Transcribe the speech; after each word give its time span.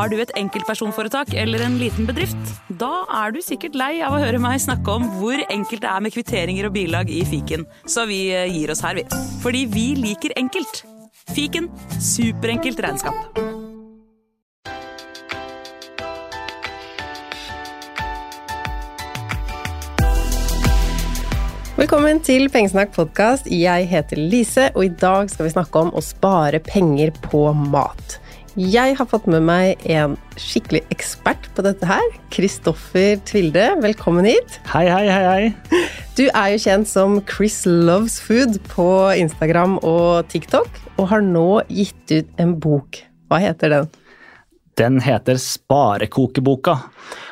Har 0.00 0.08
du 0.08 0.16
et 0.16 0.30
enkeltpersonforetak 0.32 1.34
eller 1.36 1.60
en 1.60 1.74
liten 1.76 2.06
bedrift? 2.08 2.52
Da 2.80 3.02
er 3.18 3.34
du 3.34 3.42
sikkert 3.44 3.74
lei 3.76 3.98
av 4.00 4.14
å 4.16 4.20
høre 4.22 4.38
meg 4.40 4.62
snakke 4.64 4.94
om 4.96 5.04
hvor 5.18 5.36
enkelt 5.52 5.82
det 5.84 5.90
er 5.90 6.00
med 6.00 6.14
kvitteringer 6.14 6.70
og 6.70 6.72
bilag 6.72 7.10
i 7.12 7.18
fiken, 7.28 7.66
så 7.84 8.06
vi 8.08 8.22
eh, 8.32 8.48
gir 8.48 8.72
oss 8.72 8.80
her, 8.80 8.96
vi. 8.96 9.04
Fordi 9.42 9.66
vi 9.68 9.84
liker 10.00 10.32
enkelt. 10.40 10.80
Fiken 11.36 11.68
superenkelt 12.00 12.80
regnskap. 12.80 13.42
Velkommen 21.76 22.24
til 22.24 22.48
Pengesnakk 22.48 22.96
podkast. 22.96 23.52
Jeg 23.52 23.92
heter 23.92 24.24
Lise, 24.32 24.70
og 24.72 24.88
i 24.88 24.94
dag 25.04 25.28
skal 25.28 25.50
vi 25.50 25.54
snakke 25.58 25.84
om 25.84 25.92
å 25.92 26.00
spare 26.04 26.64
penger 26.64 27.12
på 27.28 27.50
mat. 27.68 28.19
Jeg 28.58 28.96
har 28.98 29.06
fått 29.06 29.28
med 29.30 29.44
meg 29.46 29.82
en 29.86 30.16
skikkelig 30.34 30.80
ekspert 30.90 31.44
på 31.54 31.62
dette 31.62 31.86
her. 31.86 32.02
Kristoffer 32.34 33.20
Tvilde, 33.28 33.68
velkommen 33.78 34.26
hit. 34.26 34.56
Hei, 34.72 34.88
hei, 34.90 35.04
hei, 35.06 35.22
hei. 35.28 35.84
Du 36.18 36.24
er 36.26 36.48
jo 36.56 36.58
kjent 36.64 36.90
som 36.90 37.20
Chris 37.30 37.60
Loves 37.68 38.18
Food 38.18 38.58
på 38.72 38.88
Instagram 39.14 39.78
og 39.86 40.26
TikTok, 40.34 40.66
og 40.98 41.08
har 41.12 41.22
nå 41.22 41.62
gitt 41.70 42.10
ut 42.10 42.42
en 42.42 42.56
bok. 42.58 42.98
Hva 43.30 43.38
heter 43.44 43.76
den? 43.76 43.88
Den 44.80 44.98
heter 45.04 45.38
Sparekokeboka. 45.38 46.80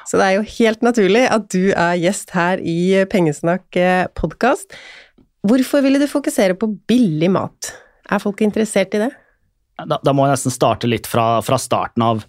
Så 0.07 0.23
det 0.23 0.31
er 0.31 0.39
jo 0.39 0.49
helt 0.55 0.87
naturlig 0.87 1.27
at 1.35 1.51
du 1.51 1.73
er 1.75 1.99
gjest 1.99 2.31
her 2.39 2.63
i 2.63 3.03
Pengesnakk 3.11 3.75
podkast. 4.15 4.71
Hvorfor 5.43 5.83
ville 5.83 5.99
du 5.99 6.07
fokusere 6.07 6.55
på 6.55 6.77
billig 6.87 7.35
mat? 7.35 7.75
Er 8.07 8.23
folk 8.23 8.47
interessert 8.47 8.95
i 8.95 9.09
det? 9.09 9.17
Da, 9.87 9.99
da, 10.03 10.15
må 10.17 10.27
jeg 10.27 10.35
nesten 10.39 10.55
starte 10.55 10.91
litt 10.91 11.07
fra, 11.07 11.39
fra 11.45 11.59
starten 11.61 12.03
av. 12.03 12.25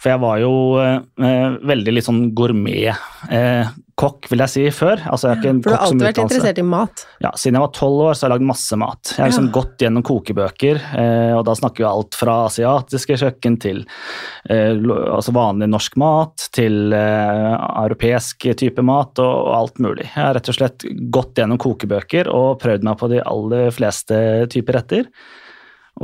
For 0.00 0.12
jeg 0.12 0.20
var 0.20 0.40
jo 0.40 0.52
eh, 0.80 1.58
veldig 1.66 1.92
litt 1.96 2.06
sånn 2.06 2.22
gourmetkokk, 2.36 4.26
eh, 4.26 4.30
vil 4.32 4.42
jeg 4.44 4.52
si, 4.52 4.64
før. 4.76 5.02
Altså, 5.12 5.32
jeg 5.32 5.54
for 5.64 5.70
du 5.70 5.74
har 5.74 5.84
alltid 5.86 6.04
vært 6.04 6.20
interessert 6.24 6.60
i 6.60 6.66
mat? 6.68 7.04
Ja, 7.24 7.32
siden 7.36 7.58
jeg 7.58 7.64
var 7.64 7.72
tolv 7.76 8.02
år 8.06 8.16
så 8.16 8.26
har 8.26 8.30
jeg 8.30 8.34
lagd 8.36 8.48
masse 8.50 8.80
mat. 8.80 9.12
Jeg 9.12 9.22
har 9.22 9.32
liksom 9.32 9.48
ja. 9.48 9.54
gått 9.56 9.86
gjennom 9.86 10.06
kokebøker, 10.08 10.82
eh, 11.02 11.32
og 11.36 11.46
da 11.48 11.56
snakker 11.60 11.84
vi 11.84 11.88
alt 11.88 12.20
fra 12.20 12.36
asiatiske 12.50 13.20
kjøkken 13.24 13.56
til 13.64 13.82
eh, 14.52 14.76
altså 14.76 15.36
vanlig 15.36 15.70
norsk 15.72 15.96
mat, 16.00 16.48
til 16.56 16.92
eh, 16.96 17.54
europeisk 17.86 18.50
type 18.56 18.84
mat 18.84 19.24
og, 19.24 19.32
og 19.32 19.56
alt 19.62 19.82
mulig. 19.84 20.10
Jeg 20.12 20.22
har 20.22 20.36
rett 20.36 20.52
og 20.52 20.60
slett 20.60 20.88
gått 21.12 21.40
gjennom 21.40 21.60
kokebøker 21.60 22.32
og 22.32 22.60
prøvd 22.64 22.88
meg 22.88 23.00
på 23.00 23.12
de 23.12 23.24
aller 23.24 23.72
fleste 23.76 24.20
typer 24.52 24.80
retter. 24.80 25.10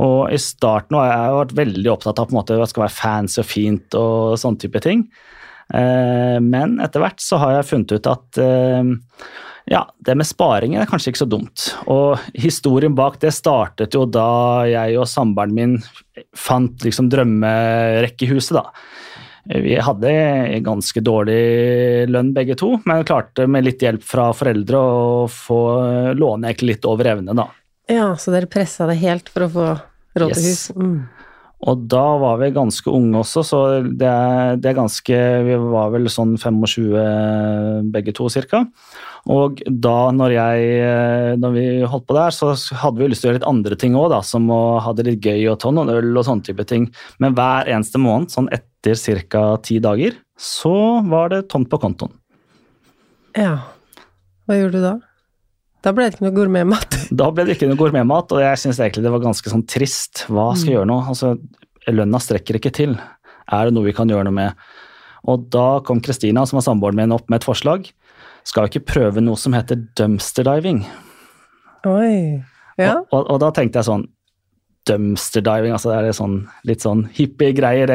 Og 0.01 0.33
i 0.33 0.39
starten 0.41 0.97
har 0.97 1.11
jeg 1.11 1.37
vært 1.37 1.55
veldig 1.59 1.91
opptatt 1.93 2.19
av 2.19 2.29
på 2.29 2.33
en 2.33 2.39
måte 2.39 2.57
hva 2.57 2.67
skal 2.69 2.87
være 2.87 2.97
fancy 2.97 3.39
og 3.43 3.49
fint 3.49 3.97
og 3.99 4.35
sånne 4.41 4.63
type 4.63 4.81
ting. 4.83 5.05
Eh, 5.73 6.37
men 6.43 6.79
etter 6.83 7.03
hvert 7.03 7.21
så 7.21 7.39
har 7.41 7.57
jeg 7.59 7.69
funnet 7.69 7.93
ut 7.93 8.09
at 8.09 8.41
eh, 8.41 8.81
ja, 9.71 9.85
det 10.03 10.17
med 10.19 10.27
sparingen 10.27 10.81
er 10.81 10.89
kanskje 10.89 11.13
ikke 11.13 11.23
så 11.23 11.29
dumt. 11.29 11.69
Og 11.91 12.19
historien 12.33 12.95
bak 12.97 13.21
det 13.21 13.31
startet 13.35 13.95
jo 13.95 14.03
da 14.09 14.65
jeg 14.67 14.97
og 14.99 15.07
samboeren 15.09 15.55
min 15.55 15.77
fant 16.35 16.83
liksom 16.83 17.09
drømmerekkehuset, 17.13 18.57
da. 18.59 18.67
Vi 19.43 19.75
hadde 19.75 20.11
ganske 20.63 21.01
dårlig 21.03 22.07
lønn 22.07 22.29
begge 22.35 22.55
to, 22.59 22.77
men 22.87 23.03
klarte 23.07 23.43
med 23.51 23.65
litt 23.67 23.81
hjelp 23.83 24.05
fra 24.07 24.29
foreldre 24.35 24.79
å 24.79 25.25
få 25.27 25.59
låne 26.15 26.53
litt 26.63 26.87
over 26.87 27.11
evne, 27.11 27.35
da. 27.35 27.49
Ja, 27.91 28.13
så 28.15 28.31
dere 28.31 28.47
pressa 28.51 28.87
det 28.87 29.01
helt 29.01 29.27
for 29.31 29.45
å 29.45 29.51
få 29.51 29.67
råd 30.19 30.35
til 30.37 30.45
hus? 30.45 30.69
Yes. 30.69 30.77
Mm. 30.77 31.03
Og 31.63 31.83
da 31.87 32.03
var 32.19 32.41
vi 32.41 32.49
ganske 32.55 32.91
unge 32.91 33.21
også, 33.21 33.43
så 33.47 33.59
det 33.85 34.07
er, 34.07 34.57
det 34.59 34.71
er, 34.71 34.75
ganske 34.81 35.19
Vi 35.47 35.59
var 35.71 35.93
vel 35.93 36.09
sånn 36.11 36.33
25 36.35 37.91
begge 37.93 38.11
to, 38.15 38.27
cirka. 38.31 38.65
Og 39.31 39.61
da 39.67 40.11
når, 40.11 40.33
jeg, 40.35 41.37
når 41.39 41.53
vi 41.55 41.65
holdt 41.87 42.07
på 42.09 42.17
der, 42.17 42.35
så 42.35 42.51
hadde 42.81 42.99
vi 42.99 43.07
lyst 43.07 43.23
til 43.23 43.29
å 43.29 43.31
gjøre 43.31 43.39
litt 43.39 43.47
andre 43.53 43.77
ting 43.79 43.95
òg, 43.95 44.17
som 44.27 44.49
å 44.51 44.59
ha 44.83 44.91
det 44.97 45.07
litt 45.07 45.23
gøy 45.23 45.47
og 45.53 45.61
ta 45.63 45.71
noen 45.71 45.93
øl 45.93 46.11
og 46.11 46.27
sånne 46.27 46.43
type 46.49 46.67
ting. 46.67 46.89
Men 47.23 47.37
hver 47.37 47.71
eneste 47.71 48.01
måned, 48.01 48.33
sånn 48.33 48.51
etter 48.51 48.99
ca. 49.31 49.45
ti 49.63 49.79
dager, 49.83 50.19
så 50.35 50.99
var 51.07 51.31
det 51.31 51.45
tomt 51.53 51.71
på 51.71 51.79
kontoen. 51.79 52.11
Ja. 53.39 53.55
Hva 54.43 54.59
gjorde 54.59 54.81
du 54.81 54.83
da? 54.83 54.97
Da 55.83 55.91
ble 55.91 56.07
det 56.07 56.15
ikke 56.15 56.27
noe 56.27 56.35
gourmetmat? 56.35 56.99
Da 57.23 57.27
ble 57.33 57.45
det 57.47 57.57
ikke 57.57 57.67
noe 57.69 57.79
gourmetmat, 57.79 58.31
og 58.33 58.41
jeg 58.41 58.61
syns 58.61 58.79
egentlig 58.79 59.03
det 59.05 59.11
var 59.13 59.23
ganske 59.25 59.51
sånn 59.51 59.65
trist. 59.69 60.23
Hva 60.29 60.53
skal 60.55 60.71
jeg 60.71 60.71
mm. 60.71 60.77
gjøre 60.79 60.89
nå? 60.89 60.99
Altså, 61.11 61.33
lønna 61.91 62.21
strekker 62.23 62.59
ikke 62.59 62.73
til. 62.73 62.95
Er 63.51 63.67
det 63.67 63.75
noe 63.75 63.89
vi 63.89 63.95
kan 63.95 64.09
gjøre 64.09 64.29
noe 64.29 64.37
med? 64.37 64.63
Og 65.29 65.45
da 65.51 65.67
kom 65.87 66.01
Kristina, 66.03 66.45
som 66.47 66.59
var 66.59 66.65
samboeren 66.65 66.99
min, 66.99 67.15
opp 67.15 67.29
med 67.31 67.41
et 67.41 67.47
forslag. 67.47 67.91
Skal 68.47 68.65
vi 68.65 68.73
ikke 68.73 68.91
prøve 68.95 69.23
noe 69.23 69.39
som 69.39 69.55
heter 69.55 69.79
dumpster 69.99 70.47
diving? 70.47 70.83
Oi, 71.87 72.41
ja. 72.79 72.95
Og, 72.95 73.07
og, 73.11 73.29
og 73.35 73.41
da 73.43 73.51
tenkte 73.55 73.81
jeg 73.81 73.91
sånn 73.91 74.09
Dumpster 74.83 75.39
diving, 75.39 75.71
altså 75.71 75.93
det 75.93 76.09
er 76.09 76.15
sånn, 76.17 76.41
litt 76.67 76.83
sånn 76.83 77.05
hippie 77.15 77.53
greier. 77.55 77.87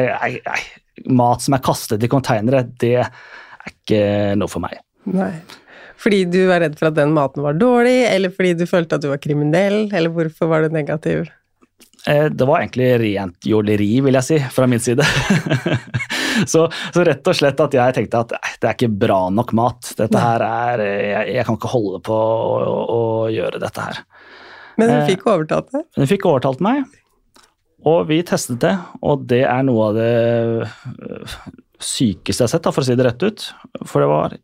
mat 1.05 1.43
som 1.45 1.53
er 1.53 1.61
kastet 1.61 2.01
i 2.01 2.09
konteinere, 2.09 2.63
det 2.81 2.95
er 3.03 3.11
ikke 3.69 3.99
noe 4.41 4.49
for 4.49 4.63
meg. 4.63 4.79
Nei. 5.05 5.29
Fordi 5.99 6.23
du 6.31 6.39
var 6.47 6.63
redd 6.63 6.77
for 6.79 6.89
at 6.89 6.95
den 6.95 7.11
maten 7.15 7.43
var 7.43 7.57
dårlig, 7.59 7.97
eller 8.07 8.31
fordi 8.31 8.53
du 8.61 8.65
følte 8.69 8.95
at 8.95 9.03
du 9.03 9.09
var 9.11 9.19
kriminell, 9.19 9.89
eller 9.91 10.13
hvorfor 10.15 10.47
var 10.51 10.63
du 10.63 10.75
negativ? 10.75 11.27
Eh, 12.07 12.25
det 12.25 12.45
var 12.47 12.61
egentlig 12.61 12.93
rent 13.01 13.45
jåleri, 13.45 13.89
vil 14.05 14.17
jeg 14.19 14.27
si, 14.27 14.37
fra 14.53 14.67
min 14.71 14.79
side. 14.79 15.03
så, 16.51 16.69
så, 16.93 17.03
rett 17.03 17.27
og 17.27 17.35
slett 17.35 17.59
at 17.59 17.75
jeg 17.75 17.97
tenkte 17.97 18.23
at 18.23 18.35
det 18.61 18.69
er 18.69 18.77
ikke 18.77 18.91
bra 19.01 19.19
nok 19.33 19.51
mat. 19.59 19.91
Dette 19.99 20.23
her 20.23 20.45
er 20.45 20.85
Jeg, 20.85 21.35
jeg 21.35 21.47
kan 21.47 21.59
ikke 21.59 21.73
holde 21.73 22.01
på 22.07 22.15
å, 22.15 22.55
å, 22.63 22.79
å 22.95 23.03
gjøre 23.33 23.59
dette 23.61 23.89
her. 23.89 24.01
Men 24.79 24.93
hun 24.93 25.01
eh, 25.01 25.07
fikk 25.11 25.27
overtalt 25.27 25.71
deg? 25.75 25.87
Hun 25.99 26.11
fikk 26.13 26.29
overtalt 26.31 26.63
meg. 26.63 26.85
Og 27.87 28.07
vi 28.09 28.19
testet 28.27 28.59
det, 28.63 28.75
og 29.03 29.27
det 29.27 29.43
er 29.47 29.63
noe 29.67 29.91
av 29.91 29.99
det 29.99 30.69
sykeste 31.79 32.43
jeg 32.43 32.47
har 32.47 32.51
sett, 32.51 32.67
for 32.75 32.83
å 32.83 32.87
si 32.87 32.95
det 32.99 33.07
rett 33.07 33.23
ut. 33.23 33.45
For 33.87 34.03
det 34.03 34.09
var 34.11 34.35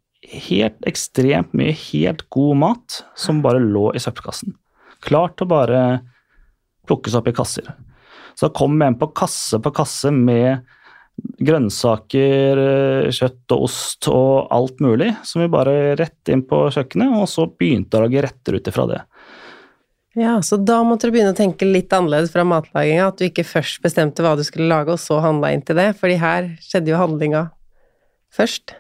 helt 0.50 0.88
ekstremt 0.90 1.54
mye 1.58 1.74
helt 1.76 2.26
god 2.34 2.62
mat 2.62 3.02
som 3.20 3.42
bare 3.46 3.62
lå 3.64 3.90
i 3.96 4.02
søppelkassen. 4.02 4.56
Klart 5.06 5.42
å 5.44 5.50
bare 5.50 5.82
plukkes 6.88 7.18
opp 7.18 7.28
i 7.30 7.36
kasser. 7.36 7.68
Så 8.36 8.50
kom 8.56 8.82
en 8.84 8.98
på 9.00 9.12
kasse 9.16 9.60
på 9.64 9.72
kasse 9.76 10.12
med 10.12 10.66
grønnsaker, 11.16 12.60
kjøtt 13.16 13.54
og 13.56 13.66
ost 13.70 14.10
og 14.12 14.52
alt 14.54 14.82
mulig, 14.84 15.14
som 15.24 15.44
vi 15.44 15.52
bare 15.52 15.96
rett 15.96 16.32
inn 16.32 16.44
på 16.48 16.66
kjøkkenet, 16.76 17.16
og 17.16 17.30
så 17.32 17.48
begynte 17.48 17.98
å 17.98 18.06
lage 18.06 18.24
retter 18.26 18.58
ut 18.58 18.70
ifra 18.72 18.88
det. 18.90 19.02
Ja, 20.16 20.38
så 20.44 20.56
da 20.56 20.80
måtte 20.88 21.10
du 21.10 21.16
begynne 21.16 21.34
å 21.34 21.38
tenke 21.38 21.68
litt 21.68 21.92
annerledes 21.96 22.32
fra 22.32 22.46
matlaginga, 22.48 23.10
at 23.10 23.20
du 23.20 23.28
ikke 23.28 23.48
først 23.48 23.82
bestemte 23.84 24.24
hva 24.24 24.36
du 24.40 24.44
skulle 24.48 24.70
lage, 24.72 24.96
og 24.96 25.02
så 25.02 25.20
handla 25.24 25.52
inn 25.56 25.64
til 25.66 25.80
det, 25.80 25.90
fordi 26.00 26.20
her 26.22 26.54
skjedde 26.64 26.94
jo 26.94 27.00
handlinga 27.00 27.46
først. 28.36 28.76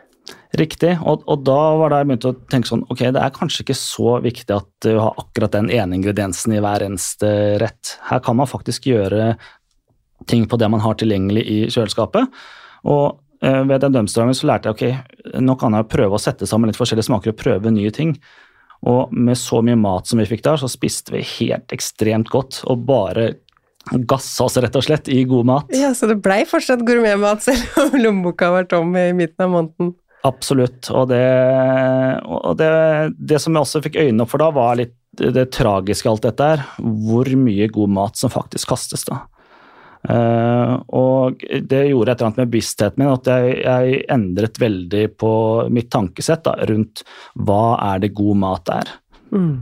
Riktig, 0.56 0.94
og, 1.04 1.26
og, 1.28 1.42
da 1.44 1.60
var 1.80 1.92
det 1.92 2.00
jeg 2.00 2.08
begynte 2.10 2.32
å 2.32 2.38
tenke 2.52 2.70
sånn 2.70 2.86
Ok, 2.94 3.02
det 3.12 3.20
er 3.20 3.34
kanskje 3.36 3.64
ikke 3.66 3.76
så 3.76 4.16
viktig 4.24 4.56
at 4.56 4.68
du 4.86 4.94
har 5.02 5.18
akkurat 5.20 5.52
den 5.56 5.68
ene 5.74 5.98
ingrediensen 5.98 6.54
i 6.56 6.62
hver 6.64 6.86
eneste 6.86 7.30
rett. 7.60 7.96
Her 8.08 8.22
kan 8.24 8.38
man 8.40 8.48
faktisk 8.48 8.88
gjøre 8.88 9.34
ting 10.32 10.46
på 10.48 10.60
det 10.62 10.70
man 10.72 10.84
har 10.84 10.96
tilgjengelig 11.00 11.44
i 11.44 11.58
kjøleskapet. 11.74 12.32
Og 12.88 13.18
eh, 13.44 13.62
ved 13.68 13.84
den 13.84 13.98
dømstrangen 13.98 14.38
så 14.38 14.48
lærte 14.52 14.72
jeg 14.72 14.78
ok, 14.78 15.42
nå 15.44 15.58
kan 15.60 15.76
jeg 15.76 15.90
prøve 15.92 16.16
å 16.16 16.22
sette 16.22 16.48
sammen 16.50 16.72
litt 16.72 16.80
forskjellige 16.80 17.10
smaker 17.10 17.34
og 17.34 17.42
prøve 17.42 17.74
nye 17.74 17.92
ting. 17.96 18.16
Og 18.86 19.12
med 19.12 19.40
så 19.40 19.60
mye 19.66 19.80
mat 19.80 20.08
som 20.08 20.22
vi 20.22 20.30
fikk 20.30 20.46
der, 20.46 20.62
så 20.62 20.70
spiste 20.72 21.18
vi 21.18 21.26
helt 21.40 21.74
ekstremt 21.76 22.32
godt 22.32 22.62
og 22.70 22.86
bare 22.88 23.34
gassa 24.08 24.48
oss 24.48 24.58
rett 24.62 24.76
og 24.78 24.86
slett 24.86 25.10
i 25.14 25.24
god 25.30 25.46
mat. 25.52 25.76
Ja, 25.76 25.92
Så 25.94 26.08
det 26.10 26.22
blei 26.26 26.44
fortsatt 26.50 26.86
gourmetmat 26.86 27.44
selv 27.46 27.78
om 27.84 28.00
lommeboka 28.00 28.50
var 28.54 28.70
tom 28.70 28.96
i 28.98 29.12
midten 29.18 29.46
av 29.46 29.54
måneden? 29.54 29.94
Absolutt. 30.26 30.90
Og 30.90 31.08
det, 31.12 31.24
og 32.26 32.56
det, 32.60 32.70
det 33.18 33.40
som 33.44 33.54
jeg 33.56 33.68
også 33.68 33.84
fikk 33.86 34.00
øynene 34.02 34.26
opp 34.26 34.34
for 34.34 34.42
da, 34.42 34.50
var 34.56 34.80
litt 34.80 34.96
det 35.16 35.48
tragiske 35.56 36.10
alt 36.10 36.26
dette 36.26 36.50
her. 36.50 36.66
Hvor 36.80 37.30
mye 37.40 37.70
god 37.72 37.94
mat 38.00 38.20
som 38.20 38.34
faktisk 38.34 38.74
kastes, 38.74 39.06
da. 39.08 39.24
Uh, 40.06 40.76
og 40.94 41.42
det 41.42 41.88
gjorde 41.90 42.14
et 42.14 42.20
eller 42.20 42.28
annet 42.28 42.42
med 42.44 42.52
bevisstheten 42.54 43.02
min, 43.02 43.10
at 43.10 43.30
jeg, 43.30 43.56
jeg 43.64 44.02
endret 44.14 44.60
veldig 44.62 45.06
på 45.18 45.32
mitt 45.74 45.90
tankesett 45.94 46.44
da, 46.46 46.54
rundt 46.70 47.02
hva 47.42 47.78
er 47.88 48.04
det 48.04 48.12
god 48.18 48.42
mat 48.44 48.70
er. 48.76 48.92
Mm. 49.34 49.56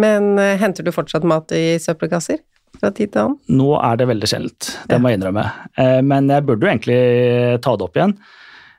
Men 0.00 0.30
uh, 0.40 0.54
henter 0.60 0.86
du 0.86 0.92
fortsatt 0.94 1.26
mat 1.28 1.52
i 1.56 1.76
søppelkasser 1.82 2.40
fra 2.80 2.94
tid 2.96 3.12
til 3.12 3.26
annen? 3.26 3.40
Nå 3.52 3.74
er 3.76 4.00
det 4.00 4.08
veldig 4.08 4.30
sjeldent, 4.30 4.70
det 4.88 4.96
ja. 4.96 5.02
må 5.02 5.12
jeg 5.12 5.20
innrømme. 5.20 5.44
Uh, 5.76 6.00
men 6.06 6.32
jeg 6.32 6.48
burde 6.48 6.64
jo 6.64 6.72
egentlig 6.72 7.02
ta 7.66 7.76
det 7.76 7.90
opp 7.90 8.00
igjen. 8.00 8.16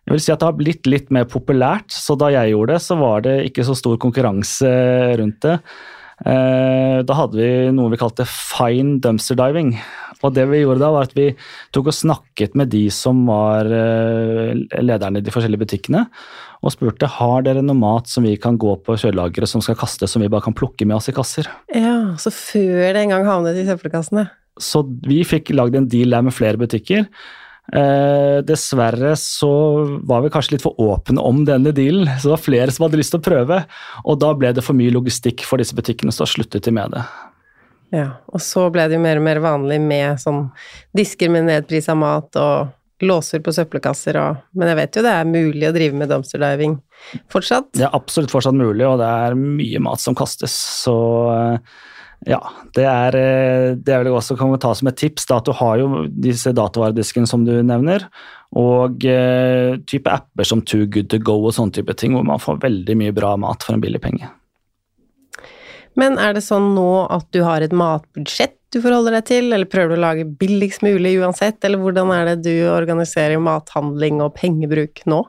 Jeg 0.04 0.16
vil 0.16 0.24
si 0.24 0.32
at 0.34 0.42
det 0.42 0.50
har 0.50 0.60
blitt 0.60 0.88
litt 0.90 1.12
mer 1.16 1.28
populært, 1.32 1.94
så 1.96 2.18
da 2.20 2.32
jeg 2.34 2.52
gjorde 2.52 2.76
det, 2.76 2.84
så 2.84 2.98
var 3.00 3.24
det 3.24 3.38
ikke 3.48 3.64
så 3.68 3.76
stor 3.80 4.00
konkurranse 4.04 4.72
rundt 5.22 5.40
det. 5.46 5.58
Da 6.24 7.16
hadde 7.18 7.40
vi 7.40 7.72
noe 7.76 7.92
vi 7.92 8.00
kalte 8.00 8.26
fine 8.28 9.00
dumpster 9.04 9.40
diving. 9.40 9.74
Og 10.24 10.32
det 10.36 10.46
vi 10.48 10.62
gjorde 10.62 10.82
da, 10.82 10.92
var 10.94 11.08
at 11.10 11.16
vi 11.18 11.28
tok 11.76 11.90
og 11.92 11.98
snakket 11.98 12.56
med 12.60 12.72
de 12.72 12.86
som 12.94 13.26
var 13.28 13.68
eh, 13.68 14.54
lederne 14.80 15.20
i 15.20 15.26
de 15.26 15.34
forskjellige 15.34 15.66
butikkene, 15.66 16.06
og 16.64 16.72
spurte 16.72 17.10
har 17.18 17.44
dere 17.44 17.64
noe 17.66 17.76
mat 17.76 18.08
som 18.08 18.24
vi 18.24 18.38
kan 18.40 18.56
gå 18.60 18.78
på 18.86 18.96
kjølelageret 19.02 19.52
som 19.52 19.64
skal 19.64 19.78
kastes, 19.80 20.14
som 20.14 20.24
vi 20.24 20.32
bare 20.32 20.46
kan 20.46 20.56
plukke 20.56 20.88
med 20.88 20.96
oss 20.96 21.12
i 21.12 21.16
kasser. 21.16 21.50
Ja, 21.76 22.16
Så 22.16 22.32
før 22.32 22.96
det 22.96 23.04
en 23.04 23.12
gang 23.12 23.28
havnet 23.28 23.60
i 23.60 23.68
søppelkassene? 23.68 24.30
Så 24.62 24.86
vi 25.04 25.24
fikk 25.28 25.52
lagd 25.58 25.76
en 25.76 25.90
deal 25.92 26.16
der 26.16 26.24
med 26.24 26.36
flere 26.36 26.62
butikker. 26.62 27.10
Eh, 27.72 28.42
dessverre 28.44 29.14
så 29.16 29.52
var 30.04 30.26
vi 30.26 30.32
kanskje 30.34 30.58
litt 30.58 30.66
for 30.66 30.76
åpne 30.84 31.22
om 31.24 31.46
denne 31.48 31.72
dealen, 31.76 32.10
så 32.20 32.28
det 32.28 32.36
var 32.36 32.44
flere 32.44 32.74
som 32.76 32.88
hadde 32.88 33.00
lyst 33.00 33.16
til 33.16 33.22
å 33.22 33.28
prøve. 33.30 33.62
Og 34.04 34.20
da 34.20 34.34
ble 34.36 34.52
det 34.56 34.66
for 34.66 34.78
mye 34.78 34.94
logistikk 34.94 35.46
for 35.48 35.62
disse 35.64 35.76
butikkene, 35.78 36.12
så 36.12 36.26
da 36.26 36.34
sluttet 36.34 36.68
de 36.68 36.76
med 36.76 36.92
det. 36.98 37.06
Ja, 37.94 38.08
og 38.34 38.42
så 38.42 38.68
ble 38.74 38.88
det 38.90 38.98
jo 38.98 39.04
mer 39.04 39.20
og 39.22 39.28
mer 39.28 39.40
vanlig 39.44 39.78
med 39.84 40.20
sånn 40.22 40.48
disker 40.98 41.30
med 41.32 41.46
nedprisa 41.46 41.94
mat 41.96 42.36
og 42.42 42.74
låser 43.04 43.42
på 43.44 43.52
søppelkasser 43.54 44.18
og 44.22 44.44
Men 44.56 44.72
jeg 44.72 44.80
vet 44.80 44.98
jo 44.98 45.04
det 45.04 45.14
er 45.14 45.28
mulig 45.28 45.68
å 45.68 45.74
drive 45.76 45.98
med 45.98 46.10
dumpsterdiving 46.10 46.78
fortsatt? 47.32 47.74
Det 47.76 47.86
er 47.86 47.96
absolutt 47.96 48.32
fortsatt 48.32 48.56
mulig, 48.56 48.86
og 48.88 49.02
det 49.02 49.10
er 49.28 49.36
mye 49.38 49.82
mat 49.84 50.02
som 50.02 50.16
kastes, 50.18 50.56
så 50.86 50.96
eh, 51.34 51.74
ja, 52.30 52.40
det 52.78 52.86
er, 52.88 53.18
eh, 53.18 53.68
det 53.76 53.94
er 53.94 54.04
vel 54.04 54.16
også 54.16 54.38
kan 54.40 54.52
vi 54.54 54.62
ta 54.62 54.72
som 54.78 54.90
et 54.92 55.00
tips 55.00 55.28
da, 55.30 55.40
at 55.42 55.50
du 55.50 55.54
har 55.58 55.82
jo 55.82 56.06
disse 56.08 56.54
datavarediskene 56.56 57.30
som 57.30 57.44
du 57.48 57.54
nevner, 57.66 58.06
og 58.60 59.04
eh, 59.10 59.76
type 59.90 60.12
apper 60.12 60.48
som 60.48 60.62
Too 60.62 60.88
Good 60.88 61.12
To 61.12 61.20
Go 61.20 61.40
og 61.42 61.56
sånne 61.58 61.76
type 61.80 61.96
ting, 62.00 62.16
hvor 62.16 62.26
man 62.28 62.42
får 62.42 62.62
veldig 62.64 62.98
mye 63.00 63.16
bra 63.16 63.36
mat 63.40 63.66
for 63.66 63.76
en 63.76 63.84
billig 63.84 64.02
penge. 64.04 64.30
Men 66.00 66.18
er 66.18 66.34
det 66.34 66.46
sånn 66.46 66.72
nå 66.74 67.06
at 67.14 67.28
du 67.36 67.44
har 67.46 67.62
et 67.62 67.76
matbudsjett 67.76 68.58
du 68.74 68.80
forholder 68.82 69.20
deg 69.20 69.26
til, 69.30 69.52
eller 69.54 69.70
prøver 69.70 69.94
du 69.94 70.00
å 70.00 70.02
lage 70.02 70.30
billigst 70.40 70.82
mulig 70.82 71.20
uansett, 71.22 71.60
eller 71.62 71.78
hvordan 71.78 72.10
er 72.16 72.32
det 72.32 72.40
du 72.48 72.54
organiserer 72.72 73.38
mathandling 73.38 74.24
og 74.26 74.34
pengebruk 74.40 75.04
nå? 75.10 75.20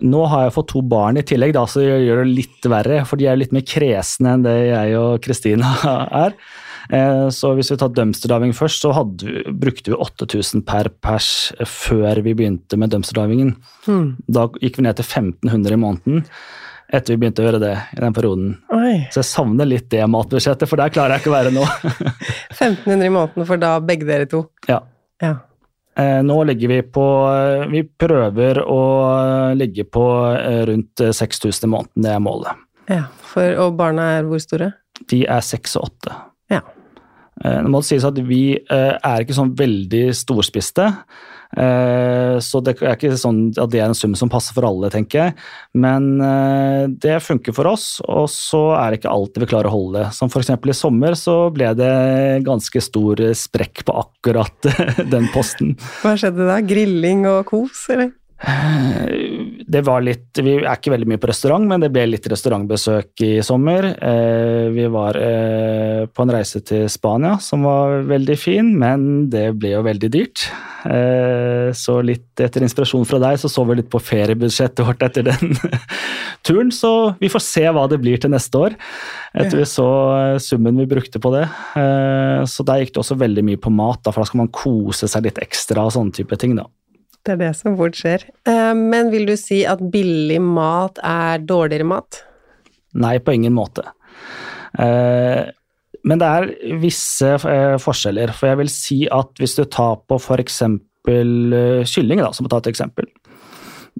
Nå 0.00 0.24
har 0.32 0.46
jeg 0.46 0.56
fått 0.56 0.70
to 0.72 0.82
barn 0.86 1.20
i 1.20 1.24
tillegg, 1.26 1.54
da, 1.56 1.66
så 1.68 1.82
det 1.82 2.00
gjør 2.06 2.24
det 2.24 2.34
litt 2.38 2.68
verre. 2.72 3.02
For 3.08 3.20
de 3.20 3.28
er 3.30 3.38
litt 3.40 3.54
mer 3.56 3.66
kresne 3.66 4.34
enn 4.36 4.46
det 4.46 4.56
jeg 4.70 4.98
og 5.00 5.20
Kristina 5.24 5.74
er. 6.24 6.36
Eh, 6.90 7.26
så 7.34 7.52
hvis 7.54 7.70
vi 7.70 7.78
tar 7.80 7.92
dumpsterdiving 7.94 8.54
først, 8.56 8.82
så 8.82 8.94
hadde, 8.96 9.44
brukte 9.52 9.92
vi 9.92 10.00
8000 10.00 10.64
per 10.66 10.90
pers 11.04 11.28
før 11.68 12.22
vi 12.26 12.34
begynte 12.38 12.78
med 12.80 12.94
dumpsterdivingen. 12.94 13.54
Hmm. 13.86 14.16
Da 14.26 14.48
gikk 14.62 14.80
vi 14.80 14.88
ned 14.88 14.98
til 14.98 15.06
1500 15.06 15.76
i 15.76 15.80
måneden 15.84 16.26
etter 16.90 17.14
vi 17.14 17.20
begynte 17.22 17.42
å 17.42 17.46
gjøre 17.46 17.60
det 17.62 17.74
i 17.94 18.00
den 18.02 18.14
perioden. 18.14 18.48
Oi. 18.74 18.94
Så 19.14 19.22
jeg 19.22 19.28
savner 19.28 19.68
litt 19.68 19.86
det 19.92 20.02
matbudsjettet, 20.10 20.66
for 20.66 20.80
der 20.80 20.90
klarer 20.90 21.16
jeg 21.16 21.22
ikke 21.22 21.30
å 21.30 21.36
være 21.36 21.52
nå. 21.54 21.62
1500 22.58 23.06
i 23.06 23.12
måneden 23.14 23.46
for 23.46 23.62
da 23.62 23.76
begge 23.84 24.08
dere 24.08 24.26
to? 24.30 24.42
Ja. 24.66 24.80
ja. 25.22 25.36
Eh, 26.00 26.22
nå 26.24 26.36
ligger 26.48 26.70
vi 26.70 26.80
på 26.86 27.04
Vi 27.72 27.82
prøver 28.00 28.62
å 28.64 28.80
ligge 29.58 29.84
på 29.84 30.04
eh, 30.32 30.62
rundt 30.70 31.02
6000 31.02 31.66
i 31.66 31.70
måneden, 31.70 32.04
det 32.06 32.12
er 32.14 32.22
målet. 32.24 32.66
Ja, 32.90 33.04
for, 33.32 33.56
Og 33.66 33.74
barna 33.78 34.10
er 34.16 34.28
hvor 34.28 34.40
store? 34.42 34.72
De 35.10 35.22
er 35.28 35.42
seks 35.44 35.76
og 35.78 35.90
åtte. 35.90 36.14
Ja. 36.52 36.62
Eh, 37.44 37.58
nå 37.62 37.72
må 37.72 37.82
det 37.82 37.90
sies 37.90 38.06
at 38.06 38.18
vi 38.26 38.44
er 38.70 39.24
ikke 39.24 39.36
sånn 39.36 39.54
veldig 39.58 40.08
storspiste. 40.16 40.90
Eh, 41.58 42.36
så 42.38 42.60
det 42.62 42.76
er 42.78 42.94
ikke 42.94 43.16
sånn 43.18 43.48
at 43.58 43.72
det 43.72 43.80
er 43.80 43.88
en 43.90 43.96
sum 43.98 44.14
som 44.18 44.30
passer 44.30 44.54
for 44.56 44.66
alle, 44.68 44.90
tenker 44.92 45.22
jeg. 45.22 45.34
Men 45.74 46.12
eh, 46.22 46.84
det 47.02 47.18
funker 47.26 47.56
for 47.56 47.70
oss, 47.70 47.88
og 48.06 48.28
så 48.32 48.62
er 48.78 48.92
det 48.92 49.00
ikke 49.00 49.14
alltid 49.14 49.44
vi 49.44 49.50
klarer 49.50 49.70
å 49.70 49.74
holde 49.74 49.98
det. 49.98 50.12
Som 50.16 50.30
f.eks. 50.30 50.52
i 50.54 50.76
sommer 50.76 51.18
så 51.18 51.36
ble 51.54 51.72
det 51.78 51.92
ganske 52.46 52.84
stor 52.84 53.24
sprekk 53.36 53.84
på 53.88 53.98
akkurat 54.04 54.70
den 55.14 55.30
posten. 55.34 55.76
Hva 56.04 56.16
skjedde 56.20 56.48
da? 56.48 56.60
Grilling 56.64 57.26
og 57.30 57.44
kos, 57.50 57.86
eller? 57.92 58.14
Det 59.70 59.82
var 59.86 60.02
litt 60.02 60.38
Vi 60.42 60.56
er 60.58 60.72
ikke 60.72 60.90
veldig 60.94 61.08
mye 61.12 61.20
på 61.20 61.28
restaurant, 61.30 61.66
men 61.68 61.82
det 61.82 61.92
ble 61.94 62.02
litt 62.08 62.26
restaurantbesøk 62.30 63.22
i 63.22 63.30
sommer. 63.46 63.86
Eh, 64.02 64.66
vi 64.74 64.86
var 64.90 65.18
eh, 65.20 66.08
på 66.10 66.24
en 66.24 66.32
reise 66.34 66.62
til 66.66 66.88
Spania 66.90 67.36
som 67.42 67.62
var 67.68 68.02
veldig 68.08 68.36
fin, 68.40 68.72
men 68.80 69.28
det 69.30 69.46
ble 69.60 69.76
jo 69.76 69.84
veldig 69.86 70.10
dyrt. 70.10 70.48
Eh, 70.90 71.70
så 71.76 72.00
litt 72.02 72.42
etter 72.42 72.66
inspirasjon 72.66 73.06
fra 73.06 73.20
deg, 73.22 73.38
så 73.38 73.50
så 73.52 73.66
vi 73.68 73.78
litt 73.78 73.92
på 73.92 74.02
feriebudsjettet 74.02 74.82
vårt 74.88 75.06
etter 75.06 75.28
den 75.28 75.54
turen. 76.46 76.74
Så 76.74 77.14
vi 77.22 77.30
får 77.30 77.46
se 77.46 77.64
hva 77.70 77.86
det 77.90 78.00
blir 78.02 78.18
til 78.18 78.34
neste 78.34 78.64
år, 78.66 78.74
etter 79.38 79.60
vi 79.60 79.68
så 79.70 79.88
summen 80.42 80.82
vi 80.82 80.90
brukte 80.90 81.22
på 81.22 81.34
det. 81.36 81.46
Så 82.50 82.66
der 82.66 82.82
gikk 82.82 82.96
det 82.96 83.04
også 83.04 83.20
veldig 83.22 83.46
mye 83.52 83.60
på 83.60 83.70
mat, 83.70 84.02
for 84.08 84.24
da 84.24 84.26
skal 84.32 84.42
man 84.42 84.54
kose 84.54 85.06
seg 85.10 85.28
litt 85.28 85.38
ekstra 85.46 85.86
og 85.86 85.94
sånne 85.94 86.16
type 86.18 86.40
ting, 86.40 86.58
da. 86.58 86.66
Det 87.26 87.34
er 87.34 87.40
det 87.42 87.52
som 87.58 87.76
fort 87.76 87.96
skjer. 87.98 88.24
Eh, 88.48 88.72
men 88.76 89.10
vil 89.12 89.26
du 89.28 89.36
si 89.38 89.62
at 89.68 89.82
billig 89.92 90.40
mat 90.42 91.00
er 91.04 91.42
dårligere 91.44 91.88
mat? 91.88 92.22
Nei, 93.00 93.18
på 93.22 93.34
ingen 93.36 93.54
måte. 93.54 93.84
Eh, 94.80 95.50
men 96.00 96.22
det 96.22 96.28
er 96.28 96.78
visse 96.80 97.34
eh, 97.36 97.76
forskjeller. 97.80 98.32
For 98.36 98.50
jeg 98.50 98.60
vil 98.62 98.72
si 98.72 99.00
at 99.12 99.36
hvis 99.40 99.58
du 99.58 99.66
tar 99.68 100.00
på 100.08 100.16
f.eks. 100.20 100.62
kylling, 101.04 102.24
da, 102.24 102.32
som 102.36 102.48
et 102.48 102.72
eksempel, 102.72 103.08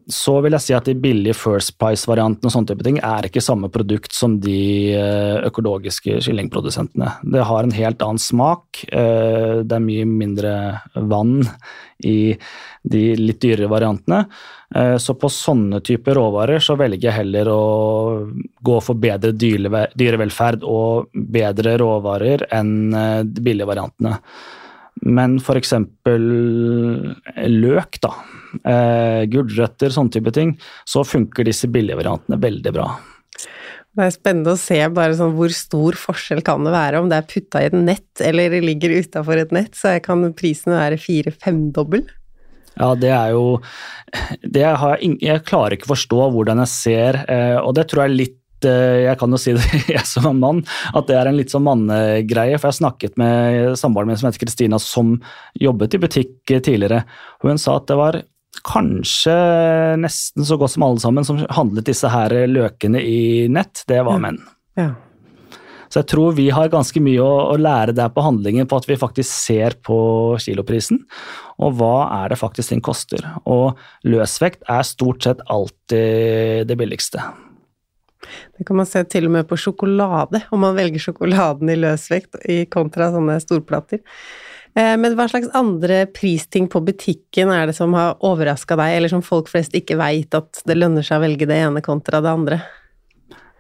så 0.09 0.37
vil 0.45 0.57
jeg 0.57 0.65
si 0.65 0.75
at 0.77 0.89
de 0.89 0.95
billige 0.99 1.37
First 1.37 1.77
Price-variantene 1.81 2.49
og 2.49 2.55
sånne 2.55 2.71
type 2.73 2.87
ting 2.87 3.01
er 3.05 3.29
ikke 3.29 3.43
samme 3.45 3.71
produkt 3.73 4.15
som 4.17 4.39
de 4.43 4.95
økologiske 5.47 6.21
kyllingprodusentene. 6.25 7.13
Det 7.35 7.45
har 7.51 7.67
en 7.67 7.77
helt 7.77 8.03
annen 8.07 8.23
smak. 8.23 8.85
Det 8.91 9.77
er 9.77 9.85
mye 9.85 10.09
mindre 10.09 10.55
vann 10.95 11.43
i 12.07 12.35
de 12.83 13.03
litt 13.19 13.41
dyrere 13.43 13.69
variantene. 13.71 14.25
Eh, 14.75 14.97
så 14.97 15.15
på 15.19 15.29
sånne 15.33 15.81
typer 15.85 16.17
råvarer 16.19 16.63
så 16.63 16.77
velger 16.79 17.09
jeg 17.09 17.19
heller 17.21 17.51
å 17.51 17.63
gå 18.63 18.79
for 18.85 19.01
bedre 19.01 19.33
dyrevelferd 19.35 20.65
og 20.65 21.11
bedre 21.13 21.77
råvarer 21.81 22.47
enn 22.55 22.95
eh, 22.95 23.21
de 23.27 23.45
billige 23.45 23.69
variantene. 23.71 24.17
Men 25.07 25.39
f.eks. 25.41 25.73
løk, 27.65 28.01
da. 28.05 28.13
Eh, 28.67 29.23
gulrøtter, 29.31 29.95
sånne 29.95 30.13
type 30.17 30.33
ting. 30.37 30.57
Så 30.89 31.05
funker 31.09 31.47
disse 31.49 31.71
billige 31.73 32.01
variantene 32.01 32.41
veldig 32.43 32.75
bra. 32.77 32.89
Det 33.91 34.07
er 34.07 34.13
spennende 34.15 34.55
å 34.55 34.61
se 34.61 34.79
bare 34.95 35.17
sånn 35.19 35.35
hvor 35.35 35.51
stor 35.55 35.97
forskjell 35.99 36.45
kan 36.47 36.63
det 36.63 36.73
være 36.75 37.01
om 37.01 37.09
det 37.11 37.19
er 37.19 37.31
putta 37.31 37.63
i 37.63 37.67
et 37.71 37.75
nett 37.75 38.23
eller 38.23 38.55
ligger 38.63 38.95
utafor 39.03 39.41
et 39.41 39.55
nett, 39.55 39.75
så 39.75 39.97
kan 40.05 40.23
prisen 40.39 40.77
være 40.77 41.01
fire-femdobbel. 41.01 42.07
Ja, 42.79 42.93
det 42.95 43.11
er 43.11 43.33
jo 43.35 43.59
det 44.47 44.63
har 44.65 45.01
jeg, 45.01 45.19
jeg 45.25 45.43
klarer 45.47 45.75
ikke 45.75 45.89
å 45.89 45.95
forstå 45.95 46.29
hvordan 46.37 46.63
jeg 46.63 46.73
ser, 46.73 47.19
eh, 47.27 47.59
og 47.59 47.75
det 47.77 47.89
tror 47.91 48.07
jeg 48.07 48.17
litt 48.17 48.39
eh, 48.39 48.40
jeg 48.69 49.17
kan 49.21 49.33
jo 49.33 49.41
si 49.41 49.55
det, 49.59 49.83
jeg 49.91 50.07
som 50.09 50.29
er 50.31 50.37
mann, 50.39 50.65
at 50.95 51.09
det 51.11 51.19
er 51.19 51.31
en 51.31 51.39
litt 51.39 51.53
sånn 51.53 51.67
mannegreie. 51.67 52.59
For 52.59 52.69
jeg 52.69 52.75
har 52.75 52.81
snakket 52.81 53.21
med 53.21 53.79
samboeren 53.81 54.13
min 54.13 54.21
som 54.21 54.31
heter 54.31 54.45
Kristina, 54.45 54.81
som 54.83 55.17
jobbet 55.59 55.97
i 55.97 56.03
butikk 56.03 56.35
tidligere. 56.51 57.05
og 57.41 57.51
Hun 57.51 57.61
sa 57.61 57.79
at 57.81 57.89
det 57.91 57.99
var 58.01 58.23
kanskje 58.67 59.35
nesten 60.03 60.45
så 60.47 60.59
godt 60.61 60.75
som 60.75 60.85
alle 60.85 61.03
sammen 61.03 61.27
som 61.27 61.39
handlet 61.55 61.87
disse 61.89 62.09
her 62.11 62.35
løkene 62.51 63.01
i 63.01 63.47
nett, 63.53 63.85
det 63.89 64.03
var 64.07 64.21
menn. 64.23 64.41
Ja. 64.79 64.93
Så 65.91 66.05
jeg 66.05 66.11
tror 66.13 66.37
vi 66.37 66.47
har 66.55 66.71
ganske 66.71 67.03
mye 67.03 67.19
å, 67.19 67.31
å, 67.51 67.57
lære 67.59 67.95
der 67.99 68.13
på 68.15 68.23
handlingen, 68.23 68.69
på 68.71 68.79
at 68.79 68.87
vi 68.87 68.99
faktisk 68.99 69.27
ser 69.27 69.75
på 69.83 69.99
kiloprisen. 70.39 71.03
Og 71.59 71.81
hva 71.81 72.07
er 72.21 72.31
det 72.31 72.39
faktisk 72.39 72.77
den 72.77 72.85
koster. 72.85 73.25
Og 73.43 73.79
løsvekt 74.07 74.63
er 74.71 74.87
stort 74.87 75.27
sett 75.27 75.43
alltid 75.51 76.71
det 76.71 76.79
billigste. 76.79 77.25
Det 78.61 78.67
kan 78.69 78.77
man 78.77 78.89
se 78.89 79.01
til 79.09 79.25
og 79.25 79.33
med 79.33 79.47
på 79.49 79.57
sjokolade, 79.57 80.43
om 80.53 80.61
man 80.61 80.75
velger 80.77 81.01
sjokoladen 81.01 81.71
i 81.73 81.79
løsvekt 81.81 82.43
i 82.45 82.67
kontra 82.69 83.07
sånne 83.09 83.39
storplater. 83.41 84.03
Eh, 84.77 84.97
men 85.01 85.17
hva 85.17 85.25
slags 85.31 85.49
andre 85.57 86.03
pristing 86.13 86.67
på 86.69 86.83
butikken 86.85 87.49
er 87.55 87.71
det 87.71 87.77
som 87.79 87.97
har 87.97 88.19
overraska 88.21 88.77
deg, 88.77 88.99
eller 88.99 89.13
som 89.15 89.25
folk 89.25 89.49
flest 89.49 89.73
ikke 89.81 89.97
veit 89.97 90.37
at 90.37 90.61
det 90.69 90.77
lønner 90.77 91.07
seg 91.07 91.23
å 91.23 91.25
velge 91.25 91.49
det 91.49 91.57
ene 91.57 91.81
kontra 91.81 92.21
det 92.21 92.35
andre? 92.37 92.61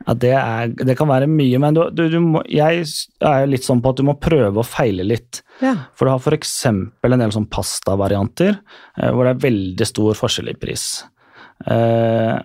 Ja, 0.04 0.18
det, 0.20 0.34
er, 0.36 0.76
det 0.76 0.98
kan 1.00 1.08
være 1.08 1.30
mye, 1.32 1.62
men 1.64 1.80
du, 1.80 1.82
du, 1.96 2.04
du 2.12 2.20
må, 2.20 2.44
jeg 2.52 2.84
er 3.24 3.48
litt 3.48 3.64
sånn 3.64 3.80
på 3.80 3.94
at 3.94 4.00
du 4.00 4.04
må 4.08 4.18
prøve 4.20 4.60
å 4.60 4.66
feile 4.68 5.08
litt. 5.08 5.40
Ja. 5.64 5.78
For 5.96 6.04
du 6.04 6.12
har 6.12 6.20
f.eks. 6.20 6.54
en 6.68 7.16
del 7.24 7.32
sånn 7.32 7.48
pastavarianter 7.48 8.52
eh, 8.52 9.08
hvor 9.08 9.24
det 9.24 9.34
er 9.34 9.44
veldig 9.48 9.88
stor 9.88 10.20
forskjell 10.20 10.52
i 10.52 10.56
pris. 10.60 10.86
Eh, 11.64 12.36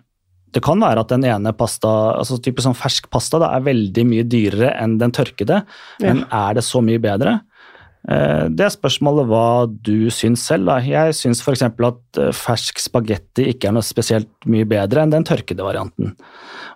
det 0.55 0.63
kan 0.63 0.79
være 0.79 1.03
at 1.03 1.12
den 1.12 1.25
ene 1.27 1.51
pasta, 1.57 1.89
altså 2.15 2.39
type 2.39 2.63
sånn 2.63 2.77
fersk 2.77 3.09
pasta 3.12 3.41
da, 3.43 3.51
er 3.57 3.65
veldig 3.65 4.05
mye 4.07 4.24
dyrere 4.27 4.71
enn 4.79 4.95
den 5.01 5.12
tørkede, 5.15 5.63
men 6.03 6.24
er 6.31 6.55
det 6.55 6.63
så 6.63 6.79
mye 6.85 7.01
bedre? 7.03 7.41
Eh, 8.05 8.47
det 8.53 8.67
spørsmålet 8.74 9.29
hva 9.29 9.65
du 9.65 10.12
syns 10.13 10.43
selv. 10.45 10.69
Da. 10.69 10.77
Jeg 10.85 11.15
syns 11.17 11.41
f.eks. 11.41 11.63
at 11.65 12.19
eh, 12.21 12.33
fersk 12.35 12.81
spagetti 12.83 13.47
ikke 13.51 13.69
er 13.69 13.77
noe 13.77 13.85
spesielt 13.85 14.29
mye 14.51 14.67
bedre 14.69 15.03
enn 15.03 15.13
den 15.13 15.25
tørkede 15.25 15.65
varianten. 15.65 16.13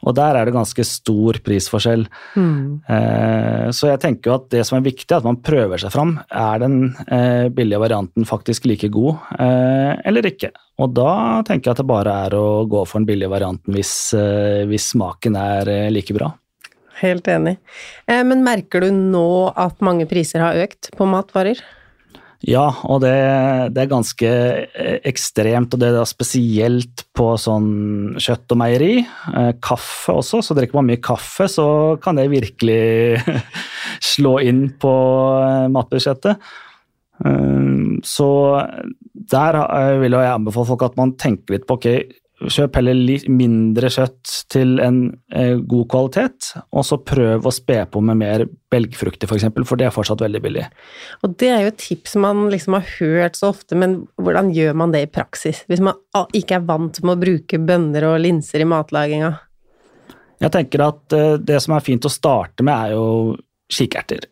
Og 0.08 0.16
der 0.16 0.38
er 0.40 0.48
det 0.48 0.56
ganske 0.56 0.86
stor 0.88 1.42
prisforskjell. 1.46 2.08
Mm. 2.40 2.80
Eh, 2.88 3.68
så 3.76 3.92
jeg 3.92 4.02
tenker 4.06 4.32
jo 4.32 4.38
at 4.40 4.50
det 4.56 4.66
som 4.68 4.80
er 4.80 4.88
viktig, 4.88 5.10
er 5.12 5.20
at 5.20 5.28
man 5.28 5.42
prøver 5.44 5.82
seg 5.82 5.94
fram. 5.94 6.16
Er 6.30 6.64
den 6.64 6.80
billige 7.54 7.82
varianten 7.82 8.26
faktisk 8.28 8.66
like 8.70 8.90
god 8.94 9.20
eller 9.40 10.26
ikke? 10.26 10.52
Og 10.80 10.94
da 10.96 11.12
tenker 11.48 11.70
jeg 11.70 11.76
at 11.76 11.82
det 11.82 11.90
bare 11.90 12.14
er 12.26 12.36
å 12.38 12.64
gå 12.70 12.84
for 12.88 13.02
den 13.02 13.08
billige 13.10 13.32
varianten 13.32 13.76
hvis, 13.76 13.94
hvis 14.70 14.92
smaken 14.94 15.36
er 15.40 15.72
like 15.92 16.16
bra. 16.16 16.32
Helt 17.00 17.28
enig. 17.32 17.58
Eh, 18.10 18.24
men 18.28 18.46
merker 18.46 18.84
du 18.84 18.92
nå 18.92 19.52
at 19.56 19.80
mange 19.86 20.08
priser 20.10 20.44
har 20.44 20.60
økt 20.60 20.92
på 20.98 21.08
matvarer? 21.10 21.62
Ja, 22.48 22.70
og 22.88 23.02
det, 23.04 23.16
det 23.76 23.84
er 23.84 23.92
ganske 23.92 24.30
eh, 24.30 25.00
ekstremt, 25.08 25.76
og 25.76 25.82
det 25.82 25.90
er 25.92 26.08
spesielt 26.08 27.04
på 27.16 27.34
sånn 27.40 28.16
kjøtt 28.20 28.56
og 28.56 28.62
meieri. 28.62 28.94
Eh, 29.04 29.52
kaffe 29.64 30.16
også, 30.22 30.42
så 30.44 30.56
drikker 30.58 30.80
man 30.80 30.88
mye 30.92 31.04
kaffe, 31.04 31.50
så 31.52 31.68
kan 32.04 32.20
det 32.20 32.30
virkelig 32.32 33.20
slå 34.14 34.40
inn 34.48 34.68
på 34.80 34.96
matbudsjettet. 35.76 36.50
Så 38.08 38.26
der 39.34 39.58
vil 40.00 40.14
jeg 40.16 40.32
anbefale 40.32 40.70
folk 40.70 40.86
at 40.88 40.94
man 40.96 41.18
tenker 41.20 41.58
litt 41.58 41.66
på 41.68 41.76
ok, 41.76 41.88
Kjøp 42.40 42.78
heller 42.80 42.96
litt 42.96 43.26
mindre 43.28 43.90
kjøtt 43.92 44.32
til 44.54 44.78
en 44.80 45.00
eh, 45.36 45.58
god 45.60 45.88
kvalitet, 45.92 46.54
og 46.72 46.86
så 46.88 46.96
prøv 47.04 47.44
å 47.44 47.52
spe 47.52 47.82
på 47.92 48.00
med 48.06 48.22
mer 48.22 48.46
belgfrukter 48.72 49.28
f.eks., 49.28 49.32
for, 49.32 49.40
eksempel, 49.42 49.68
for 49.68 49.80
det 49.80 49.90
er 49.90 49.96
fortsatt 49.96 50.24
veldig 50.24 50.42
billig. 50.46 50.64
Og 51.28 51.36
Det 51.36 51.50
er 51.52 51.66
jo 51.66 51.74
et 51.74 51.82
tips 51.84 52.16
man 52.24 52.46
liksom 52.54 52.78
har 52.78 52.88
hørt 52.96 53.36
så 53.36 53.52
ofte, 53.52 53.76
men 53.76 54.00
hvordan 54.16 54.54
gjør 54.56 54.80
man 54.80 54.96
det 54.96 55.04
i 55.04 55.12
praksis? 55.12 55.66
Hvis 55.68 55.84
man 55.84 56.00
ikke 56.32 56.62
er 56.62 56.66
vant 56.70 57.02
med 57.04 57.18
å 57.18 57.22
bruke 57.26 57.60
bønner 57.60 58.08
og 58.14 58.20
linser 58.24 58.64
i 58.64 58.70
matlaginga? 58.72 59.36
Jeg 60.40 60.56
tenker 60.56 60.88
at 60.88 61.16
eh, 61.20 61.38
det 61.44 61.60
som 61.64 61.76
er 61.76 61.84
fint 61.84 62.08
å 62.08 62.14
starte 62.14 62.64
med, 62.64 62.76
er 62.76 62.96
jo 62.96 63.36
kikerter. 63.70 64.30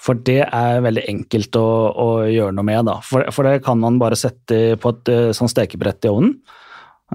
For 0.00 0.16
det 0.16 0.42
er 0.46 0.80
veldig 0.82 1.04
enkelt 1.12 1.56
å, 1.60 1.66
å 1.92 2.08
gjøre 2.26 2.56
noe 2.56 2.66
med. 2.66 2.86
Da. 2.88 2.96
For, 3.04 3.26
for, 3.34 3.46
det 3.46 3.62
kan 3.66 3.78
man 3.82 4.00
bare 4.00 4.18
sette 4.18 4.78
på 4.80 4.94
et 4.94 5.12
eh, 5.12 5.28
sånn 5.36 5.52
stekebrett 5.52 6.08
i 6.08 6.12
ovnen. 6.12 6.34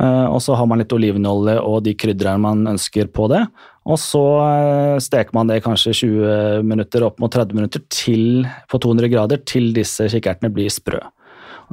Eh, 0.02 0.26
og 0.28 0.42
så 0.44 0.58
har 0.60 0.68
man 0.70 0.82
litt 0.82 0.94
olivenolje 0.96 1.58
og 1.64 1.84
de 1.86 1.96
krydderne 1.98 2.42
man 2.44 2.64
ønsker 2.76 3.12
på 3.16 3.30
det. 3.32 3.44
Og 3.86 4.00
så 4.02 4.24
eh, 4.46 4.96
steker 5.04 5.36
man 5.38 5.52
det 5.52 5.62
kanskje 5.66 5.96
20 6.02 6.66
minutter 6.68 7.06
opp 7.08 7.22
mot 7.24 7.32
30 7.32 7.60
minutter 7.60 7.84
til, 7.90 8.48
på 8.72 8.82
200 8.82 9.12
grader 9.14 9.46
til 9.48 9.72
disse 9.76 10.10
kikkertene 10.12 10.54
blir 10.54 10.74
sprø. 10.74 11.04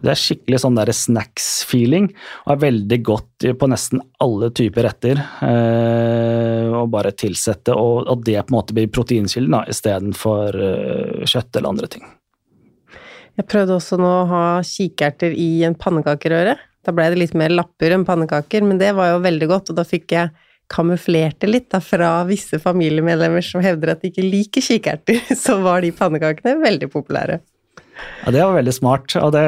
Det 0.03 0.09
er 0.09 0.17
skikkelig 0.17 0.63
sånn 0.63 0.79
snacks-feeling 0.97 2.07
og 2.47 2.53
er 2.55 2.61
veldig 2.63 2.99
godt 3.05 3.45
på 3.61 3.67
nesten 3.69 4.01
alle 4.25 4.49
typer 4.57 4.87
retter. 4.89 5.21
og 5.43 6.83
å 6.83 6.89
bare 6.91 7.13
tilsette, 7.17 7.75
og, 7.77 8.09
at 8.11 8.25
det 8.27 8.41
på 8.41 8.53
en 8.53 8.59
måte 8.59 8.77
blir 8.77 8.91
proteinkilden 8.93 9.59
istedenfor 9.71 10.59
eh, 10.59 11.23
kjøtt 11.29 11.59
eller 11.59 11.73
andre 11.73 11.91
ting. 11.95 12.05
Jeg 13.39 13.49
prøvde 13.49 13.79
også 13.79 13.97
nå 14.01 14.09
å 14.09 14.29
ha 14.29 14.45
kikerter 14.67 15.33
i 15.39 15.65
en 15.67 15.77
pannekakerøre. 15.79 16.59
Da 16.83 16.95
ble 16.95 17.11
det 17.13 17.21
litt 17.21 17.37
mer 17.39 17.53
lapper 17.55 17.95
enn 17.95 18.07
pannekaker, 18.07 18.65
men 18.67 18.81
det 18.81 18.93
var 18.97 19.13
jo 19.13 19.23
veldig 19.23 19.49
godt, 19.51 19.71
og 19.71 19.79
da 19.79 19.87
fikk 19.87 20.17
jeg 20.17 20.33
kamuflert 20.73 21.39
det 21.43 21.51
litt 21.51 21.71
da, 21.73 21.83
fra 21.85 22.23
visse 22.27 22.59
familiemedlemmer 22.63 23.45
som 23.45 23.63
hevder 23.65 23.95
at 23.95 24.03
de 24.03 24.11
ikke 24.13 24.25
liker 24.25 24.65
kikerter, 24.65 25.21
så 25.45 25.59
var 25.63 25.85
de 25.85 25.95
pannekakene 25.95 26.59
veldig 26.63 26.91
populære. 26.93 27.41
Ja, 28.25 28.33
Det 28.33 28.41
var 28.41 28.57
veldig 28.57 28.73
smart, 28.75 29.15
og 29.21 29.35
det, 29.35 29.45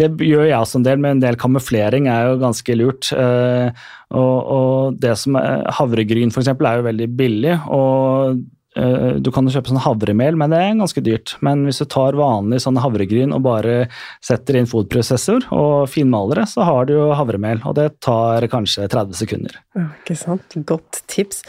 det 0.00 0.10
gjør 0.18 0.48
jeg 0.48 0.58
også 0.58 0.80
en 0.80 0.86
del, 0.88 0.98
med 1.00 1.16
en 1.16 1.22
del 1.22 1.38
kamuflering 1.40 2.08
er 2.10 2.32
jo 2.32 2.40
ganske 2.42 2.76
lurt. 2.76 3.08
Uh, 3.14 3.70
og, 4.12 4.34
og, 4.56 4.98
det 5.00 5.14
som 5.20 5.38
er, 5.40 5.62
Havregryn 5.78 6.34
for 6.34 6.42
eksempel, 6.42 6.68
er 6.68 6.82
jo 6.82 6.88
veldig 6.90 7.08
billig, 7.16 7.54
og 7.72 8.34
Eh, 8.34 8.40
du 8.74 9.28
kan 9.30 9.46
kjøpe 9.46 9.70
sånn 9.70 9.82
havremel, 9.84 10.34
men 10.40 10.50
det 10.50 10.58
er 10.58 10.72
ganske 10.78 11.02
dyrt. 11.06 11.36
Men 11.46 11.62
hvis 11.68 11.78
du 11.78 11.86
tar 11.90 12.16
vanlig 12.18 12.58
sånn 12.64 12.80
havregryn 12.82 13.34
og 13.36 13.44
bare 13.46 13.76
setter 14.24 14.58
inn 14.58 14.66
fotprosessor 14.66 15.46
og 15.54 15.86
finmaler 15.92 16.42
det, 16.42 16.48
så 16.50 16.66
har 16.66 16.88
du 16.88 16.96
jo 16.96 17.04
havremel, 17.14 17.62
og 17.68 17.76
det 17.78 17.86
tar 18.04 18.48
kanskje 18.50 18.88
30 18.90 19.20
sekunder. 19.20 19.60
Ikke 19.78 20.18
sant. 20.18 20.58
Godt 20.66 21.04
tips. 21.10 21.44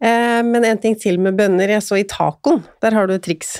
Eh, 0.00 0.40
men 0.46 0.64
en 0.64 0.80
ting 0.80 0.96
til 0.98 1.20
med 1.20 1.36
bønner. 1.36 1.76
Jeg 1.76 1.84
så 1.84 2.00
i 2.00 2.08
tacoen, 2.08 2.64
der 2.80 2.96
har 2.96 3.08
du 3.08 3.16
et 3.16 3.24
triks. 3.26 3.58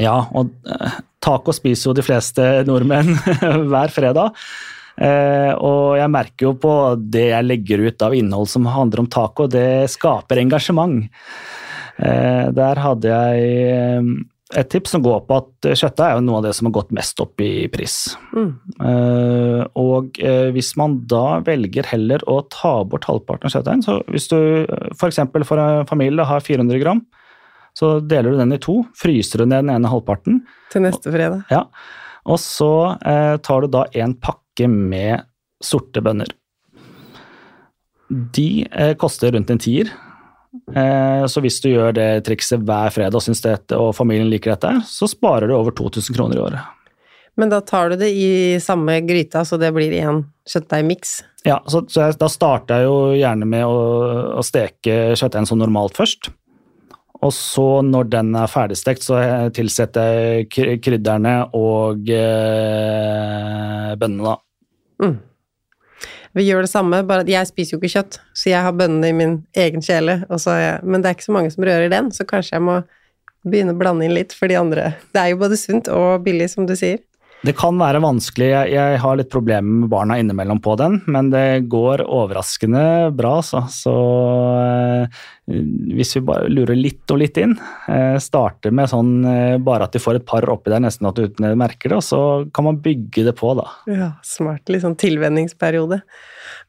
Ja, 0.00 0.16
og 0.36 0.54
eh, 0.68 0.98
taco 1.24 1.54
spiser 1.54 1.90
jo 1.90 1.98
de 1.98 2.06
fleste 2.06 2.48
nordmenn 2.68 3.14
hver 3.70 3.92
fredag. 3.94 4.34
Eh, 4.98 5.52
og 5.54 5.94
jeg 6.00 6.10
merker 6.10 6.48
jo 6.48 6.56
på 6.58 6.72
det 6.98 7.28
jeg 7.30 7.46
legger 7.46 7.84
ut 7.86 8.02
av 8.02 8.16
innhold 8.18 8.50
som 8.50 8.66
handler 8.66 9.04
om 9.04 9.10
taco, 9.12 9.46
det 9.50 9.86
skaper 9.92 10.42
engasjement. 10.42 11.04
Eh, 11.98 12.48
der 12.54 12.78
hadde 12.78 13.10
jeg 13.10 13.46
eh, 13.74 14.10
et 14.56 14.68
tips 14.72 14.94
som 14.94 15.02
går 15.04 15.24
på 15.26 15.38
at 15.42 15.68
kjøttet 15.76 16.04
er 16.06 16.14
jo 16.16 16.22
noe 16.24 16.38
av 16.38 16.46
det 16.46 16.54
som 16.56 16.68
har 16.68 16.76
gått 16.78 16.94
mest 16.96 17.18
opp 17.20 17.42
i 17.44 17.66
pris. 17.68 18.14
Mm. 18.32 18.54
Og 19.76 20.20
hvis 20.54 20.70
man 20.80 20.94
da 21.10 21.42
velger 21.44 21.84
heller 21.90 22.24
å 22.24 22.38
ta 22.48 22.78
bort 22.88 23.04
halvparten 23.04 23.44
av 23.44 23.52
kjøttdeigen, 23.52 23.84
så 23.84 23.98
hvis 24.08 24.30
du 24.32 24.38
f.eks. 24.94 25.20
For, 25.34 25.44
for 25.50 25.60
en 25.60 25.84
familie 25.90 26.24
har 26.24 26.40
400 26.40 26.80
gram, 26.80 27.04
så 27.76 27.98
deler 28.00 28.32
du 28.32 28.40
den 28.40 28.56
i 28.56 28.60
to, 28.64 28.78
fryser 28.96 29.44
du 29.44 29.50
ned 29.50 29.66
den 29.66 29.74
ene 29.74 29.92
halvparten. 29.92 30.40
Til 30.72 30.86
neste 30.86 31.12
fredag. 31.12 31.44
Ja, 31.52 31.66
Og 32.24 32.40
så 32.40 32.72
tar 33.04 33.60
du 33.60 33.68
da 33.76 33.84
en 34.00 34.16
pakke 34.16 34.72
med 34.72 35.28
sorte 35.60 36.00
bønner. 36.00 36.32
De 38.08 38.64
koster 38.96 39.36
rundt 39.36 39.52
en 39.52 39.60
tier. 39.60 39.92
Eh, 40.74 41.26
så 41.28 41.42
hvis 41.44 41.60
du 41.64 41.70
gjør 41.70 41.94
det 41.96 42.08
trikset 42.28 42.64
hver 42.66 42.92
fredag 42.94 43.20
og, 43.20 43.28
det, 43.44 43.76
og 43.76 43.92
familien 43.96 44.30
liker 44.32 44.54
dette, 44.54 44.72
så 44.88 45.08
sparer 45.10 45.48
du 45.48 45.56
over 45.58 45.76
2000 45.76 46.16
kroner 46.16 46.38
i 46.38 46.42
året. 46.42 46.74
Men 47.38 47.52
da 47.52 47.60
tar 47.62 47.92
du 47.92 48.00
det 48.00 48.08
i 48.18 48.58
samme 48.62 48.96
gryta, 49.06 49.44
så 49.46 49.60
det 49.60 49.70
blir 49.76 49.94
én 49.94 50.24
kjøttdeigmiks? 50.48 51.20
Ja, 51.46 51.60
så, 51.70 51.84
så 51.86 52.08
jeg, 52.08 52.18
da 52.18 52.26
starter 52.32 52.80
jeg 52.80 52.88
jo 52.88 52.96
gjerne 53.14 53.46
med 53.46 53.62
å, 53.68 53.78
å 54.40 54.42
steke 54.42 55.14
kjøttdeigen 55.14 55.46
som 55.46 55.60
normalt 55.60 55.94
først. 55.98 56.32
Og 57.18 57.32
så, 57.34 57.66
når 57.82 58.10
den 58.10 58.34
er 58.38 58.50
ferdigstekt, 58.50 59.06
så 59.06 59.20
tilsetter 59.54 60.18
jeg 60.40 60.80
krydderne 60.82 61.34
og 61.58 62.10
eh, 62.14 63.94
bønnene, 63.98 64.34
da. 64.34 64.36
Mm. 65.02 65.16
Vi 66.36 66.44
gjør 66.44 66.66
det 66.66 66.70
samme, 66.70 67.00
bare 67.08 67.24
at 67.24 67.32
jeg 67.32 67.48
spiser 67.48 67.76
jo 67.76 67.80
ikke 67.80 67.94
kjøtt, 67.96 68.20
så 68.36 68.50
jeg 68.50 68.62
har 68.66 68.76
bønnene 68.76 69.10
i 69.10 69.16
min 69.16 69.34
egen 69.56 69.84
kjele. 69.84 70.20
Jeg, 70.28 70.80
men 70.84 71.02
det 71.02 71.10
er 71.10 71.16
ikke 71.16 71.28
så 71.28 71.36
mange 71.36 71.52
som 71.54 71.66
rører 71.66 71.92
den, 71.92 72.10
så 72.14 72.26
kanskje 72.28 72.58
jeg 72.58 72.66
må 72.66 72.80
begynne 73.48 73.74
å 73.74 73.78
blande 73.78 74.04
inn 74.04 74.16
litt 74.16 74.34
for 74.36 74.50
de 74.50 74.58
andre. 74.60 74.92
Det 75.14 75.22
er 75.22 75.32
jo 75.32 75.40
både 75.40 75.58
sunt 75.60 75.88
og 75.92 76.24
billig, 76.26 76.50
som 76.52 76.68
du 76.68 76.74
sier. 76.78 77.00
Det 77.46 77.54
kan 77.54 77.76
være 77.78 78.00
vanskelig. 78.02 78.48
Jeg, 78.72 78.98
har 78.98 79.18
litt 79.18 79.30
problemer 79.30 79.84
med 79.84 79.90
barna 79.92 80.16
innimellom 80.18 80.58
på 80.62 80.74
den, 80.80 80.96
men 81.06 81.28
det 81.30 81.68
går 81.70 82.02
overraskende 82.02 83.12
bra, 83.14 83.36
så. 83.46 83.62
så 83.70 83.94
eh, 84.58 85.20
hvis 85.94 86.16
vi 86.16 86.24
bare 86.26 86.50
lurer 86.50 86.74
litt 86.78 87.14
og 87.14 87.20
litt 87.22 87.38
inn, 87.38 87.54
eh, 87.94 88.16
starter 88.22 88.74
med 88.74 88.90
sånn 88.90 89.12
eh, 89.22 89.54
bare 89.62 89.86
at 89.86 89.94
de 89.94 90.02
får 90.02 90.18
et 90.18 90.26
par 90.26 90.48
oppi 90.50 90.74
der 90.74 90.82
nesten 90.82 91.06
at 91.06 91.18
du 91.18 91.28
uten 91.28 91.46
merker 91.60 91.94
det, 91.94 92.00
og 92.00 92.06
så 92.08 92.20
kan 92.54 92.66
man 92.66 92.82
bygge 92.82 93.28
det 93.30 93.36
på, 93.38 93.54
da. 93.58 93.68
Ja, 93.86 94.10
smart. 94.26 94.66
Litt 94.66 94.82
sånn 94.82 94.98
tilvenningsperiode. 94.98 96.02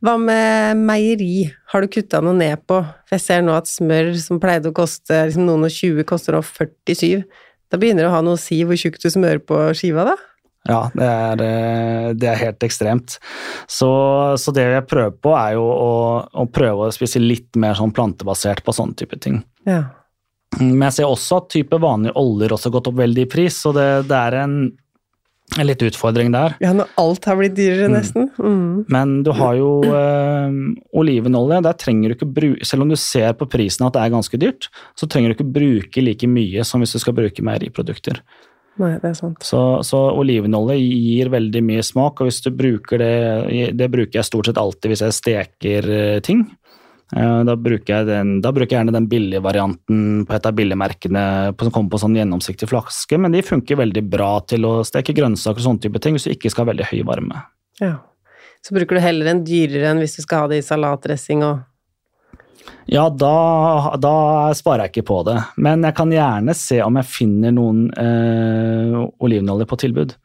Hva 0.05 0.15
med 0.21 0.85
meieri? 0.85 1.49
Har 1.73 1.81
du 1.81 1.89
kutta 1.91 2.21
noe 2.21 2.37
ned 2.37 2.61
på? 2.69 2.83
For 3.09 3.17
jeg 3.17 3.25
ser 3.25 3.45
nå 3.45 3.57
at 3.57 3.69
smør 3.69 4.13
som 4.21 4.41
pleide 4.41 4.69
å 4.69 4.77
koste 4.77 5.25
liksom 5.25 5.49
noen 5.49 5.65
og 5.65 5.73
20, 5.73 6.05
koster 6.07 6.37
nå 6.37 6.45
47. 6.45 7.25
Da 7.69 7.77
begynner 7.81 8.05
det 8.05 8.11
å 8.11 8.17
ha 8.19 8.25
noe 8.25 8.37
å 8.37 8.41
si 8.41 8.61
hvor 8.65 8.77
tjukt 8.79 9.01
du 9.01 9.09
smører 9.13 9.41
på 9.41 9.57
skiva, 9.77 10.05
da? 10.13 10.17
Ja, 10.67 10.81
det 10.93 11.05
er, 11.07 11.43
eh, 11.43 12.09
det 12.19 12.27
er 12.27 12.41
helt 12.41 12.65
ekstremt. 12.65 13.15
Så, 13.69 13.89
så, 14.39 14.53
det 14.55 14.65
jeg 14.65 14.89
prøver 14.89 15.15
på, 15.15 15.31
er 15.37 15.55
jo 15.55 15.63
å, 15.63 15.93
å, 16.27 16.45
prøve 16.51 16.89
å 16.89 16.93
spise 16.93 17.21
litt 17.21 17.55
mer 17.59 17.77
sånn 17.79 17.95
plantebasert 17.95 18.65
på 18.65 18.75
sånne 18.75 18.99
type 18.99 19.19
ting. 19.23 19.39
Ja. 19.69 19.85
Men 20.59 20.89
jeg 20.89 20.99
ser 20.99 21.09
også 21.09 21.43
at 21.43 21.49
type 21.53 21.79
vanlige 21.79 22.17
oljer 22.19 22.53
også 22.53 22.69
har 22.69 22.79
gått 22.79 22.91
opp 22.91 22.99
veldig 22.99 23.25
i 23.25 23.31
pris, 23.31 23.57
så 23.63 23.71
det, 23.75 23.87
det 24.09 24.17
er 24.17 24.37
en, 24.41 24.55
en, 25.55 25.67
litt 25.69 25.85
utfordring 25.85 26.33
der. 26.33 26.57
Ja, 26.63 26.73
når 26.75 26.91
alt 26.99 27.29
har 27.29 27.39
blitt 27.39 27.55
dyrere, 27.57 27.87
mm. 27.87 27.95
nesten. 27.95 28.27
Mm. 28.35 28.83
Men 28.91 29.15
du 29.23 29.31
har 29.37 29.55
jo 29.61 29.71
øh, 29.85 30.59
olivenolje. 30.99 31.61
Der 31.69 31.79
trenger 31.79 32.11
du 32.11 32.17
ikke 32.17 32.31
bruke 32.41 32.67
Selv 32.67 32.83
om 32.83 32.91
du 32.91 32.97
ser 32.99 33.31
på 33.39 33.47
prisen 33.49 33.87
at 33.87 33.95
det 33.95 34.03
er 34.03 34.15
ganske 34.17 34.41
dyrt, 34.41 34.71
så 34.99 35.07
trenger 35.07 35.31
du 35.31 35.37
ikke 35.37 35.53
bruke 35.61 36.03
like 36.03 36.29
mye 36.29 36.67
som 36.67 36.83
hvis 36.83 36.97
du 36.97 37.03
skal 37.05 37.15
bruke 37.21 37.45
meieriprodukter. 37.45 38.19
Nei, 38.79 38.93
det 39.01 39.09
er 39.09 39.17
sant. 39.17 39.43
Så, 39.43 39.59
så 39.83 39.99
olivenolje 40.15 40.77
gir 40.79 41.31
veldig 41.33 41.61
mye 41.67 41.83
smak, 41.83 42.21
og 42.21 42.29
hvis 42.29 42.39
du 42.45 42.53
bruker 42.55 43.01
det 43.01 43.73
Det 43.75 43.89
bruker 43.91 44.21
jeg 44.21 44.27
stort 44.27 44.47
sett 44.47 44.61
alltid 44.61 44.93
hvis 44.93 45.03
jeg 45.03 45.17
steker 45.17 45.89
eh, 45.91 46.19
ting. 46.23 46.45
Eh, 47.15 47.39
da 47.43 47.55
bruker, 47.57 47.89
jeg 47.89 48.07
den, 48.07 48.35
da 48.43 48.53
bruker 48.55 48.75
jeg 48.75 48.79
gjerne 48.79 48.95
den 48.95 49.09
billige 49.11 49.43
varianten 49.43 50.25
på 50.29 50.35
et 50.35 50.45
av 50.47 50.55
billigmerkene 50.55 51.23
som 51.57 51.73
kommer 51.73 51.91
på 51.95 52.01
sånn 52.03 52.17
gjennomsiktig 52.19 52.69
flaske, 52.69 53.17
men 53.17 53.33
de 53.33 53.43
funker 53.45 53.81
veldig 53.81 54.05
bra 54.11 54.35
til 54.47 54.67
å 54.69 54.75
steke 54.87 55.15
grønnsaker 55.17 55.59
og 55.59 55.65
sånne 55.65 55.87
type 55.87 56.03
ting 56.03 56.15
hvis 56.15 56.29
du 56.29 56.35
ikke 56.35 56.53
skal 56.53 56.67
ha 56.67 56.71
veldig 56.71 56.91
høy 56.91 57.01
varme. 57.09 57.43
Ja. 57.81 57.97
Så 58.65 58.75
bruker 58.75 58.99
du 58.99 59.03
heller 59.03 59.31
en 59.31 59.43
dyrere 59.47 59.91
enn 59.91 60.03
hvis 60.03 60.17
du 60.19 60.23
skal 60.23 60.45
ha 60.45 60.51
det 60.51 60.59
i 60.61 60.65
salatdressing 60.67 61.43
og 61.47 61.65
ja, 62.89 63.05
da, 63.13 63.95
da, 64.01 64.13
sparer 64.57 64.87
jeg 64.87 64.95
ikke 64.95 65.07
på 65.11 65.19
det. 65.27 65.37
Men 65.61 65.85
jeg 65.85 65.95
kan 65.97 66.13
gjerne 66.13 66.55
se 66.57 66.79
om 66.81 66.97
jeg 66.97 67.09
finner 67.09 67.53
noen 67.53 67.85
eh, 68.01 68.95
olivenolje 69.21 69.67
på 69.69 69.77
tilbud. 69.85 70.15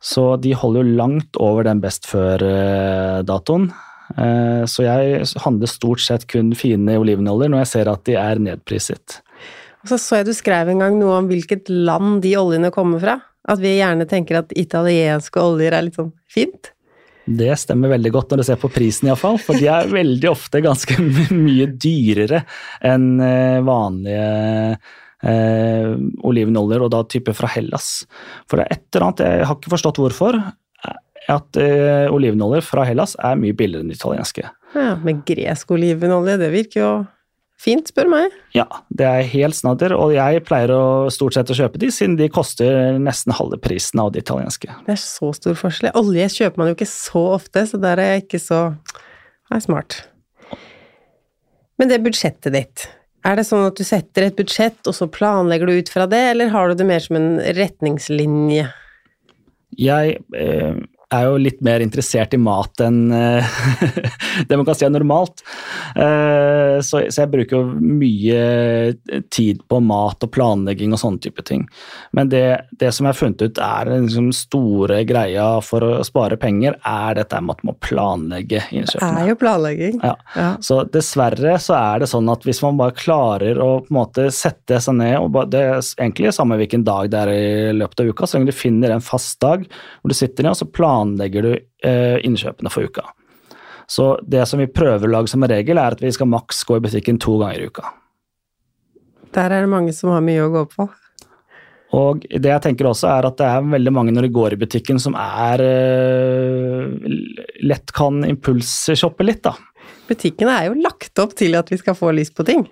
Så 0.00 0.30
de 0.40 0.54
holder 0.56 0.86
jo 0.86 0.96
langt 1.00 1.38
over 1.42 1.66
den 1.66 1.82
best 1.82 2.06
før-datoen. 2.08 3.68
Eh, 4.16 4.64
så 4.70 4.86
jeg 4.86 5.26
handler 5.44 5.70
stort 5.70 6.00
sett 6.00 6.24
kun 6.30 6.54
fine 6.56 6.96
olivenoljer 7.00 7.52
når 7.52 7.64
jeg 7.66 7.72
ser 7.74 7.92
at 7.92 8.04
de 8.08 8.16
er 8.16 8.40
nedpriset. 8.40 9.18
Og 9.82 9.92
så 9.92 9.98
så 10.00 10.20
jeg 10.20 10.30
du 10.30 10.34
skrev 10.36 10.72
en 10.72 10.82
gang 10.82 10.96
noe 10.98 11.18
om 11.20 11.28
hvilket 11.28 11.68
land 11.68 12.22
de 12.24 12.32
oljene 12.38 12.72
kommer 12.74 13.02
fra. 13.02 13.18
At 13.48 13.60
vi 13.62 13.76
gjerne 13.78 14.08
tenker 14.08 14.42
at 14.42 14.56
italienske 14.56 15.40
oljer 15.40 15.76
er 15.76 15.86
litt 15.86 15.98
sånn 15.98 16.12
fint. 16.30 16.72
Det 17.28 17.50
stemmer 17.60 17.92
veldig 17.92 18.12
godt 18.14 18.32
når 18.32 18.40
du 18.40 18.46
ser 18.48 18.60
på 18.60 18.70
prisen, 18.72 19.10
iallfall. 19.10 19.36
For 19.42 19.58
de 19.58 19.68
er 19.72 19.90
veldig 19.92 20.30
ofte 20.30 20.62
ganske 20.64 20.96
mye 21.34 21.68
dyrere 21.76 22.44
enn 22.86 23.10
eh, 23.24 23.58
vanlige 23.66 24.30
eh, 25.22 25.90
olivenoljer, 26.24 26.84
og 26.86 26.94
da 26.94 27.02
type 27.10 27.34
fra 27.36 27.50
Hellas. 27.52 28.06
For 28.48 28.60
det 28.60 28.68
er 28.68 28.78
et 28.78 28.88
eller 28.94 29.08
annet, 29.10 29.26
jeg 29.26 29.50
har 29.50 29.58
ikke 29.58 29.74
forstått 29.76 30.00
hvorfor, 30.02 30.40
at 31.28 31.60
eh, 31.60 32.08
olivenoljer 32.14 32.64
fra 32.64 32.86
Hellas 32.88 33.12
er 33.20 33.36
mye 33.40 33.56
billigere 33.56 33.84
enn 33.84 33.92
italienske. 33.92 34.48
Ja, 34.72 34.94
Men 35.04 35.22
gresk 35.28 35.70
olivenolje, 35.76 36.38
det 36.40 36.52
virker 36.54 36.80
jo 36.80 36.92
Fint, 37.58 37.88
spør 37.90 38.06
meg. 38.06 38.34
Ja, 38.54 38.68
det 38.94 39.06
er 39.06 39.24
helt 39.32 39.56
snadder, 39.58 39.96
og 39.98 40.12
jeg 40.14 40.44
pleier 40.46 40.70
å 40.70 40.82
stort 41.10 41.34
sett 41.34 41.50
å 41.50 41.56
kjøpe 41.58 41.80
de, 41.82 41.88
siden 41.90 42.14
de 42.20 42.28
koster 42.30 43.00
nesten 43.02 43.34
halve 43.34 43.58
prisen 43.62 43.98
av 43.98 44.12
de 44.14 44.22
italienske. 44.22 44.70
Det 44.86 44.94
er 44.94 45.00
så 45.02 45.32
stor 45.34 45.58
forskjell. 45.58 45.90
Olje 45.98 46.28
kjøper 46.36 46.62
man 46.62 46.70
jo 46.70 46.76
ikke 46.78 46.90
så 46.90 47.24
ofte, 47.34 47.64
så 47.66 47.80
der 47.82 47.98
er 47.98 48.14
jeg 48.14 48.28
ikke 48.28 48.42
så 48.44 48.60
Det 49.48 49.56
er 49.56 49.64
smart. 49.64 49.96
Men 51.80 51.90
det 51.90 52.02
budsjettet 52.04 52.54
ditt, 52.54 52.84
er 53.26 53.38
det 53.38 53.46
sånn 53.48 53.66
at 53.66 53.78
du 53.78 53.82
setter 53.86 54.28
et 54.28 54.36
budsjett, 54.38 54.78
og 54.86 54.94
så 54.94 55.08
planlegger 55.10 55.66
du 55.66 55.80
ut 55.80 55.90
fra 55.90 56.06
det, 56.10 56.20
eller 56.34 56.52
har 56.54 56.70
du 56.70 56.78
det 56.78 56.86
mer 56.86 57.02
som 57.02 57.18
en 57.18 57.32
retningslinje? 57.58 58.68
Jeg 59.78 60.14
eh, 60.36 60.78
er 61.14 61.24
jo 61.24 61.38
litt 61.40 61.60
mer 61.64 61.82
interessert 61.84 62.34
i 62.36 62.40
mat 62.40 62.82
enn 62.84 63.08
eh, 63.14 63.58
det 64.48 64.58
man 64.58 64.66
kan 64.68 64.78
si 64.78 64.86
er 64.86 64.94
normalt. 64.94 65.42
Uh, 65.96 66.80
så, 66.84 67.02
så, 67.08 67.22
jeg 67.22 67.30
bruker 67.32 67.58
jo 67.58 67.78
mye 67.78 69.22
tid 69.32 69.62
på 69.68 69.80
mat 69.84 70.24
og 70.24 70.32
planlegging 70.34 70.94
og 70.94 71.00
sånne 71.02 71.22
type 71.24 71.44
ting. 71.46 71.66
Men 72.16 72.32
det, 72.32 72.44
det 72.80 72.92
som 72.94 73.06
jeg 73.06 73.14
har 73.14 73.20
funnet 73.20 73.44
ut 73.44 73.60
er 73.62 73.90
den 73.92 74.06
liksom 74.06 74.30
store 74.36 75.02
greia 75.08 75.48
for 75.64 75.84
å 75.84 75.92
spare 76.06 76.38
penger, 76.40 76.78
er 76.86 77.18
dette 77.20 77.40
med 77.42 77.56
at 77.56 77.64
man 77.64 77.74
må 77.74 77.76
planlegge 77.84 78.62
innkjøpene. 78.70 79.12
Det 79.18 79.24
er 79.24 79.32
jo 79.32 79.38
planlegging. 79.40 80.00
Ja. 80.02 80.14
ja. 80.36 80.50
Så 80.64 80.80
dessverre 80.92 81.56
så 81.62 81.76
er 81.78 82.04
det 82.04 82.10
sånn 82.12 82.30
at 82.32 82.46
hvis 82.46 82.62
man 82.64 82.80
bare 82.80 82.96
klarer 82.98 83.60
å 83.62 83.70
på 83.84 83.92
en 83.92 83.98
måte 83.98 84.28
sette 84.34 84.80
seg 84.82 84.96
ned 84.98 85.16
og 85.20 85.30
bare, 85.34 85.48
Det 85.48 85.60
er 85.60 85.78
egentlig 86.02 86.32
samme 86.34 86.58
hvilken 86.60 86.84
dag 86.86 87.08
det 87.12 87.20
er 87.20 87.30
i 87.32 87.76
løpet 87.76 88.02
av 88.02 88.10
uka, 88.12 88.26
så 88.26 88.38
lenge 88.38 88.52
du 88.52 88.56
finner 88.56 88.94
en 88.94 89.04
fast 89.04 89.38
dag 89.42 89.64
hvor 89.68 90.12
du 90.12 90.16
sitter 90.16 90.44
ned 90.44 90.54
og 90.54 90.60
så 90.60 90.68
planlegger 90.68 90.98
planlegger 90.98 91.42
du 91.42 91.52
eh, 91.84 92.18
innkjøpene 92.24 92.70
for 92.70 92.88
uka. 92.88 93.06
Så 93.88 94.18
det 94.22 94.44
som 94.48 94.60
vi 94.60 94.68
prøver 94.68 95.08
å 95.08 95.14
lage 95.16 95.32
som 95.32 95.44
regel, 95.48 95.80
er 95.80 95.96
at 95.96 96.02
vi 96.04 96.12
skal 96.12 96.28
maks 96.28 96.60
gå 96.68 96.76
i 96.76 96.84
butikken 96.84 97.20
to 97.22 97.38
ganger 97.40 97.62
i 97.62 97.68
uka. 97.70 97.92
Der 99.36 99.52
er 99.52 99.64
det 99.64 99.70
mange 99.72 99.94
som 99.96 100.12
har 100.12 100.24
mye 100.24 100.44
å 100.44 100.52
gå 100.52 100.64
på. 100.74 100.88
Og 101.96 102.26
det 102.28 102.50
jeg 102.50 102.64
tenker 102.66 102.90
også 102.90 103.08
er 103.08 103.30
at 103.30 103.38
det 103.40 103.46
er 103.48 103.70
veldig 103.72 103.92
mange 103.96 104.12
når 104.12 104.26
de 104.26 104.34
går 104.36 104.54
i 104.54 104.60
butikken 104.60 105.00
som 105.00 105.16
er 105.16 105.62
uh, 105.64 106.84
lett 107.64 107.94
kan 107.96 108.20
impulsshoppe 108.28 109.24
litt, 109.24 109.40
da. 109.48 109.54
Butikkene 110.08 110.52
er 110.52 110.68
jo 110.68 110.82
lagt 110.84 111.20
opp 111.20 111.32
til 111.36 111.56
at 111.56 111.72
vi 111.72 111.80
skal 111.80 111.96
få 111.96 112.12
lyst 112.16 112.36
på 112.36 112.44
ting. 112.48 112.66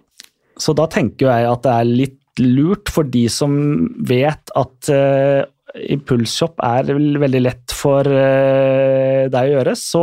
Så 0.60 0.76
da 0.76 0.84
tenker 0.92 1.30
jeg 1.30 1.48
at 1.48 1.64
det 1.64 1.72
er 1.72 1.92
litt 2.04 2.44
lurt 2.44 2.92
for 2.92 3.08
de 3.08 3.24
som 3.32 3.56
vet 4.04 4.52
at 4.52 4.92
uh, 4.92 5.48
impulsshop 5.76 6.60
er 6.64 6.92
veldig 6.92 7.42
lett 7.42 7.72
for 7.74 8.08
eh, 8.08 9.05
deg 9.32 9.50
å 9.50 9.54
gjøre, 9.58 9.74
så 9.78 10.02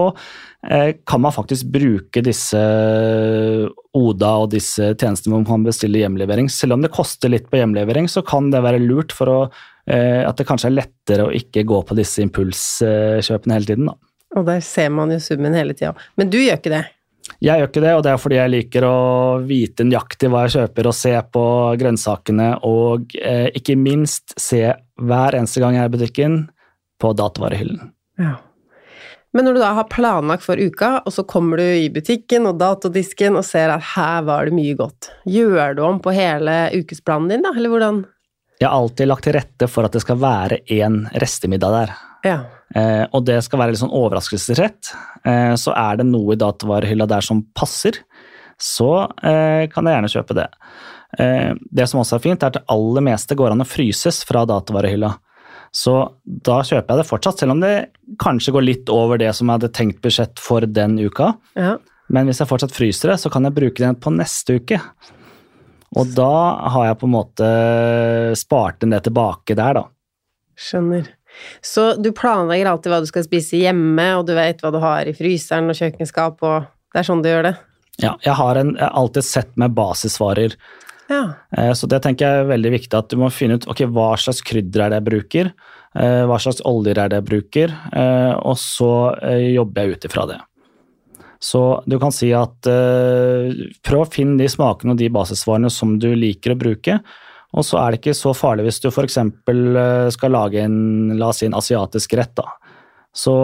eh, 0.69 0.95
kan 1.07 1.23
man 1.23 1.35
faktisk 1.35 1.69
bruke 1.73 2.23
disse 2.25 2.61
Oda 3.93 4.31
og 4.43 4.49
disse 4.55 4.93
tjenestene 4.93 5.33
hvor 5.33 5.43
man 5.43 5.49
kan 5.49 5.67
bestille 5.67 6.01
hjemlevering. 6.01 6.49
Selv 6.51 6.77
om 6.77 6.85
det 6.85 6.93
koster 6.95 7.31
litt 7.33 7.49
på 7.51 7.59
hjemlevering, 7.61 8.09
så 8.11 8.25
kan 8.25 8.49
det 8.53 8.63
være 8.65 8.81
lurt 8.83 9.13
for 9.15 9.31
å, 9.31 9.37
eh, 9.87 10.23
at 10.25 10.39
det 10.39 10.47
kanskje 10.49 10.71
er 10.71 10.79
lettere 10.81 11.27
å 11.27 11.35
ikke 11.35 11.65
gå 11.69 11.83
på 11.87 11.99
disse 11.99 12.23
impulskjøpene 12.25 13.59
hele 13.59 13.69
tiden. 13.69 13.91
Da. 13.91 13.97
Og 14.39 14.49
der 14.49 14.63
ser 14.65 14.89
man 14.93 15.13
jo 15.13 15.21
summen 15.21 15.55
hele 15.57 15.75
tida. 15.77 15.93
Men 16.17 16.33
du 16.33 16.39
gjør 16.41 16.57
ikke 16.57 16.73
det? 16.73 16.85
Jeg 17.43 17.59
gjør 17.59 17.69
ikke 17.69 17.83
det, 17.83 17.91
og 17.95 18.01
det 18.03 18.11
er 18.11 18.19
fordi 18.19 18.37
jeg 18.39 18.51
liker 18.51 18.85
å 18.87 18.97
vite 19.47 19.85
nøyaktig 19.87 20.29
hva 20.31 20.45
jeg 20.45 20.55
kjøper, 20.57 20.89
og 20.89 20.95
se 20.97 21.13
på 21.35 21.43
grønnsakene, 21.79 22.49
og 22.67 23.15
eh, 23.19 23.47
ikke 23.55 23.77
minst 23.79 24.35
se 24.39 24.63
hver 24.99 25.37
eneste 25.39 25.63
gang 25.63 25.77
jeg 25.77 25.85
er 25.85 25.91
i 25.91 25.93
butikken, 25.93 26.37
på 27.03 27.11
datavarehyllen. 27.19 27.91
Ja. 28.21 28.35
Men 29.33 29.47
når 29.47 29.55
du 29.55 29.61
da 29.63 29.71
har 29.79 29.89
planlagt 29.89 30.45
for 30.45 30.59
uka, 30.61 30.99
og 31.01 31.13
så 31.15 31.25
kommer 31.25 31.57
du 31.57 31.65
i 31.65 31.89
butikken 31.93 32.45
og 32.45 32.59
datodisken 32.61 33.39
og 33.39 33.45
ser 33.47 33.73
at 33.73 33.85
her 33.95 34.25
var 34.27 34.45
det 34.45 34.53
mye 34.53 34.75
godt, 34.77 35.09
gjør 35.25 35.77
du 35.77 35.81
om 35.87 36.01
på 36.03 36.13
hele 36.13 36.57
ukesplanen 36.77 37.31
din, 37.33 37.45
da, 37.45 37.53
eller 37.57 37.73
hvordan? 37.73 38.03
Jeg 38.61 38.69
har 38.69 38.77
alltid 38.77 39.09
lagt 39.09 39.25
til 39.25 39.35
rette 39.35 39.67
for 39.71 39.87
at 39.87 39.95
det 39.95 40.03
skal 40.03 40.21
være 40.21 40.61
én 40.71 41.01
restemiddag 41.19 41.73
der. 41.79 41.95
Ja. 42.23 42.37
Eh, 42.77 43.03
og 43.09 43.25
det 43.27 43.39
skal 43.43 43.59
være 43.59 43.73
litt 43.73 43.81
sånn 43.81 43.95
overraskelsesrett. 43.97 44.93
Eh, 45.25 45.55
så 45.59 45.73
er 45.75 45.99
det 45.99 46.07
noe 46.07 46.37
i 46.37 46.39
datavarehylla 46.39 47.09
der 47.09 47.25
som 47.25 47.41
passer, 47.57 47.97
så 48.61 49.09
eh, 49.25 49.65
kan 49.73 49.89
jeg 49.89 49.97
gjerne 49.97 50.13
kjøpe 50.13 50.37
det. 50.37 50.47
Eh, 51.19 51.51
det 51.73 51.89
som 51.89 52.01
også 52.05 52.19
er 52.19 52.23
fint, 52.23 52.43
er 52.43 52.53
at 52.53 52.61
det 52.61 52.67
aller 52.71 53.05
meste 53.09 53.37
går 53.37 53.53
an 53.53 53.65
å 53.65 53.67
fryses 53.67 54.21
fra 54.29 54.45
datavarehylla. 54.49 55.11
Så 55.73 55.93
da 56.25 56.59
kjøper 56.61 56.93
jeg 56.93 57.01
det 57.01 57.09
fortsatt, 57.09 57.41
selv 57.41 57.55
om 57.55 57.63
det 57.63 57.73
kanskje 58.21 58.53
går 58.53 58.65
litt 58.67 58.91
over 58.93 59.17
det 59.17 59.31
som 59.33 59.49
jeg 59.49 59.57
hadde 59.57 59.73
tenkt 59.73 60.03
budsjett 60.03 60.41
for 60.41 60.65
den 60.69 60.99
uka. 61.01 61.31
Ja. 61.57 61.79
Men 62.13 62.29
hvis 62.29 62.43
jeg 62.43 62.49
fortsatt 62.49 62.75
fryser 62.75 63.13
det, 63.13 63.17
så 63.23 63.31
kan 63.33 63.47
jeg 63.47 63.55
bruke 63.57 63.81
den 63.81 63.97
på 63.97 64.13
neste 64.13 64.59
uke. 64.61 64.77
Og 65.97 66.13
da 66.13 66.29
har 66.73 66.87
jeg 66.89 66.99
på 67.01 67.09
en 67.09 67.15
måte 67.15 67.49
spart 68.37 68.85
en 68.85 68.93
det 68.93 69.03
tilbake 69.07 69.57
der, 69.57 69.81
da. 69.81 69.83
Skjønner. 70.59 71.09
Så 71.65 71.95
du 71.97 72.11
planlegger 72.13 72.69
alltid 72.69 72.93
hva 72.93 73.01
du 73.01 73.09
skal 73.09 73.25
spise 73.25 73.61
hjemme, 73.61 74.07
og 74.19 74.27
du 74.29 74.35
vet 74.37 74.61
hva 74.61 74.69
du 74.73 74.79
har 74.83 75.09
i 75.09 75.15
fryseren 75.17 75.73
og 75.73 75.77
kjøkkenskap, 75.79 76.41
og 76.45 76.69
det 76.93 77.01
er 77.01 77.07
sånn 77.09 77.23
du 77.25 77.29
gjør 77.31 77.47
det? 77.49 77.55
Ja, 78.01 78.15
jeg 78.25 78.37
har, 78.37 78.57
en, 78.57 78.73
jeg 78.77 78.85
har 78.85 78.97
alltid 78.97 79.25
sett 79.25 79.53
med 79.61 79.73
basisvarer. 79.77 80.55
Ja. 81.13 81.23
Eh, 81.57 81.73
så 81.77 81.89
det 81.89 82.01
tenker 82.03 82.25
jeg 82.25 82.43
er 82.43 82.49
veldig 82.51 82.71
viktig, 82.77 82.95
at 82.97 83.11
du 83.11 83.19
må 83.21 83.31
finne 83.33 83.59
ut 83.59 83.67
okay, 83.69 83.89
hva 83.89 84.13
slags 84.19 84.41
krydder 84.45 84.85
er 84.85 84.93
det 84.93 85.01
jeg 85.01 85.09
bruker. 85.09 85.51
Eh, 85.93 86.23
hva 86.29 86.39
slags 86.41 86.63
oljer 86.67 86.99
er 86.99 87.11
det 87.11 87.21
jeg 87.21 87.29
bruker? 87.29 87.75
Eh, 87.93 88.33
og 88.39 88.57
så 88.61 88.93
jobber 89.53 89.83
jeg 89.83 89.97
ut 89.97 90.09
ifra 90.09 90.25
det. 90.33 90.39
Så 91.43 91.61
du 91.91 91.97
kan 91.99 92.13
si 92.15 92.29
at 92.31 92.55
prøv 92.63 94.01
å 94.05 94.07
finne 94.07 94.39
de 94.39 94.45
smakene 94.47 94.93
og 94.93 94.99
de 95.01 95.09
basisvarene 95.11 95.67
som 95.73 95.97
du 95.99 96.13
liker 96.15 96.53
å 96.53 96.59
bruke. 96.59 97.01
Og 97.53 97.65
så 97.67 97.81
er 97.81 97.91
det 97.91 97.99
ikke 97.99 98.13
så 98.15 98.31
farlig 98.31 98.63
hvis 98.69 98.79
du 98.79 98.87
f.eks. 98.87 99.17
skal 100.15 100.31
lage 100.31 100.63
en, 100.63 100.77
la 101.19 101.33
oss 101.33 101.41
si 101.43 101.49
en 101.49 101.57
asiatisk 101.59 102.15
rett. 102.15 102.31
da. 102.39 102.47
Så 103.11 103.35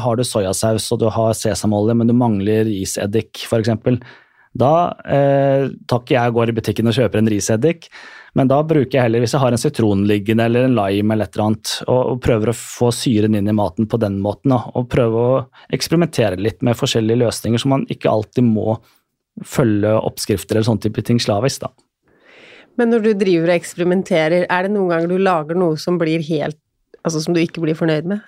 har 0.00 0.16
du 0.16 0.24
soyasaus 0.24 0.88
og 0.96 1.02
du 1.04 1.06
har 1.12 1.36
sesamolje, 1.36 1.98
men 2.00 2.08
du 2.08 2.16
mangler 2.16 2.72
iseddik 2.72 3.44
f.eks. 3.44 3.76
Da 4.58 4.74
eh, 5.06 5.68
tar 5.86 6.10
jeg 6.10 6.32
og 6.32 6.38
går 6.40 6.50
i 6.50 6.56
butikken 6.56 6.90
og 6.90 6.96
kjøper 6.96 7.20
en 7.20 7.30
riseddik, 7.30 7.88
men 8.38 8.50
da 8.50 8.58
bruker 8.66 8.98
jeg 8.98 9.06
heller, 9.06 9.22
hvis 9.22 9.34
jeg 9.36 9.42
har 9.42 9.54
en 9.54 9.60
sitron 9.60 10.04
liggende 10.08 10.48
eller 10.48 10.66
en 10.66 10.76
lime 10.76 11.14
eller 11.14 11.28
et 11.28 11.36
eller 11.36 11.46
annet, 11.46 11.74
og, 11.86 12.00
og 12.12 12.20
prøver 12.24 12.50
å 12.50 12.58
få 12.58 12.90
syren 12.94 13.38
inn 13.38 13.50
i 13.50 13.56
maten 13.56 13.88
på 13.90 14.00
den 14.02 14.18
måten, 14.24 14.52
da, 14.54 14.60
og 14.74 14.88
prøve 14.92 15.24
å 15.24 15.42
eksperimentere 15.74 16.40
litt 16.42 16.64
med 16.66 16.78
forskjellige 16.78 17.22
løsninger, 17.22 17.62
som 17.62 17.76
man 17.76 17.86
ikke 17.92 18.10
alltid 18.10 18.46
må 18.46 18.80
følge 19.46 19.94
oppskrifter 20.02 20.58
eller 20.58 20.66
sånne 20.66 20.88
type 20.88 21.04
ting 21.06 21.22
slavisk, 21.22 21.66
da. 21.66 21.72
Men 22.78 22.92
når 22.94 23.04
du 23.04 23.12
driver 23.18 23.50
og 23.50 23.58
eksperimenterer, 23.58 24.46
er 24.46 24.66
det 24.66 24.74
noen 24.74 24.92
ganger 24.92 25.10
du 25.10 25.22
lager 25.22 25.58
noe 25.58 25.78
som 25.80 25.98
blir 26.00 26.22
helt 26.30 26.58
Altså 27.06 27.20
som 27.22 27.32
du 27.32 27.38
ikke 27.40 27.62
blir 27.62 27.76
fornøyd 27.78 28.08
med? 28.10 28.24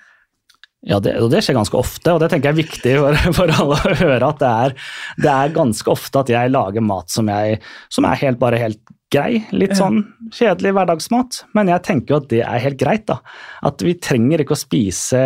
Ja, 0.88 0.96
det, 1.04 1.12
og 1.20 1.28
det 1.28 1.42
skjer 1.44 1.58
ganske 1.58 1.76
ofte, 1.76 2.14
og 2.14 2.22
det 2.22 2.30
tenker 2.32 2.50
jeg 2.50 2.56
er 2.56 2.62
viktig 2.62 2.94
for, 2.96 3.18
for 3.38 3.52
alle 3.52 3.76
å 3.76 3.96
høre. 4.00 4.30
At 4.30 4.40
det 4.40 4.52
er, 4.64 4.78
det 5.20 5.34
er, 5.34 5.52
ganske 5.56 5.92
ofte 5.92 6.22
at 6.22 6.32
jeg 6.32 6.52
lager 6.54 6.84
mat 6.84 7.12
som, 7.12 7.28
jeg, 7.28 7.60
som 7.92 8.08
er 8.08 8.20
helt, 8.22 8.40
bare 8.40 8.60
helt 8.62 8.80
grei. 9.12 9.42
Litt 9.52 9.74
sånn 9.76 10.00
kjedelig 10.32 10.72
hverdagsmat. 10.76 11.40
Men 11.58 11.68
jeg 11.72 11.84
tenker 11.84 12.14
jo 12.14 12.20
at 12.22 12.28
det 12.30 12.40
er 12.46 12.62
helt 12.64 12.78
greit. 12.80 13.04
da. 13.10 13.18
At 13.66 13.82
vi 13.84 13.96
trenger 14.00 14.40
ikke 14.40 14.56
å 14.56 14.60
spise 14.60 15.20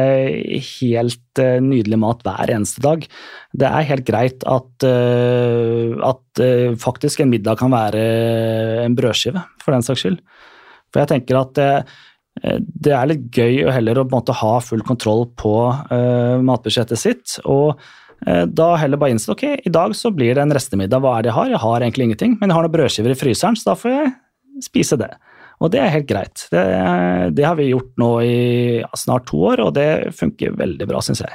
helt 0.80 1.42
uh, 1.42 1.58
nydelig 1.62 2.00
mat 2.02 2.24
hver 2.26 2.54
eneste 2.56 2.82
dag. 2.84 3.04
Det 3.54 3.68
er 3.68 3.90
helt 3.92 4.06
greit 4.08 4.46
at, 4.50 4.88
uh, 4.88 6.00
at 6.10 6.42
uh, 6.42 6.72
faktisk 6.80 7.22
en 7.22 7.30
middag 7.30 7.60
kan 7.60 7.70
være 7.74 8.02
en 8.88 8.98
brødskive, 8.98 9.44
for 9.62 9.76
den 9.76 9.86
saks 9.86 10.02
skyld. 10.02 10.18
For 10.90 11.04
jeg 11.04 11.12
tenker 11.14 11.40
at 11.44 11.62
det 12.60 12.94
er 12.94 13.10
litt 13.10 13.28
gøy 13.32 13.64
heller 13.72 14.02
å 14.02 14.22
ha 14.40 14.54
full 14.64 14.84
kontroll 14.86 15.26
på 15.40 15.56
uh, 15.72 16.40
matbudsjettet 16.44 17.00
sitt. 17.00 17.36
Og 17.44 17.74
uh, 17.74 18.44
da 18.46 18.74
heller 18.80 19.00
bare 19.00 19.16
innse 19.16 19.32
ok, 19.32 19.46
i 19.64 19.72
dag 19.72 19.94
så 19.96 20.12
blir 20.14 20.36
det 20.36 20.44
en 20.44 20.54
restemiddag. 20.54 21.02
Hva 21.04 21.18
er 21.18 21.24
det 21.24 21.32
jeg 21.32 21.38
har? 21.38 21.54
Jeg 21.54 21.64
har 21.64 21.86
egentlig 21.86 22.10
ingenting, 22.10 22.36
men 22.40 22.50
jeg 22.50 22.58
har 22.58 22.66
noen 22.66 22.76
brødskiver 22.76 23.14
i 23.14 23.18
fryseren, 23.18 23.56
så 23.58 23.72
da 23.72 23.78
får 23.80 23.96
jeg 23.96 24.12
spise 24.64 25.00
det. 25.00 25.10
Og 25.62 25.70
det 25.72 25.80
er 25.80 25.92
helt 25.94 26.10
greit. 26.10 26.46
Det, 26.52 26.62
det 27.38 27.46
har 27.46 27.56
vi 27.58 27.70
gjort 27.70 27.92
nå 28.00 28.10
i 28.26 28.38
snart 28.98 29.28
to 29.30 29.40
år, 29.52 29.62
og 29.64 29.74
det 29.78 30.14
funker 30.18 30.56
veldig 30.58 30.88
bra, 30.90 31.02
syns 31.04 31.22
jeg. 31.24 31.32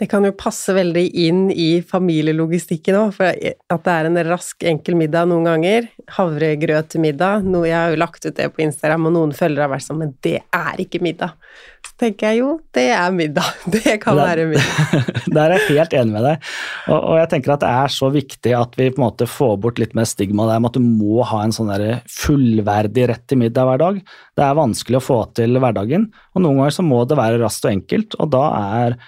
Det 0.00 0.06
kan 0.08 0.24
jo 0.24 0.32
passe 0.32 0.72
veldig 0.72 1.02
inn 1.20 1.40
i 1.52 1.82
familielogistikken 1.84 2.96
òg, 2.96 3.10
for 3.12 3.28
at 3.28 3.82
det 3.84 3.92
er 3.92 4.06
en 4.08 4.20
rask, 4.24 4.64
enkel 4.64 4.96
middag 4.96 5.28
noen 5.28 5.44
ganger. 5.44 5.90
Havregrøt 6.16 6.88
til 6.94 7.02
middag. 7.04 7.44
Noe 7.44 7.68
jeg 7.68 7.76
har 7.76 7.92
jo 7.92 8.00
lagt 8.00 8.24
ut 8.24 8.32
det 8.38 8.48
på 8.54 8.64
Instagram, 8.64 9.10
og 9.10 9.14
noen 9.18 9.36
følgere 9.36 9.66
har 9.66 9.74
vært 9.74 9.84
sånn 9.84 10.00
Men 10.00 10.14
det 10.24 10.38
er 10.48 10.80
ikke 10.80 11.02
middag. 11.04 11.36
Så 11.84 11.92
tenker 12.00 12.32
jeg 12.32 12.40
jo, 12.40 12.54
det 12.72 12.86
er 12.96 13.12
middag. 13.12 13.52
Det 13.76 13.98
kan 14.00 14.16
det, 14.16 14.24
være 14.24 14.48
middag. 14.54 15.06
Der 15.36 15.44
er 15.44 15.56
jeg 15.58 15.68
helt 15.76 16.00
enig 16.00 16.16
med 16.16 16.26
deg. 16.30 16.50
Og, 16.88 16.98
og, 16.98 17.14
jeg 17.20 17.30
tenker 17.36 17.54
at 17.58 17.62
det 17.62 17.76
er 17.84 17.96
så 18.00 18.12
viktig 18.16 18.56
at 18.56 18.76
vi 18.80 18.90
på 18.90 19.02
en 19.02 19.06
måte 19.10 19.28
får 19.28 19.56
bort 19.60 19.80
litt 19.82 19.96
mer 19.98 20.08
stigma 20.08 20.48
der 20.48 20.60
med 20.62 20.72
at 20.72 20.80
du 20.80 20.88
må 20.88 21.20
ha 21.28 21.44
en 21.44 21.52
sånn 21.52 21.70
der 21.72 22.00
fullverdig 22.08 23.10
rett 23.12 23.28
til 23.28 23.44
middag 23.44 23.68
hver 23.68 23.84
dag. 23.84 24.04
Det 24.40 24.48
er 24.48 24.58
vanskelig 24.64 25.02
å 25.02 25.08
få 25.12 25.24
til 25.36 25.60
hverdagen, 25.60 26.08
og 26.32 26.44
noen 26.46 26.62
ganger 26.62 26.80
så 26.80 26.86
må 26.86 27.04
det 27.04 27.20
være 27.20 27.42
raskt 27.44 27.68
og 27.68 27.76
enkelt, 27.76 28.16
og 28.16 28.32
da 28.32 28.46
er 28.80 29.02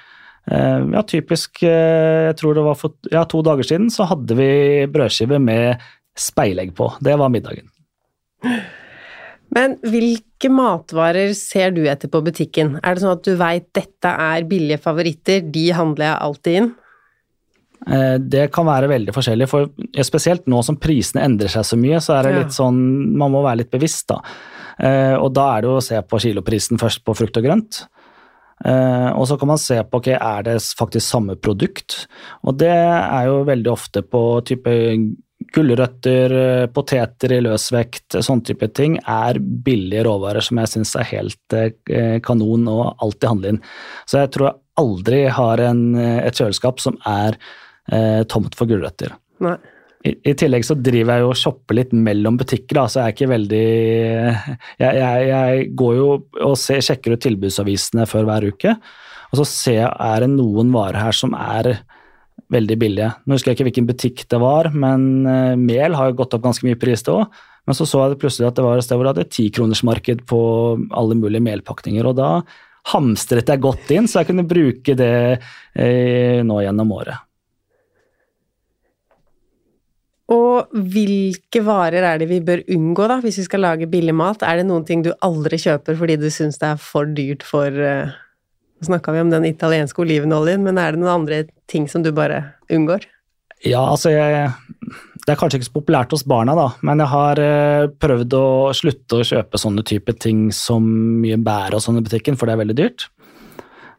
ja, 0.50 1.00
typisk 1.08 1.62
eh, 1.64 2.28
Jeg 2.28 2.36
tror 2.40 2.56
det 2.56 2.64
var 2.66 2.76
for 2.76 2.92
ja, 3.12 3.24
to 3.28 3.40
dager 3.44 3.64
siden 3.64 3.88
så 3.92 4.08
hadde 4.10 4.36
vi 4.36 4.48
brødskive 4.92 5.40
med 5.40 5.82
speilegg 6.18 6.74
på. 6.76 6.90
Det 7.02 7.16
var 7.18 7.32
middagen. 7.32 7.70
Men 9.54 9.76
hvilke 9.82 10.50
matvarer 10.52 11.32
ser 11.38 11.72
du 11.74 11.84
etter 11.88 12.10
på 12.12 12.20
butikken? 12.26 12.76
Er 12.82 12.94
det 12.94 13.04
sånn 13.04 13.16
at 13.16 13.24
du 13.26 13.34
veit 13.40 13.70
dette 13.76 14.10
er 14.10 14.46
billige 14.48 14.82
favoritter, 14.84 15.44
de 15.54 15.68
handler 15.74 16.10
jeg 16.10 16.24
alltid 16.28 16.58
inn? 16.60 16.68
Eh, 17.84 18.16
det 18.20 18.44
kan 18.52 18.68
være 18.68 18.90
veldig 18.92 19.14
forskjellig, 19.16 19.48
for 19.48 19.72
spesielt 20.06 20.46
nå 20.50 20.60
som 20.66 20.78
prisene 20.80 21.24
endrer 21.24 21.52
seg 21.52 21.66
så 21.66 21.80
mye, 21.80 22.02
så 22.04 22.18
er 22.18 22.28
det 22.28 22.36
litt 22.36 22.56
sånn 22.56 22.78
Man 23.16 23.32
må 23.32 23.42
være 23.44 23.62
litt 23.62 23.72
bevisst, 23.72 24.10
da. 24.12 24.20
Og 25.22 25.28
da 25.30 25.42
er 25.54 25.62
det 25.62 25.68
å 25.70 25.82
se 25.86 26.00
på 26.02 26.18
kiloprisen 26.18 26.80
først 26.80 27.04
på 27.06 27.14
frukt 27.14 27.36
og 27.38 27.44
grønt. 27.46 27.84
Uh, 28.62 29.10
og 29.18 29.26
så 29.28 29.36
kan 29.40 29.50
man 29.50 29.60
se 29.60 29.76
på 29.82 29.98
okay, 29.98 30.14
er 30.14 30.46
det 30.46 30.58
faktisk 30.78 31.06
samme 31.06 31.36
produkt. 31.36 32.04
Og 32.46 32.58
det 32.60 32.72
er 32.72 33.28
jo 33.28 33.42
veldig 33.48 33.70
ofte 33.72 34.04
på 34.06 34.22
type 34.46 34.74
gulrøtter, 35.54 36.32
eh, 36.32 36.66
poteter 36.72 37.34
i 37.36 37.40
løsvekt, 37.44 38.16
sånne 38.24 38.46
type 38.48 38.68
ting, 38.74 38.96
er 38.98 39.36
billige 39.38 40.02
råvarer 40.06 40.42
som 40.42 40.58
jeg 40.58 40.70
syns 40.72 40.94
er 40.98 41.10
helt 41.10 41.56
uh, 41.58 42.16
kanon 42.24 42.64
å 42.70 42.78
alltid 43.04 43.28
handle 43.28 43.52
inn. 43.52 43.60
Så 44.08 44.22
jeg 44.22 44.32
tror 44.34 44.48
jeg 44.48 44.58
aldri 44.80 45.20
har 45.36 45.62
en, 45.62 45.84
et 46.00 46.40
kjøleskap 46.40 46.82
som 46.82 46.96
er 47.06 47.36
uh, 47.92 48.24
tomt 48.30 48.56
for 48.58 48.70
gulrøtter. 48.70 49.14
Nei. 49.44 49.58
I, 50.04 50.12
I, 50.20 50.34
tillegg 50.36 50.66
så 50.68 50.76
driver 50.76 51.16
jeg 51.16 51.24
jo 51.24 51.30
og 51.32 51.38
shopper 51.40 51.78
litt 51.78 51.94
mellom 51.96 52.36
butikker, 52.40 52.76
da, 52.76 52.84
så 52.90 53.00
jeg 53.00 53.06
er 53.06 53.14
ikke 53.14 53.30
veldig 53.30 53.64
Jeg, 53.64 54.90
jeg, 54.98 55.22
jeg 55.30 55.64
går 55.80 55.94
jo 55.96 56.08
og 56.44 56.58
ser, 56.60 56.82
sjekker 56.84 57.16
ut 57.16 57.24
tilbudsavisene 57.24 58.04
før 58.10 58.28
hver 58.28 58.48
uke, 58.52 58.74
og 59.30 59.40
så 59.40 59.48
ser 59.48 59.78
jeg 59.80 59.88
er 59.88 60.26
det 60.26 60.30
noen 60.34 60.74
varer 60.74 61.00
her 61.00 61.16
som 61.16 61.32
er 61.38 61.72
veldig 62.52 62.76
billige. 62.78 63.08
Nå 63.24 63.34
husker 63.34 63.50
jeg 63.50 63.58
ikke 63.58 63.68
hvilken 63.70 63.88
butikk 63.88 64.22
det 64.30 64.38
var, 64.42 64.68
men 64.76 65.24
uh, 65.24 65.56
mel 65.58 65.96
har 65.96 66.10
jo 66.10 66.18
gått 66.20 66.36
opp 66.36 66.44
ganske 66.44 66.66
mye 66.68 66.78
pris, 66.78 67.02
det 67.02 67.14
òg. 67.14 67.42
Men 67.64 67.76
så 67.78 67.86
så 67.88 68.02
jeg 68.04 68.20
plutselig 68.20 68.50
at 68.50 68.58
det 68.58 68.64
var 68.66 68.78
et 68.78 68.84
sted 68.84 68.98
hvor 69.00 69.08
det 69.08 69.14
hadde 69.14 69.32
tikronersmarked 69.32 70.24
på 70.28 70.40
alle 70.92 71.16
mulige 71.16 71.44
melpakninger, 71.46 72.04
og 72.04 72.18
da 72.20 72.30
hamstret 72.92 73.48
jeg 73.48 73.62
godt 73.64 73.92
inn, 73.96 74.08
så 74.10 74.20
jeg 74.20 74.28
kunne 74.28 74.44
bruke 74.48 74.96
det 74.98 75.14
eh, 75.32 76.44
nå 76.44 76.58
gjennom 76.60 76.92
året. 76.92 77.24
Og 80.32 80.70
hvilke 80.72 81.60
varer 81.66 82.04
er 82.08 82.20
det 82.22 82.30
vi 82.30 82.40
bør 82.44 82.62
unngå, 82.72 83.08
da, 83.10 83.18
hvis 83.20 83.42
vi 83.42 83.46
skal 83.48 83.60
lage 83.66 83.88
billig 83.90 84.14
mat? 84.16 84.44
Er 84.46 84.60
det 84.60 84.68
noen 84.70 84.86
ting 84.88 85.02
du 85.04 85.12
aldri 85.24 85.58
kjøper 85.60 85.98
fordi 86.00 86.16
du 86.20 86.30
syns 86.32 86.56
det 86.62 86.70
er 86.70 86.80
for 86.80 87.10
dyrt 87.16 87.44
for 87.46 87.68
uh, 87.68 88.12
Nå 88.74 88.88
snakka 88.88 89.12
vi 89.14 89.20
om 89.22 89.28
den 89.30 89.44
italienske 89.46 90.00
olivenoljen, 90.02 90.64
men 90.64 90.80
er 90.82 90.92
det 90.92 91.00
noen 91.00 91.12
andre 91.12 91.44
ting 91.70 91.84
som 91.88 92.02
du 92.02 92.10
bare 92.12 92.40
unngår? 92.72 93.04
Ja, 93.64 93.84
altså 93.84 94.10
jeg, 94.10 94.50
Det 95.22 95.30
er 95.30 95.38
kanskje 95.40 95.60
ikke 95.60 95.68
så 95.68 95.76
populært 95.76 96.12
hos 96.12 96.24
barna, 96.28 96.56
da, 96.58 96.66
men 96.84 97.00
jeg 97.04 97.12
har 97.12 97.42
uh, 97.44 97.92
prøvd 98.02 98.38
å 98.40 98.46
slutte 98.76 99.20
å 99.20 99.28
kjøpe 99.28 99.60
sånne 99.60 99.84
type 99.86 100.16
ting 100.24 100.48
som 100.56 100.88
mye 101.20 101.36
bær 101.36 101.76
og 101.76 101.84
sånn 101.84 102.00
i 102.00 102.04
butikken, 102.04 102.40
for 102.40 102.48
det 102.48 102.56
er 102.56 102.64
veldig 102.64 102.78
dyrt. 102.80 103.06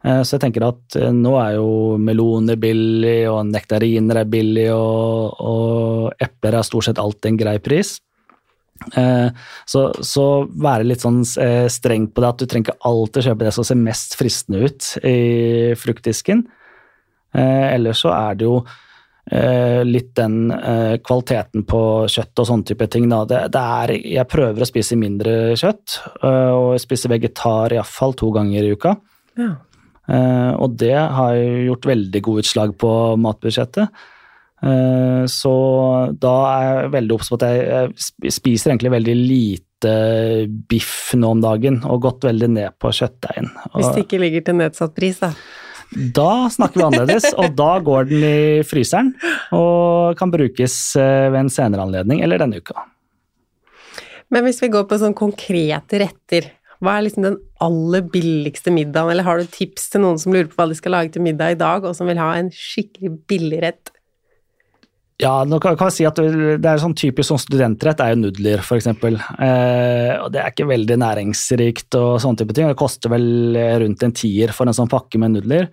Eh, 0.06 0.22
så 0.22 0.36
jeg 0.36 0.44
tenker 0.46 0.66
at 0.68 0.98
eh, 1.00 1.12
nå 1.14 1.34
er 1.40 1.56
jo 1.58 1.68
meloner 1.98 2.58
billig, 2.60 3.20
og 3.32 3.50
nektariner 3.50 4.22
er 4.22 4.30
billig, 4.30 4.68
og, 4.74 5.40
og 5.42 6.22
epler 6.22 6.58
er 6.58 6.66
stort 6.66 6.88
sett 6.88 7.02
alltid 7.02 7.32
en 7.32 7.40
grei 7.40 7.56
pris. 7.62 7.96
Eh, 8.94 9.28
så, 9.66 9.88
så, 10.04 10.26
være 10.46 10.86
litt 10.86 11.02
sånn 11.02 11.22
streng 11.24 12.10
på 12.12 12.22
det 12.22 12.32
at 12.32 12.42
du 12.42 12.46
trenger 12.46 12.70
ikke 12.70 12.90
alltid 12.90 13.30
kjøpe 13.30 13.48
det 13.48 13.54
som 13.56 13.66
ser 13.66 13.80
mest 13.80 14.18
fristende 14.20 14.66
ut 14.66 14.90
i 15.02 15.20
fruktdisken. 15.80 16.46
Ellers 17.36 18.00
så 18.00 18.12
er 18.16 18.36
det 18.38 18.46
jo 18.46 18.60
litt 19.84 20.12
den 20.16 20.36
kvaliteten 21.04 21.64
på 21.68 21.80
kjøtt 22.08 22.40
og 22.40 22.46
sånne 22.48 22.68
type 22.70 22.86
ting. 22.92 23.08
Det, 23.10 23.40
det 23.52 23.64
er, 23.80 23.92
jeg 24.14 24.30
prøver 24.30 24.62
å 24.62 24.68
spise 24.70 24.96
mindre 24.96 25.34
kjøtt, 25.58 25.96
og 26.22 26.76
jeg 26.76 26.84
spiser 26.84 27.12
vegetar 27.12 27.74
iallfall 27.74 28.14
to 28.16 28.30
ganger 28.38 28.64
i 28.64 28.72
uka. 28.76 28.94
Ja. 29.36 29.50
Eh, 30.06 30.52
og 30.54 30.76
det 30.78 30.94
har 30.94 31.36
gjort 31.36 31.88
veldig 31.90 32.22
gode 32.24 32.44
utslag 32.44 32.76
på 32.78 32.90
matbudsjettet. 33.20 34.06
Eh, 34.62 35.24
så 35.28 35.54
da 36.16 36.34
er 36.52 36.66
jeg 36.66 36.94
veldig 36.96 37.18
obs 37.18 37.30
på 37.32 37.38
at 37.40 37.46
jeg 37.50 38.32
spiser 38.38 38.72
egentlig 38.72 38.94
veldig 38.96 39.16
lite 39.20 39.92
biff 40.70 41.12
nå 41.18 41.34
om 41.36 41.44
dagen, 41.44 41.82
og 41.84 42.02
gått 42.06 42.24
veldig 42.26 42.50
ned 42.54 42.78
på 42.80 42.94
kjøttdeigen. 42.96 43.52
Hvis 43.76 43.92
det 43.92 44.06
ikke 44.06 44.22
ligger 44.22 44.46
til 44.46 44.60
nedsatt 44.62 44.96
pris, 44.96 45.20
da? 45.22 45.34
Da 45.94 46.48
snakker 46.50 46.80
vi 46.80 46.86
annerledes, 46.86 47.28
og 47.38 47.52
da 47.58 47.76
går 47.84 48.08
den 48.10 48.24
i 48.26 48.38
fryseren 48.66 49.12
og 49.54 50.16
kan 50.18 50.32
brukes 50.32 50.74
eh, 50.98 51.28
ved 51.30 51.44
en 51.44 51.52
senere 51.52 51.86
anledning 51.86 52.22
eller 52.26 52.42
denne 52.42 52.58
uka. 52.58 52.86
Men 54.34 54.42
hvis 54.42 54.58
vi 54.64 54.72
går 54.72 54.88
på 54.90 54.98
sånn 54.98 55.14
konkrete 55.14 56.00
retter, 56.02 56.48
hva 56.84 56.96
er 56.96 57.06
liksom 57.06 57.24
den 57.24 57.36
aller 57.64 58.04
billigste 58.12 58.72
middagen, 58.74 59.12
eller 59.12 59.26
har 59.26 59.40
du 59.40 59.50
tips 59.50 59.90
til 59.92 60.04
noen 60.04 60.20
som 60.20 60.34
lurer 60.34 60.48
på 60.50 60.58
hva 60.58 60.68
de 60.70 60.78
skal 60.78 60.96
lage 60.96 61.14
til 61.14 61.24
middag 61.24 61.56
i 61.56 61.60
dag, 61.60 61.84
og 61.84 61.96
som 61.96 62.08
vil 62.10 62.20
ha 62.20 62.34
en 62.36 62.50
skikkelig 62.52 63.14
billig 63.30 63.62
rett? 63.64 63.92
Ja, 65.22 65.46
nå 65.48 65.56
kan, 65.64 65.78
kan 65.80 65.88
jeg 65.88 65.96
si 65.96 66.04
at 66.04 66.18
det 66.20 66.68
er 66.68 66.80
sånn 66.82 66.96
typisk 66.98 67.30
sånn 67.30 67.40
studentrett 67.40 68.02
er 68.04 68.12
jo 68.12 68.20
nudler, 68.26 68.60
f.eks. 68.60 68.90
Eh, 68.92 70.12
og 70.20 70.28
det 70.34 70.42
er 70.42 70.52
ikke 70.52 70.68
veldig 70.68 70.98
næringsrikt 71.00 71.96
og 71.96 72.18
sånne 72.20 72.42
type 72.42 72.56
ting. 72.56 72.68
Det 72.68 72.76
koster 72.76 73.14
vel 73.14 73.56
rundt 73.80 74.04
en 74.04 74.16
tier 74.16 74.52
for 74.52 74.68
en 74.68 74.76
sånn 74.76 74.92
pakke 74.92 75.20
med 75.22 75.38
nudler. 75.38 75.70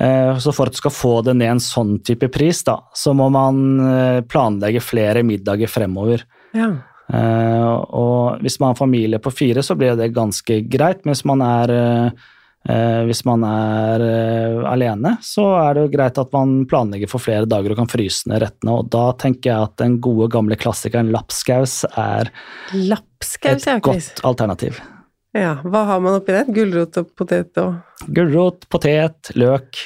Eh, 0.00 0.38
så 0.42 0.50
for 0.54 0.66
at 0.66 0.74
du 0.74 0.80
skal 0.80 0.94
få 0.94 1.12
det 1.26 1.36
ned 1.38 1.56
en 1.56 1.62
sånn 1.62 1.96
type 2.06 2.28
pris, 2.34 2.64
da, 2.66 2.80
så 2.94 3.14
må 3.16 3.28
man 3.34 3.62
eh, 3.82 4.20
planlegge 4.26 4.82
flere 4.84 5.22
middager 5.26 5.70
fremover. 5.70 6.26
Ja. 6.56 6.72
Eh, 7.08 7.68
og 7.98 8.42
hvis 8.44 8.58
man 8.60 8.72
har 8.72 8.80
familie 8.80 9.20
på 9.22 9.32
fire, 9.32 9.64
så 9.64 9.76
blir 9.78 9.96
det 9.98 10.10
ganske 10.16 10.60
greit. 10.68 11.04
Men 11.04 11.14
hvis 11.14 11.24
man 11.28 11.44
er, 11.44 11.72
hvis 13.08 13.22
man 13.24 13.46
er 13.48 14.02
alene, 14.68 15.14
så 15.24 15.46
er 15.62 15.76
det 15.76 15.86
jo 15.86 15.92
greit 15.94 16.20
at 16.20 16.34
man 16.36 16.58
planlegger 16.68 17.08
for 17.08 17.22
flere 17.22 17.48
dager 17.48 17.72
og 17.72 17.80
kan 17.80 17.90
fryse 17.90 18.28
ned 18.28 18.42
rettene. 18.44 18.76
Og 18.76 18.90
da 18.92 19.06
tenker 19.16 19.52
jeg 19.52 19.70
at 19.70 19.78
den 19.80 19.96
gode, 20.04 20.28
gamle 20.34 20.58
klassikeren 20.60 21.14
lapskaus 21.14 21.80
er 21.94 22.32
Lapskaus, 22.74 23.64
et 23.64 23.82
godt 23.86 24.22
alternativ. 24.26 24.82
Ja, 25.36 25.58
Hva 25.60 25.84
har 25.84 26.00
man 26.00 26.16
oppi 26.18 26.32
det? 26.32 26.46
Gulrot 26.56 26.96
og 27.00 27.10
potet 27.16 27.58
og 27.60 27.76
Gulrot, 28.14 28.64
potet, 28.72 29.32
løk. 29.36 29.80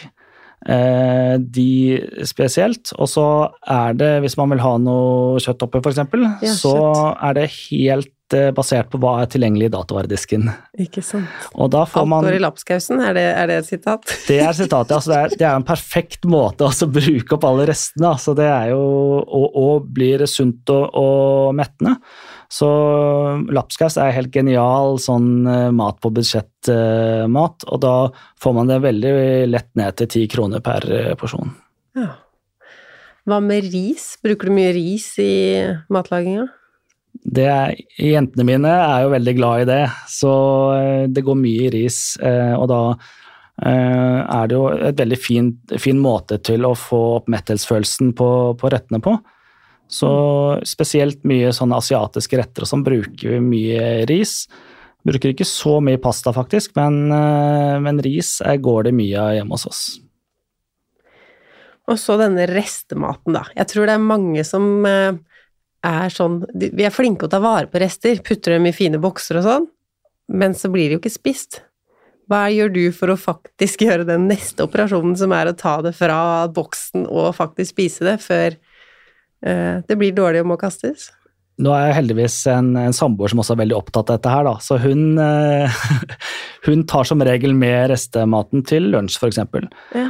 Eh, 0.62 1.36
de 1.40 1.98
spesielt. 2.28 2.92
Og 2.98 3.08
så 3.10 3.26
er 3.66 3.94
det, 3.98 4.12
hvis 4.22 4.36
man 4.38 4.52
vil 4.54 4.62
ha 4.62 4.76
noe 4.78 5.40
kjøtt 5.42 5.64
oppi 5.66 5.82
f.eks., 5.82 6.02
ja, 6.42 6.52
så 6.54 6.74
er 7.18 7.38
det 7.38 7.48
helt 7.56 8.36
eh, 8.36 8.50
basert 8.54 8.92
på 8.92 9.00
hva 9.02 9.16
er 9.22 9.30
tilgjengelig 9.32 9.66
i 9.66 9.72
datavaredisken 9.74 10.46
Ikke 10.84 11.02
sant. 11.02 11.48
Og 11.56 11.72
da 11.74 11.82
får 11.88 12.06
Alt 12.06 12.28
går 12.28 12.38
i 12.38 12.42
lapskausen, 12.44 13.02
er 13.02 13.18
det, 13.18 13.26
er 13.40 13.50
det 13.50 13.56
et 13.64 13.70
sitat? 13.72 14.06
Det 14.30 14.38
er 14.38 14.54
sitat, 14.54 14.92
ja. 14.92 15.00
Altså 15.00 15.10
det, 15.10 15.18
er, 15.18 15.36
det 15.40 15.48
er 15.48 15.56
en 15.58 15.66
perfekt 15.66 16.30
måte 16.30 16.68
å 16.68 16.90
bruke 16.98 17.38
opp 17.38 17.48
alle 17.48 17.66
restene. 17.72 18.12
Altså 18.12 18.36
det 18.38 18.46
er 18.46 18.70
jo, 18.76 18.84
og, 19.22 19.48
og 19.64 19.90
blir 19.98 20.22
sunt 20.30 20.70
og, 20.70 20.86
og 20.94 21.58
mettende. 21.58 21.98
Så 22.52 22.68
lapskaus 23.48 23.96
er 23.96 24.12
helt 24.12 24.34
genial 24.34 24.98
sånn 25.00 25.46
uh, 25.48 25.70
mat 25.72 25.96
på 26.04 26.10
budsjett-mat, 26.12 27.64
og 27.64 27.80
da 27.80 27.94
får 28.42 28.56
man 28.58 28.68
det 28.68 28.82
veldig 28.84 29.14
lett 29.48 29.70
ned 29.80 29.96
til 29.96 30.10
ti 30.12 30.26
kroner 30.28 30.60
per 30.64 30.84
uh, 30.90 31.14
porsjon. 31.16 31.54
Ja. 31.96 32.10
Hva 33.28 33.38
med 33.40 33.70
ris? 33.72 34.18
Bruker 34.20 34.50
du 34.50 34.56
mye 34.58 34.74
ris 34.76 35.06
i 35.22 35.32
matlaginga? 35.94 36.44
Det 37.12 37.48
er, 37.48 37.76
jentene 37.96 38.44
mine 38.48 38.72
er 38.74 39.04
jo 39.04 39.12
veldig 39.14 39.34
glad 39.38 39.62
i 39.62 39.68
det, 39.68 39.82
så 40.10 40.32
det 41.12 41.22
går 41.22 41.36
mye 41.38 41.68
i 41.68 41.70
ris. 41.70 41.98
Og 42.18 42.64
da 42.72 42.80
er 43.62 44.48
det 44.50 44.56
jo 44.56 44.64
et 44.72 44.98
veldig 44.98 45.18
fin, 45.20 45.52
fin 45.78 46.00
måte 46.02 46.40
til 46.42 46.66
å 46.66 46.72
få 46.74 47.02
oppmettelsesfølelsen 47.20 48.10
på, 48.18 48.30
på 48.58 48.72
rettene 48.74 48.98
på. 49.04 49.14
Så 49.92 50.10
spesielt 50.64 51.20
mye 51.28 51.50
sånne 51.52 51.76
asiatiske 51.82 52.38
retter 52.40 52.64
og 52.64 52.70
sånn 52.70 52.84
bruker 52.86 53.34
vi 53.34 53.40
mye 53.44 53.88
ris. 54.08 54.46
Bruker 55.04 55.32
ikke 55.32 55.46
så 55.48 55.80
mye 55.84 56.00
pasta, 56.00 56.32
faktisk, 56.32 56.72
men, 56.78 57.10
eh, 57.12 57.76
men 57.82 58.00
ris 58.04 58.38
går 58.40 58.88
det 58.88 58.94
mye 58.96 59.18
av 59.20 59.34
hjemme 59.36 59.58
hos 59.58 59.66
oss. 59.68 59.82
Og 61.90 61.98
så 61.98 62.16
denne 62.16 62.46
restematen, 62.48 63.34
da. 63.34 63.44
Jeg 63.58 63.68
tror 63.68 63.90
det 63.90 63.98
er 63.98 64.06
mange 64.06 64.46
som 64.46 64.86
eh, 64.86 65.18
er 65.82 66.14
sånn 66.14 66.44
Vi 66.54 66.86
er 66.86 66.94
flinke 66.94 67.26
å 67.26 67.32
ta 67.32 67.42
vare 67.42 67.66
på 67.66 67.82
rester, 67.82 68.22
putter 68.24 68.56
dem 68.56 68.70
i 68.70 68.72
fine 68.76 69.02
bokser 69.02 69.42
og 69.42 69.48
sånn, 69.48 69.70
men 70.32 70.54
så 70.54 70.70
blir 70.72 70.88
det 70.88 70.96
jo 70.96 71.02
ikke 71.02 71.16
spist. 71.18 71.64
Hva 72.30 72.46
gjør 72.54 72.70
du 72.72 72.84
for 72.96 73.12
å 73.12 73.20
faktisk 73.20 73.82
gjøre 73.88 74.08
den 74.08 74.30
neste 74.30 74.64
operasjonen, 74.64 75.18
som 75.18 75.34
er 75.36 75.50
å 75.50 75.58
ta 75.58 75.80
det 75.84 75.92
fra 75.98 76.46
boksen 76.48 77.10
og 77.10 77.34
faktisk 77.36 77.74
spise 77.74 78.06
det, 78.08 78.20
før 78.22 78.54
Eh, 78.54 78.71
det 79.42 79.96
blir 79.98 80.14
dårlig 80.14 80.44
og 80.44 80.52
må 80.52 80.56
kastes? 80.60 81.08
Nå 81.60 81.72
er 81.76 81.90
jeg 81.90 81.96
heldigvis 81.98 82.36
en, 82.48 82.70
en 82.80 82.94
samboer 82.96 83.30
som 83.30 83.42
også 83.42 83.52
er 83.54 83.60
veldig 83.60 83.74
opptatt 83.76 84.08
av 84.08 84.16
dette 84.16 84.30
her, 84.32 84.46
da. 84.48 84.54
Så 84.64 84.78
hun, 84.80 85.02
eh, 85.20 85.82
hun 86.66 86.84
tar 86.88 87.06
som 87.08 87.20
regel 87.22 87.52
med 87.58 87.90
restematen 87.92 88.64
til 88.66 88.88
lunsj, 88.94 89.18
f.eks. 89.20 89.40
Ja, 89.92 90.06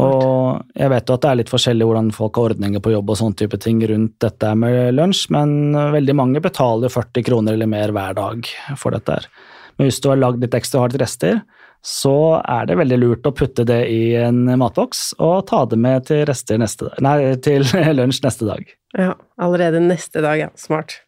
og 0.00 0.76
jeg 0.76 0.92
vet 0.92 1.08
jo 1.08 1.16
at 1.16 1.24
det 1.24 1.30
er 1.30 1.40
litt 1.40 1.52
forskjellig 1.52 1.88
hvordan 1.88 2.12
folk 2.16 2.36
har 2.38 2.52
ordninger 2.52 2.84
på 2.84 2.92
jobb 2.92 3.10
og 3.12 3.18
sånne 3.18 3.40
type 3.40 3.58
ting 3.64 3.80
rundt 3.88 4.18
dette 4.24 4.52
med 4.58 4.92
lunsj, 4.98 5.24
men 5.34 5.56
veldig 5.96 6.18
mange 6.18 6.44
betaler 6.44 6.92
40 6.92 7.26
kroner 7.26 7.56
eller 7.56 7.72
mer 7.72 7.96
hver 7.96 8.20
dag 8.20 8.52
for 8.78 8.94
dette 8.94 9.16
her. 9.16 9.30
Men 9.78 9.88
hvis 9.88 10.02
du 10.04 10.10
har 10.12 10.20
lagd 10.20 10.44
litt 10.44 10.54
ekstra 10.60 10.84
hardt 10.84 11.00
rester, 11.00 11.40
så 11.82 12.16
er 12.46 12.68
det 12.68 12.78
veldig 12.78 12.98
lurt 13.02 13.26
å 13.26 13.34
putte 13.34 13.64
det 13.66 13.80
i 13.90 14.14
en 14.14 14.44
matboks 14.58 15.12
og 15.18 15.48
ta 15.50 15.64
det 15.66 15.78
med 15.82 16.06
til, 16.06 16.30
neste, 16.62 16.92
nei, 17.02 17.16
til 17.42 17.66
lunsj 17.98 18.22
neste 18.22 18.46
dag. 18.46 18.68
Ja, 18.98 19.16
allerede 19.42 19.82
neste 19.82 20.22
dag, 20.22 20.38
ja. 20.38 20.52
Smart. 20.58 21.00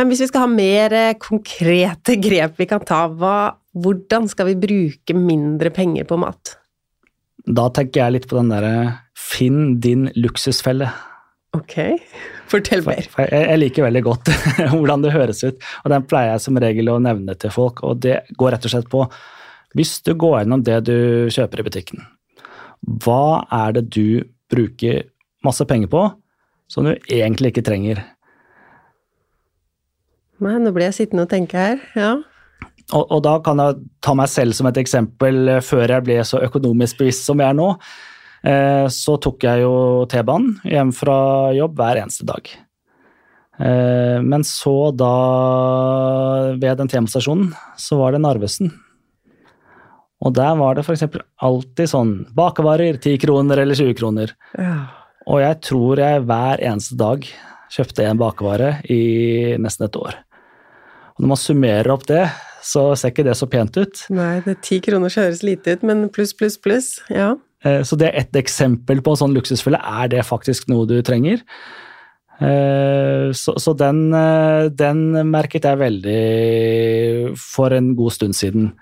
Men 0.00 0.08
hvis 0.08 0.22
vi 0.24 0.30
skal 0.30 0.46
ha 0.46 0.50
mer 0.50 0.94
eh, 0.96 1.18
konkrete 1.20 2.16
grep 2.22 2.56
vi 2.60 2.68
kan 2.70 2.80
ta, 2.88 3.04
hva, 3.12 3.52
hvordan 3.76 4.30
skal 4.32 4.48
vi 4.48 4.60
bruke 4.62 5.16
mindre 5.16 5.72
penger 5.74 6.08
på 6.08 6.16
mat? 6.22 6.56
Da 7.44 7.68
tenker 7.74 8.04
jeg 8.04 8.16
litt 8.16 8.28
på 8.30 8.38
den 8.38 8.52
derre 8.52 8.76
finn 9.18 9.80
din 9.82 10.08
luksusfelle. 10.16 10.88
Ok, 11.52 11.76
fortell 12.52 12.86
mer. 12.86 13.04
For, 13.04 13.18
for 13.18 13.28
jeg, 13.28 13.44
jeg, 13.50 13.60
liker 13.60 13.88
veldig 13.90 14.04
godt 14.08 14.32
hvordan 14.72 15.04
det 15.04 15.12
høres 15.12 15.44
ut, 15.44 15.70
og 15.84 15.92
den 15.92 16.08
pleier 16.08 16.32
jeg 16.32 16.46
som 16.46 16.64
regel 16.64 16.94
å 16.94 16.98
nevne 17.02 17.36
til 17.36 17.52
folk, 17.52 17.84
og 17.84 18.00
det 18.06 18.22
går 18.40 18.56
rett 18.56 18.68
og 18.70 18.76
slett 18.76 18.88
på 18.92 19.04
hvis 19.78 19.98
du 20.04 20.14
går 20.18 20.42
gjennom 20.42 20.64
det 20.66 20.80
du 20.88 20.96
kjøper 21.32 21.62
i 21.62 21.66
butikken, 21.66 22.02
hva 23.04 23.44
er 23.52 23.76
det 23.76 23.86
du 23.94 24.24
bruker 24.52 25.06
masse 25.46 25.64
penger 25.68 25.90
på 25.92 26.02
som 26.70 26.88
du 26.88 26.92
egentlig 27.10 27.52
ikke 27.52 27.64
trenger? 27.66 28.02
Nei, 30.42 30.56
nå 30.58 30.72
blir 30.74 30.88
jeg 30.88 31.02
sittende 31.02 31.26
og 31.26 31.32
tenke 31.32 31.58
her, 31.58 31.82
ja. 31.94 32.12
Og, 32.92 33.04
og, 33.06 33.20
da 33.24 33.36
kan 33.44 33.60
jeg 33.62 33.78
ta 34.04 34.14
meg 34.18 34.28
selv 34.28 34.56
som 34.58 34.66
et 34.68 34.80
eksempel 34.80 35.56
før 35.64 35.94
jeg 35.94 36.04
ble 36.04 36.18
så 36.26 36.42
økonomisk 36.44 36.98
bevisst 37.00 37.28
som 37.28 37.40
jeg 37.40 37.54
er 37.54 37.56
nå. 37.56 37.68
Eh, 38.42 38.86
så 38.90 39.16
tok 39.22 39.46
jeg 39.46 39.62
jo 39.62 39.74
T-banen 40.10 40.56
hjem 40.66 40.90
fra 40.96 41.16
jobb 41.54 41.78
hver 41.78 42.02
eneste 42.02 42.26
dag. 42.28 42.50
Eh, 43.62 44.18
men 44.24 44.44
så 44.44 44.90
da, 44.98 45.12
ved 46.58 46.82
den 46.82 46.90
T-banestasjonen, 46.90 47.52
så 47.78 48.00
var 48.02 48.16
det 48.16 48.24
Narvesen. 48.24 48.74
Og 50.22 50.34
der 50.36 50.54
var 50.58 50.76
det 50.78 50.84
f.eks. 50.86 51.04
alltid 51.42 51.90
sånn 51.90 52.12
bakevarer, 52.36 53.00
10 53.00 53.18
kroner 53.24 53.62
eller 53.62 53.78
20 53.78 53.96
kroner. 53.98 54.34
Ja. 54.58 54.76
Og 55.26 55.42
jeg 55.42 55.58
tror 55.66 56.02
jeg 56.02 56.22
hver 56.28 56.62
eneste 56.62 56.98
dag 56.98 57.26
kjøpte 57.72 58.06
en 58.06 58.20
bakevare 58.20 58.76
i 58.92 59.56
nesten 59.62 59.88
et 59.88 59.98
år. 59.98 60.18
Og 61.16 61.24
når 61.24 61.32
man 61.32 61.40
summerer 61.40 61.92
opp 61.94 62.06
det, 62.08 62.24
så 62.62 62.92
ser 62.98 63.12
ikke 63.12 63.26
det 63.26 63.36
så 63.38 63.48
pent 63.50 63.76
ut. 63.76 64.04
Nei, 64.14 64.36
det 64.44 64.60
ti 64.66 64.78
kroner 64.84 65.12
høres 65.18 65.42
lite 65.46 65.74
ut, 65.74 65.86
men 65.86 66.06
pluss, 66.14 66.34
pluss, 66.38 66.58
pluss, 66.62 66.94
ja. 67.10 67.32
Eh, 67.66 67.82
så 67.86 67.98
det 67.98 68.10
er 68.10 68.22
ett 68.22 68.38
eksempel 68.38 69.02
på 69.02 69.14
en 69.14 69.22
sånn 69.24 69.34
luksusfelle. 69.36 69.80
Er 70.02 70.12
det 70.12 70.26
faktisk 70.26 70.70
noe 70.70 70.86
du 70.90 70.96
trenger? 71.06 71.42
Eh, 72.42 73.30
så, 73.36 73.54
så 73.60 73.74
den, 73.78 74.06
eh, 74.16 74.70
den 74.74 75.04
merket 75.30 75.68
jeg 75.68 75.82
veldig 75.82 77.36
for 77.38 77.74
en 77.74 77.92
god 77.98 78.18
stund 78.18 78.38
siden. 78.38 78.72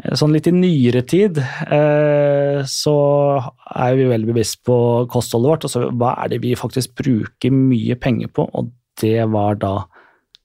Eh, 0.00 0.16
sånn 0.16 0.34
litt 0.34 0.48
i 0.48 0.54
nyere 0.54 1.02
tid 1.08 1.38
eh, 1.40 2.60
så 2.68 2.96
er 3.40 3.96
vi 3.98 4.08
veldig 4.10 4.32
bevisst 4.32 4.60
på 4.66 4.76
kostholdet 5.12 5.52
vårt. 5.52 5.68
Altså 5.68 5.90
hva 5.90 6.14
er 6.22 6.34
det 6.34 6.42
vi 6.44 6.56
faktisk 6.58 6.94
bruker 7.00 7.54
mye 7.54 7.96
penger 8.00 8.32
på, 8.32 8.46
og 8.46 8.72
det 9.00 9.24
var 9.32 9.60
da 9.60 9.74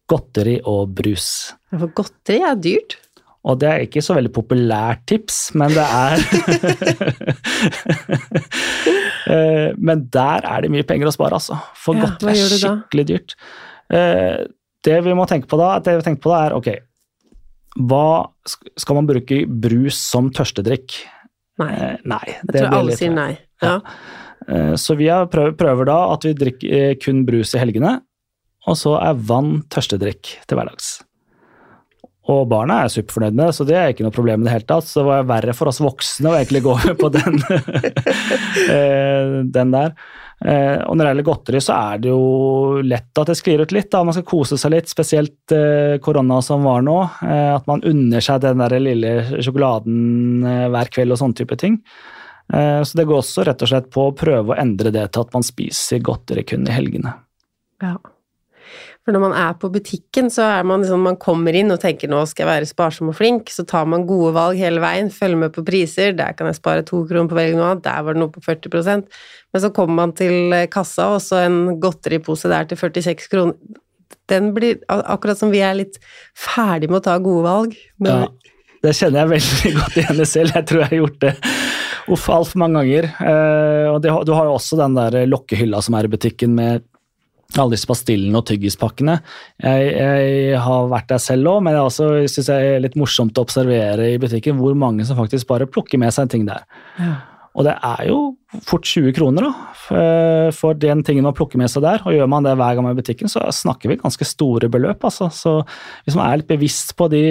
godteri 0.09 0.59
og 0.69 0.93
brus. 0.97 1.27
For 1.73 1.91
godteri 1.97 2.43
er 2.45 2.61
dyrt? 2.61 2.99
Og 3.45 3.59
det 3.61 3.67
er 3.69 3.83
ikke 3.85 4.01
så 4.01 4.15
veldig 4.17 4.31
populært 4.33 5.03
tips, 5.05 5.51
men 5.53 5.69
det 5.75 5.83
er 5.85 6.15
eh, 9.35 9.67
Men 9.77 10.07
der 10.09 10.47
er 10.49 10.65
det 10.65 10.71
mye 10.73 10.87
penger 10.87 11.11
å 11.11 11.13
spare, 11.13 11.37
altså. 11.37 11.59
For 11.77 11.93
ja, 11.93 12.07
godteri 12.07 12.33
er 12.33 12.55
skikkelig 12.55 13.05
dyrt. 13.11 13.37
Det 14.85 14.97
vi 15.05 15.13
må 15.17 15.27
tenke 15.29 15.49
på 15.49 15.59
da, 15.61 15.75
det 15.85 15.93
vi 15.99 16.07
tenker 16.07 16.23
på 16.25 16.33
da 16.33 16.39
er 16.47 16.55
ok, 16.57 16.71
hva 17.75 18.31
Skal 18.79 18.99
man 18.99 19.09
bruke 19.09 19.43
brus 19.47 19.97
som 19.99 20.29
tørstedrikk? 20.33 20.99
Nei. 21.61 21.71
Eh, 21.71 21.97
nei 22.07 22.23
jeg 22.27 22.51
tror 22.51 22.77
alle 22.79 22.99
sier 22.99 23.15
nei. 23.15 23.31
Ja. 23.63 23.79
Eh, 24.47 24.73
så 24.79 24.97
vi 24.99 25.07
prøver, 25.31 25.55
prøver, 25.57 25.87
da 25.87 25.97
at 26.13 26.27
vi 26.27 26.35
drikker 26.37 26.77
eh, 26.77 26.93
kun 26.99 27.23
brus 27.27 27.55
i 27.55 27.61
helgene, 27.61 27.97
og 28.67 28.77
så 28.79 28.97
er 28.99 29.19
vann 29.29 29.61
tørstedrikk 29.71 30.33
til 30.43 30.59
hverdags. 30.59 30.97
Og 32.31 32.47
barna 32.49 32.81
er 32.81 32.91
superfornøyd 32.91 33.35
med 33.37 33.43
det, 33.45 33.55
så 33.55 33.67
det 33.69 33.77
er 33.77 33.91
ikke 33.93 34.05
noe 34.07 34.15
problem 34.15 34.41
i 34.41 34.47
det 34.47 34.55
hele 34.55 34.67
tatt. 34.67 34.87
Så 34.89 35.03
det 35.03 35.09
var 35.11 35.27
verre 35.29 35.53
for 35.53 35.69
oss 35.69 35.79
voksne 35.83 36.31
å 36.31 36.37
egentlig 36.39 36.63
gå 36.65 36.73
på 37.03 37.11
den, 37.13 37.37
den 39.55 39.75
der. 39.75 39.93
Eh, 40.43 40.81
og 40.83 40.97
når 40.97 41.01
det 41.01 41.11
gjelder 41.11 41.27
godteri, 41.29 41.61
så 41.63 41.77
er 41.77 42.01
det 42.03 42.11
jo 42.11 42.81
lett 42.83 43.21
at 43.21 43.31
det 43.31 43.37
sklir 43.39 43.63
ut 43.63 43.75
litt. 43.75 43.91
da, 43.93 44.03
Man 44.03 44.17
skal 44.17 44.27
kose 44.27 44.59
seg 44.59 44.73
litt, 44.75 44.91
spesielt 44.91 45.55
eh, 45.55 45.95
korona 46.03 46.41
som 46.43 46.65
var 46.67 46.83
nå. 46.85 46.97
Eh, 47.23 47.53
at 47.55 47.69
man 47.69 47.85
unner 47.87 48.25
seg 48.25 48.43
den 48.43 48.61
der 48.63 48.77
lille 48.81 49.15
sjokoladen 49.39 50.43
hver 50.73 50.91
kveld 50.91 51.15
og 51.15 51.21
sånne 51.21 51.39
type 51.39 51.57
ting. 51.61 51.79
Eh, 52.53 52.81
så 52.83 52.97
det 52.97 53.07
går 53.09 53.21
også 53.21 53.45
rett 53.47 53.63
og 53.65 53.71
slett 53.71 53.87
på 53.93 54.09
å 54.09 54.17
prøve 54.17 54.53
å 54.53 54.59
endre 54.59 54.91
det 54.93 55.07
til 55.13 55.25
at 55.25 55.33
man 55.33 55.45
spiser 55.45 56.03
godteri 56.05 56.45
kun 56.47 56.67
i 56.67 56.75
helgene. 56.75 57.15
Ja. 57.83 57.97
For 59.05 59.13
når 59.13 59.21
man 59.21 59.35
er 59.37 59.53
på 59.61 59.69
butikken, 59.69 60.31
så 60.33 60.47
er 60.49 60.63
man 60.65 60.81
liksom 60.81 61.03
Man 61.05 61.19
kommer 61.21 61.53
inn 61.53 61.69
og 61.73 61.77
tenker 61.81 62.09
'nå 62.09 62.23
skal 62.25 62.45
jeg 62.45 62.51
være 62.51 62.69
sparsom 62.69 63.11
og 63.11 63.17
flink', 63.19 63.51
så 63.53 63.65
tar 63.67 63.85
man 63.85 64.07
gode 64.09 64.33
valg 64.33 64.57
hele 64.57 64.81
veien, 64.81 65.11
følger 65.13 65.37
med 65.37 65.53
på 65.53 65.65
priser, 65.65 66.15
der 66.17 66.33
kan 66.33 66.49
jeg 66.49 66.57
spare 66.57 66.81
to 66.81 67.03
kroner 67.05 67.29
på 67.29 67.37
velge 67.37 67.59
noe 67.59 67.69
annet, 67.69 67.83
der 67.85 68.01
var 68.01 68.17
det 68.17 68.23
noe 68.23 68.33
på 68.33 68.41
40% 68.41 69.05
Men 69.53 69.61
så 69.61 69.69
kommer 69.69 69.95
man 69.95 70.13
til 70.17 70.51
kassa, 70.73 71.13
og 71.15 71.21
så 71.21 71.45
en 71.45 71.79
godteripose 71.79 72.49
der 72.49 72.65
til 72.65 72.77
46 72.77 73.29
kroner. 73.29 73.53
Den 74.27 74.53
blir 74.55 74.81
Akkurat 74.89 75.37
som 75.37 75.51
vi 75.51 75.61
er 75.61 75.77
litt 75.77 75.99
ferdig 76.33 76.89
med 76.89 76.97
å 76.97 77.05
ta 77.05 77.17
gode 77.19 77.45
valg. 77.45 77.77
Ja, 78.01 78.27
det 78.81 78.95
kjenner 78.97 79.21
jeg 79.21 79.35
veldig 79.35 79.73
godt 79.79 79.97
igjen 80.01 80.21
i 80.21 80.25
selv. 80.25 80.55
Jeg 80.55 80.65
tror 80.65 80.81
jeg 80.81 80.89
har 80.89 80.97
gjort 81.03 81.21
det 81.21 81.35
uff 82.09 82.25
altfor 82.29 82.61
mange 82.61 82.81
ganger. 82.81 83.07
Eh, 83.21 83.87
og 83.93 84.01
det, 84.01 84.11
du 84.25 84.33
har 84.33 84.49
jo 84.49 84.57
også 84.57 84.81
den 84.81 84.97
der 84.97 85.25
lokkehylla 85.29 85.81
som 85.81 85.97
er 85.97 86.09
i 86.09 86.13
butikken 86.17 86.57
med 86.57 86.83
alle 87.55 87.75
disse 87.75 87.87
pastillene 87.87 88.39
og 88.39 88.47
tyggispakkene. 88.49 89.19
Jeg, 89.61 89.91
jeg, 89.93 90.57
har 90.65 90.89
vært 90.91 91.11
der 91.13 91.21
selv 91.23 91.53
òg, 91.53 91.61
men 91.65 91.77
jeg 91.77 91.87
også 91.87 92.09
synes 92.31 92.49
det 92.49 92.57
er 92.57 92.83
litt 92.83 92.97
morsomt 92.99 93.37
å 93.37 93.45
observere 93.45 94.09
i 94.13 94.19
butikken 94.21 94.59
hvor 94.59 94.75
mange 94.77 95.05
som 95.07 95.19
faktisk 95.19 95.47
bare 95.51 95.69
plukker 95.69 96.01
med 96.01 96.15
seg 96.15 96.25
en 96.25 96.33
ting 96.35 96.49
der. 96.49 96.65
Ja. 96.99 97.13
Og 97.55 97.63
det 97.63 97.77
er 97.87 98.01
jo 98.09 98.17
fort 98.67 98.83
20 98.83 99.13
kroner 99.15 99.45
da, 99.47 99.51
for 100.51 100.75
den 100.75 101.05
tingen 101.07 101.23
man 101.23 101.35
plukker 101.37 101.59
med 101.61 101.71
seg 101.71 101.85
der. 101.85 102.03
Og 102.03 102.11
gjør 102.17 102.27
man 102.27 102.43
det 102.43 102.57
hver 102.59 102.75
gang 102.75 102.83
man 102.83 102.91
er 102.91 102.97
i 102.97 102.99
butikken, 102.99 103.31
så 103.31 103.45
snakker 103.55 103.93
vi 103.93 103.99
ganske 104.01 104.27
store 104.27 104.67
beløp. 104.71 105.05
Altså. 105.07 105.29
Så 105.31 105.61
hvis 106.03 106.17
man 106.19 106.27
er 106.27 106.41
litt 106.41 106.51
bevisst 106.51 106.91
på 106.99 107.07
de 107.13 107.23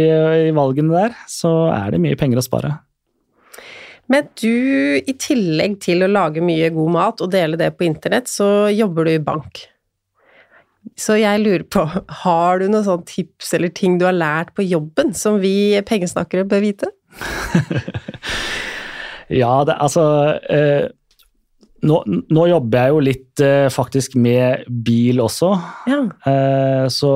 valgene 0.57 0.96
der, 0.96 1.20
så 1.29 1.53
er 1.74 1.92
det 1.92 2.00
mye 2.00 2.16
penger 2.16 2.40
å 2.40 2.46
spare. 2.46 2.72
Men 4.09 4.27
du, 4.40 4.48
i 5.00 5.14
tillegg 5.16 5.77
til 5.85 6.05
å 6.05 6.11
lage 6.12 6.44
mye 6.44 6.72
god 6.72 6.96
mat 6.96 7.22
og 7.24 7.31
dele 7.33 7.61
det 7.61 7.70
på 7.77 7.87
internett, 7.87 8.29
så 8.29 8.70
jobber 8.72 9.09
du 9.09 9.14
i 9.14 9.22
bank. 9.29 9.66
Så 10.99 11.16
jeg 11.18 11.42
lurer 11.42 11.64
på, 11.66 11.85
har 12.23 12.61
du 12.61 12.68
noen 12.68 12.85
sånne 12.87 13.09
tips 13.09 13.55
eller 13.57 13.73
ting 13.75 13.97
du 13.99 14.07
har 14.07 14.16
lært 14.16 14.53
på 14.55 14.66
jobben 14.66 15.14
som 15.16 15.40
vi 15.42 15.75
pengesnakkere 15.87 16.47
bør 16.49 16.62
vite? 16.62 16.90
ja, 19.42 19.55
det, 19.66 19.75
altså 19.75 20.05
eh, 20.51 20.87
nå, 21.85 21.99
nå, 22.07 22.44
jobber 22.51 22.85
jeg 22.85 22.94
jo 22.94 23.01
litt 23.09 23.42
eh, 23.44 23.66
faktisk 23.73 24.14
med 24.20 24.68
bil 24.87 25.23
også. 25.25 25.51
Ja. 25.90 26.03
Eh, 26.31 26.85
så 26.92 27.14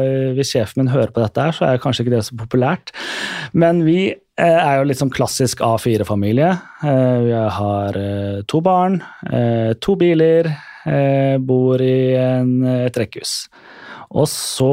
eh, 0.00 0.32
hvis 0.36 0.50
sjefen 0.54 0.82
min 0.82 0.92
hører 0.92 1.14
på 1.14 1.22
dette 1.22 1.46
her, 1.46 1.56
så 1.56 1.68
er 1.68 1.82
kanskje 1.82 2.06
ikke 2.06 2.16
det 2.16 2.24
så 2.26 2.38
populært. 2.40 2.92
Men 3.56 3.84
vi 3.86 4.00
eh, 4.10 4.58
er 4.58 4.80
jo 4.80 4.90
litt 4.90 5.00
sånn 5.00 5.14
klassisk 5.14 5.62
A4-familie. 5.64 6.50
Eh, 6.82 7.16
vi 7.28 7.38
har 7.60 8.02
to 8.50 8.64
barn, 8.64 9.00
to 9.80 9.96
biler 10.00 10.50
Eh, 10.50 10.69
bor 11.44 11.82
i 11.84 12.14
en, 12.16 12.52
et 12.86 12.96
rekkehus. 12.96 13.34
Og 14.16 14.26
så 14.30 14.72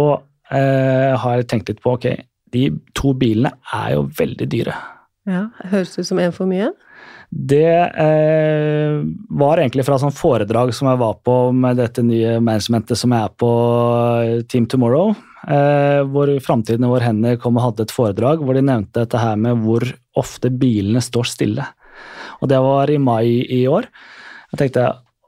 eh, 0.54 1.14
har 1.20 1.38
jeg 1.38 1.48
tenkt 1.52 1.72
litt 1.72 1.84
på 1.84 1.98
ok, 1.98 2.10
de 2.54 2.70
to 2.98 3.14
bilene 3.18 3.54
er 3.76 3.96
jo 3.98 4.08
veldig 4.18 4.50
dyre. 4.50 4.76
Ja, 5.28 5.48
Høres 5.68 5.98
ut 6.00 6.08
som 6.08 6.22
en 6.24 6.36
for 6.36 6.50
mye? 6.50 6.72
Det 7.28 7.72
eh, 8.00 9.02
var 9.36 9.60
egentlig 9.60 9.84
fra 9.84 9.98
sånn 10.00 10.16
foredrag 10.16 10.72
som 10.76 10.88
jeg 10.88 11.00
var 11.02 11.18
på 11.28 11.36
med 11.52 11.76
dette 11.82 12.04
nye 12.06 12.38
managementet 12.40 12.96
som 13.00 13.12
jeg 13.12 13.28
er 13.28 13.34
på 13.36 13.50
eh, 14.24 14.46
Team 14.48 14.70
Tomorrow. 14.72 15.12
Eh, 15.44 16.00
hvor 16.08 16.32
Framtiden 16.44 16.88
i 16.88 16.92
våre 16.92 17.10
hender 17.10 17.36
kom 17.42 17.60
og 17.60 17.66
hadde 17.66 17.84
et 17.84 17.94
foredrag 17.94 18.40
hvor 18.44 18.56
de 18.56 18.64
nevnte 18.64 19.04
dette 19.04 19.20
her 19.20 19.36
med 19.40 19.60
hvor 19.66 19.84
ofte 20.18 20.54
bilene 20.56 21.04
står 21.04 21.28
stille. 21.28 21.68
Og 22.40 22.48
det 22.52 22.62
var 22.64 22.90
i 22.94 22.98
mai 23.02 23.44
i 23.44 23.66
år. 23.68 23.90
Jeg 24.54 24.62
tenkte 24.64 24.88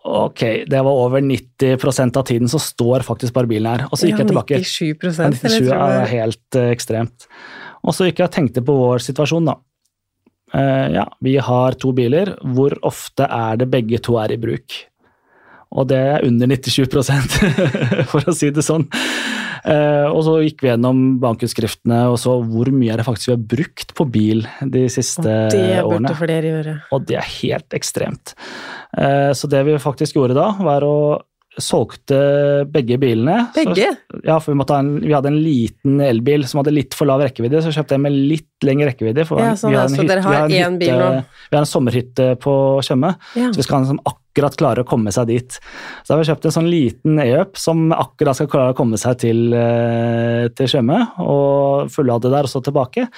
Ok, 0.09 0.41
det 0.65 0.79
var 0.81 0.89
over 0.89 1.21
90% 1.21 2.17
av 2.17 2.23
tiden 2.25 2.49
så 2.49 2.59
står 2.59 3.03
faktisk 3.05 3.33
bare 3.35 3.49
bilen 3.49 3.69
her. 3.69 3.85
Og 3.89 3.99
så 3.99 4.07
gikk 4.07 4.17
ja, 4.17 4.23
jeg 4.23 4.31
tilbake. 4.31 4.59
97 4.65 5.17
97 5.37 5.73
er 5.75 6.05
helt 6.09 6.57
uh, 6.57 6.69
ekstremt. 6.73 7.27
Og 7.85 7.93
så 7.95 8.07
gikk 8.07 8.23
jeg 8.23 8.31
og 8.31 8.33
tenkte 8.33 8.63
på 8.65 8.77
vår 8.79 9.03
situasjon, 9.05 9.51
da. 9.51 9.59
Uh, 10.49 10.87
ja, 10.95 11.05
vi 11.21 11.35
har 11.37 11.77
to 11.77 11.93
biler. 11.93 12.33
Hvor 12.55 12.73
ofte 12.89 13.27
er 13.29 13.61
det 13.61 13.69
begge 13.69 14.01
to 14.01 14.17
er 14.21 14.33
i 14.33 14.39
bruk? 14.41 14.79
Og 15.77 15.85
det 15.91 15.99
er 16.15 16.25
under 16.25 16.49
97% 16.49 17.37
for 18.09 18.25
å 18.25 18.33
si 18.33 18.49
det 18.55 18.65
sånn. 18.65 18.87
Uh, 19.63 20.07
og 20.11 20.21
så 20.27 20.35
gikk 20.45 20.63
vi 20.63 20.71
gjennom 20.71 21.19
bankutskriftene 21.23 22.01
og 22.11 22.19
så 22.21 22.37
hvor 22.45 22.71
mye 22.73 22.93
er 22.93 23.01
det 23.01 23.07
faktisk 23.07 23.31
vi 23.31 23.35
har 23.35 23.47
brukt 23.55 23.95
på 23.97 24.07
bil 24.09 24.45
de 24.61 24.85
siste 24.91 25.25
og 25.25 25.55
det 25.55 25.81
årene. 25.83 26.13
Flere 26.19 26.53
gjøre. 26.53 26.75
Og 26.95 27.07
det 27.09 27.19
er 27.19 27.31
helt 27.39 27.77
ekstremt. 27.77 28.35
Uh, 28.95 29.31
så 29.37 29.49
det 29.51 29.65
vi 29.67 29.79
faktisk 29.81 30.19
gjorde 30.19 30.37
da, 30.37 30.51
var 30.63 30.85
å 30.87 30.95
solgte 31.63 32.19
begge 32.71 32.97
bilene. 33.01 33.37
Begge? 33.55 33.91
Så, 33.95 34.21
ja, 34.25 34.37
for 34.41 34.53
vi, 34.53 34.65
en, 34.75 34.91
vi, 35.03 35.11
hadde 35.13 35.31
en 35.31 35.39
liten 35.43 35.99
elbil 36.03 36.45
som 36.49 36.61
hadde 36.61 36.73
litt 36.75 36.97
for 36.97 37.09
lav 37.09 37.23
rekkevidde, 37.23 37.61
så 37.65 37.73
kjøpte 37.75 37.97
jeg 37.97 38.03
med 38.05 38.15
litt 38.15 38.67
lengre 38.67 38.89
rekkevidde. 38.91 39.25
ja, 39.25 39.51
sånn, 39.59 39.73
vi 39.73 39.79
har 39.79 39.87
en, 39.87 39.93
så 39.93 40.01
hytte, 40.01 40.13
dere 40.13 40.25
har 40.25 40.55
én 40.59 40.79
bil 40.81 40.95
nå? 40.95 41.09
Vi 41.49 41.57
har 41.57 41.65
en 41.65 41.69
sommerhytte 41.69 42.29
på 42.43 42.53
Tjøme, 42.85 43.13
ja. 43.39 43.51
så 43.51 43.61
vi 43.61 43.67
skal 43.67 43.85
liksom 43.85 44.01
akkurat 44.11 44.57
klare 44.59 44.85
å 44.85 44.89
komme 44.89 45.13
seg 45.15 45.29
dit. 45.31 45.59
Så 46.03 46.13
har 46.13 46.21
vi 46.21 46.29
kjøpt 46.29 46.47
en 46.49 46.55
sånn 46.59 46.71
liten 46.71 47.19
e-up 47.23 47.59
som 47.59 47.89
akkurat 47.95 48.39
skal 48.39 48.51
klare 48.51 48.75
å 48.75 48.79
komme 48.79 48.99
seg 49.01 49.19
til, 49.25 49.45
eh, 49.53 50.47
til 50.55 50.71
Tjøme, 50.71 51.03
og 51.25 51.91
fullade 51.93 52.31
der 52.31 52.49
og 52.49 52.51
så 52.51 52.63
tilbake. 52.65 53.09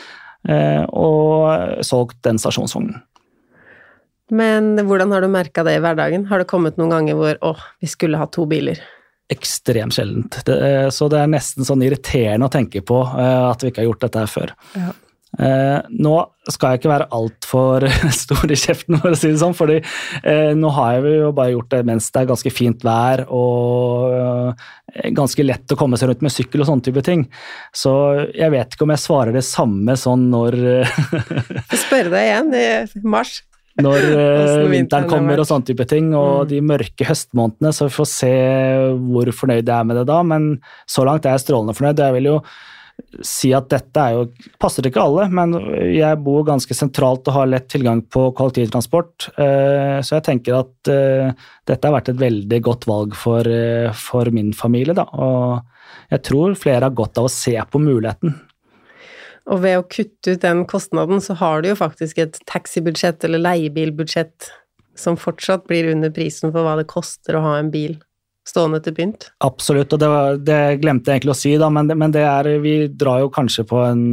Eh, 0.49 0.84
og 0.97 1.84
solgt 1.86 2.17
den 2.25 2.41
stasjonsvognen. 2.41 3.01
Men 4.32 4.78
hvordan 4.88 5.12
har 5.12 5.24
du 5.24 5.28
merka 5.32 5.63
det 5.67 5.76
i 5.76 5.84
hverdagen? 5.84 6.26
Har 6.32 6.39
det 6.39 6.50
kommet 6.50 6.80
noen 6.80 6.94
ganger 6.96 7.20
hvor 7.20 7.39
å, 7.44 7.54
vi 7.84 7.91
skulle 7.91 8.20
ha 8.22 8.30
to 8.32 8.48
biler? 8.50 8.80
Ekstremt 9.32 9.96
sjeldent. 9.96 10.41
Det, 10.48 10.58
så 10.96 11.08
det 11.12 11.20
er 11.20 11.32
nesten 11.32 11.67
sånn 11.67 11.84
irriterende 11.84 12.48
å 12.48 12.52
tenke 12.52 12.84
på 12.84 13.04
uh, 13.04 13.52
at 13.52 13.63
vi 13.63 13.72
ikke 13.72 13.84
har 13.84 13.91
gjort 13.91 14.06
dette 14.06 14.24
her 14.24 14.32
før. 14.32 14.54
Ja. 14.80 14.91
Uh, 15.32 15.78
nå 15.96 16.15
skal 16.52 16.74
jeg 16.74 16.82
ikke 16.82 16.91
være 16.91 17.10
altfor 17.15 17.86
stor 18.24 18.52
i 18.52 18.60
kjeften, 18.60 18.98
for 19.04 19.15
å 19.15 19.20
si 19.20 19.32
det 19.32 19.39
sånn, 19.39 19.56
fordi 19.56 19.78
uh, 19.84 20.52
nå 20.60 20.72
har 20.76 20.98
jeg 20.98 21.13
jo 21.22 21.30
bare 21.36 21.54
gjort 21.54 21.72
det 21.76 21.84
mens 21.88 22.10
det 22.12 22.24
er 22.24 22.32
ganske 22.32 22.56
fint 22.56 22.84
vær 22.88 23.24
og 23.28 24.56
ganske 25.15 25.44
lett 25.48 25.72
å 25.72 25.80
komme 25.80 26.00
seg 26.00 26.12
rundt 26.12 26.24
med 26.24 26.36
sykkel 26.36 26.63
og 26.63 26.72
sånne 26.72 26.88
type 26.88 27.04
ting. 27.08 27.28
Så 27.76 27.94
jeg 28.32 28.52
vet 28.52 28.76
ikke 28.76 28.88
om 28.88 28.96
jeg 28.96 29.06
svarer 29.06 29.36
det 29.36 29.48
samme 29.48 29.96
sånn 30.00 30.28
når 30.32 30.60
spørre 31.86 32.12
deg 32.12 32.28
igjen 32.28 32.54
i 32.56 33.08
mars 33.08 33.41
når 33.79 34.07
uh, 34.17 34.71
vinteren 34.71 35.07
kommer 35.10 35.39
og 35.39 35.47
sånne 35.47 35.69
type 35.69 35.88
ting, 35.89 36.12
og 36.17 36.43
mm. 36.43 36.49
de 36.51 36.60
mørke 36.73 37.07
høstmånedene, 37.07 37.71
så 37.75 37.88
vi 37.88 37.95
får 37.95 38.12
se 38.12 38.34
hvor 39.05 39.31
fornøyd 39.36 39.63
jeg 39.63 39.77
er 39.77 39.88
med 39.88 40.01
det 40.01 40.05
da, 40.10 40.19
men 40.27 40.51
så 40.89 41.07
langt 41.07 41.27
er 41.27 41.38
jeg 41.38 41.45
strålende 41.45 41.77
fornøyd. 41.77 42.03
Jeg 42.03 42.17
vil 42.17 42.29
jo 42.34 42.38
si 43.25 43.49
at 43.55 43.65
dette 43.71 43.97
er 43.97 44.13
jo 44.13 44.49
Passer 44.62 44.86
ikke 44.86 45.01
alle, 45.01 45.23
men 45.34 45.55
jeg 45.89 46.19
bor 46.21 46.43
ganske 46.45 46.75
sentralt 46.77 47.25
og 47.31 47.34
har 47.34 47.47
lett 47.49 47.65
tilgang 47.71 48.03
på 48.05 48.27
kollektivtransport, 48.38 49.31
uh, 49.39 49.97
så 50.03 50.17
jeg 50.17 50.27
tenker 50.27 50.60
at 50.60 50.91
uh, 50.91 51.49
dette 51.69 51.88
har 51.88 51.95
vært 51.95 52.13
et 52.13 52.21
veldig 52.21 52.62
godt 52.67 52.88
valg 52.91 53.17
for, 53.17 53.47
for 53.97 54.36
min 54.36 54.51
familie, 54.57 54.97
da. 54.97 55.07
Og 55.15 56.12
jeg 56.12 56.23
tror 56.27 56.55
flere 56.60 56.89
har 56.89 56.95
godt 56.95 57.21
av 57.21 57.29
å 57.29 57.31
se 57.31 57.55
på 57.55 57.79
muligheten. 57.81 58.36
Og 59.49 59.63
ved 59.63 59.80
å 59.80 59.88
kutte 59.89 60.36
ut 60.36 60.43
den 60.43 60.65
kostnaden, 60.69 61.21
så 61.23 61.34
har 61.39 61.63
du 61.63 61.71
jo 61.71 61.80
faktisk 61.80 62.21
et 62.21 62.38
taxibudsjett 62.49 63.23
eller 63.25 63.41
leiebilbudsjett 63.41 64.51
som 64.97 65.17
fortsatt 65.17 65.65
blir 65.69 65.89
under 65.91 66.12
prisen 66.13 66.51
for 66.54 66.67
hva 66.67 66.77
det 66.77 66.89
koster 66.91 67.38
å 67.38 67.45
ha 67.45 67.58
en 67.58 67.71
bil 67.73 67.97
stående 68.47 68.82
til 68.84 68.95
pynt. 68.97 69.27
Absolutt, 69.45 69.93
og 69.93 70.01
det, 70.01 70.10
var, 70.10 70.38
det, 70.41 70.60
glemte 70.82 71.12
jeg 71.12 71.21
egentlig 71.21 71.34
å 71.36 71.39
si, 71.39 71.51
da, 71.62 71.69
men, 71.73 71.89
det, 71.89 71.97
men 71.99 72.13
det 72.13 72.23
er, 72.25 72.49
vi 72.63 72.75
drar 72.89 73.21
jo 73.23 73.34
kanskje 73.34 73.65
på, 73.69 73.82
en, 73.86 74.06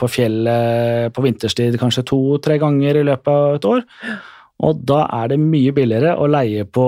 på 0.00 0.08
fjellet 0.10 1.12
på 1.14 1.24
vinterstid 1.24 1.76
kanskje 1.80 2.06
to-tre 2.08 2.58
ganger 2.62 3.00
i 3.00 3.04
løpet 3.06 3.32
av 3.32 3.58
et 3.58 3.68
år. 3.68 3.84
Og 4.62 4.78
da 4.86 5.00
er 5.10 5.32
det 5.32 5.38
mye 5.42 5.72
billigere 5.74 6.12
å 6.14 6.28
leie 6.30 6.62
på 6.64 6.84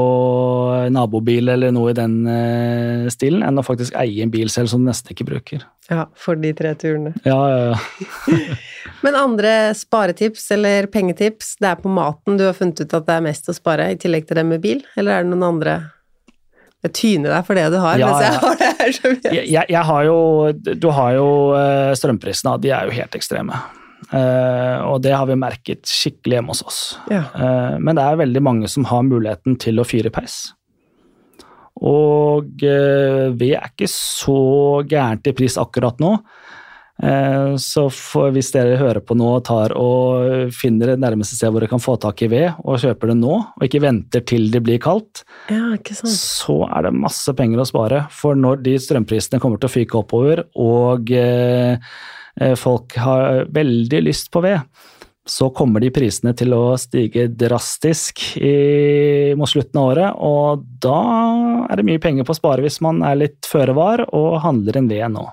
nabobil 0.94 1.50
eller 1.50 1.72
noe 1.74 1.90
i 1.90 1.96
den 1.98 2.20
uh, 2.29 3.09
stilen, 3.11 3.42
enn 3.42 3.59
å 3.59 3.64
faktisk 3.66 3.96
eie 3.98 4.22
en 4.22 4.31
bil 4.33 4.52
selv 4.52 4.70
som 4.70 4.85
du 4.85 4.88
nesten 4.88 5.12
ikke 5.12 5.26
bruker. 5.26 5.64
Ja, 5.90 6.07
for 6.18 6.38
de 6.38 6.52
tre 6.57 6.72
turene. 6.79 7.12
Ja, 7.26 7.40
ja, 7.50 7.74
ja. 7.74 8.38
Men 9.05 9.18
andre 9.18 9.50
sparetips 9.76 10.46
eller 10.55 10.87
pengetips, 10.90 11.57
det 11.62 11.72
er 11.72 11.83
på 11.83 11.90
maten 11.92 12.38
du 12.38 12.46
har 12.46 12.57
funnet 12.57 12.81
ut 12.81 12.96
at 12.96 13.11
det 13.11 13.18
er 13.18 13.26
mest 13.26 13.50
å 13.50 13.57
spare, 13.57 13.90
i 13.92 13.98
tillegg 14.00 14.31
til 14.31 14.38
det 14.38 14.46
med 14.46 14.62
bil, 14.62 14.87
eller 14.96 15.18
er 15.18 15.26
det 15.26 15.35
noen 15.35 15.46
andre 15.50 15.76
jeg 16.87 16.94
tyner 16.94 17.33
deg 17.35 17.46
for 17.48 17.59
det 17.59 17.66
du 17.72 17.81
har, 17.83 17.98
ja, 17.98 18.11
mens 18.12 18.22
jeg 18.22 18.42
har 18.42 18.61
det 18.61 18.68
her. 18.79 18.92
Jeg, 19.35 19.46
jeg, 19.50 19.64
jeg, 19.72 19.83
har 19.88 20.05
jo 20.07 20.18
Du 20.79 20.87
har 20.94 21.16
jo 21.16 21.28
eh, 21.59 21.90
strømprisene, 21.99 22.53
de 22.62 22.70
er 22.70 22.86
jo 22.86 22.95
helt 22.95 23.18
ekstreme. 23.18 23.59
Uh, 24.12 24.84
og 24.86 25.01
det 25.03 25.14
har 25.16 25.26
vi 25.26 25.38
merket 25.40 25.88
skikkelig 25.88 26.38
hjemme 26.38 26.55
hos 26.55 26.62
oss. 26.66 26.80
Ja. 27.11 27.24
Uh, 27.34 27.76
men 27.80 27.99
det 27.99 28.05
er 28.05 28.20
veldig 28.22 28.42
mange 28.44 28.70
som 28.70 28.86
har 28.90 29.07
muligheten 29.07 29.59
til 29.62 29.80
å 29.80 29.86
fyre 29.88 30.12
peis. 30.14 30.53
Og 31.76 32.62
uh, 32.64 33.32
vi 33.36 33.53
er 33.57 33.72
ikke 33.72 33.90
så 33.90 34.40
gærent 34.88 35.26
i 35.28 35.34
pris 35.36 35.59
akkurat 35.61 36.01
nå. 36.03 36.16
Eh, 36.97 37.57
så 37.61 37.82
hvis 38.32 38.49
dere 38.55 38.78
hører 38.80 39.03
på 39.05 39.16
nå 39.18 39.26
og 39.36 39.42
tar 39.44 39.74
og 39.76 40.53
finner 40.57 40.94
det 40.94 41.01
nærmeste 41.03 41.36
sted 41.36 41.53
hvor 41.53 41.61
dere 41.61 41.68
kan 41.74 41.82
få 41.82 41.99
tak 42.01 42.22
i 42.24 42.30
ved, 42.32 42.62
og 42.64 42.80
kjøper 42.80 43.12
det 43.12 43.18
nå, 43.20 43.34
og 43.53 43.66
ikke 43.66 43.82
venter 43.84 44.24
til 44.24 44.49
det 44.53 44.62
blir 44.64 44.80
kaldt, 44.82 45.26
ja, 45.53 45.76
så 45.92 46.62
er 46.70 46.88
det 46.88 46.97
masse 46.97 47.36
penger 47.36 47.61
å 47.62 47.68
spare. 47.68 48.05
For 48.16 48.38
når 48.38 48.64
de 48.64 48.78
strømprisene 48.80 49.42
kommer 49.42 49.61
til 49.61 49.68
å 49.68 49.74
fyke 49.76 50.01
oppover, 50.01 50.47
og 50.57 51.12
eh, 51.12 51.76
eh 51.76 51.80
folk 52.61 52.97
har 53.01 53.47
veldig 53.55 54.01
lyst 54.05 54.28
på 54.34 54.43
ved, 54.45 54.61
så 55.26 55.49
kommer 55.51 55.82
de 55.82 55.91
prisene 55.91 56.32
til 56.39 56.55
å 56.55 56.76
stige 56.78 57.26
drastisk 57.34 58.22
i, 58.39 59.34
mot 59.39 59.51
slutten 59.51 59.80
av 59.80 59.89
året, 59.91 60.20
og 60.22 60.62
da 60.82 61.01
er 61.66 61.80
det 61.80 61.87
mye 61.89 62.03
penger 62.03 62.26
på 62.26 62.34
å 62.34 62.39
spare 62.39 62.62
hvis 62.62 62.78
man 62.84 63.03
er 63.07 63.18
litt 63.24 63.49
føre 63.51 63.74
var 63.76 64.05
og 64.07 64.39
handler 64.45 64.78
en 64.78 64.91
ved 64.93 65.09
nå. 65.16 65.26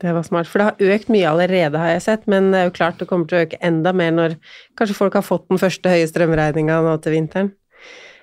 Det 0.00 0.14
var 0.16 0.24
smart, 0.24 0.48
for 0.48 0.62
det 0.62 0.68
har 0.70 0.94
økt 0.96 1.10
mye 1.12 1.28
allerede, 1.28 1.76
har 1.76 1.92
jeg 1.92 2.04
sett, 2.06 2.22
men 2.32 2.48
det 2.54 2.62
er 2.62 2.70
jo 2.70 2.76
klart 2.78 3.02
det 3.02 3.08
kommer 3.10 3.28
til 3.28 3.36
å 3.36 3.44
øke 3.44 3.60
enda 3.60 3.92
mer 3.92 4.14
når 4.16 4.36
kanskje 4.80 4.96
folk 4.96 5.18
har 5.18 5.26
fått 5.26 5.50
den 5.52 5.60
første 5.60 5.92
høye 5.92 6.08
strømregninga 6.08 6.80
nå 6.86 6.96
til 7.04 7.18
vinteren. 7.18 7.50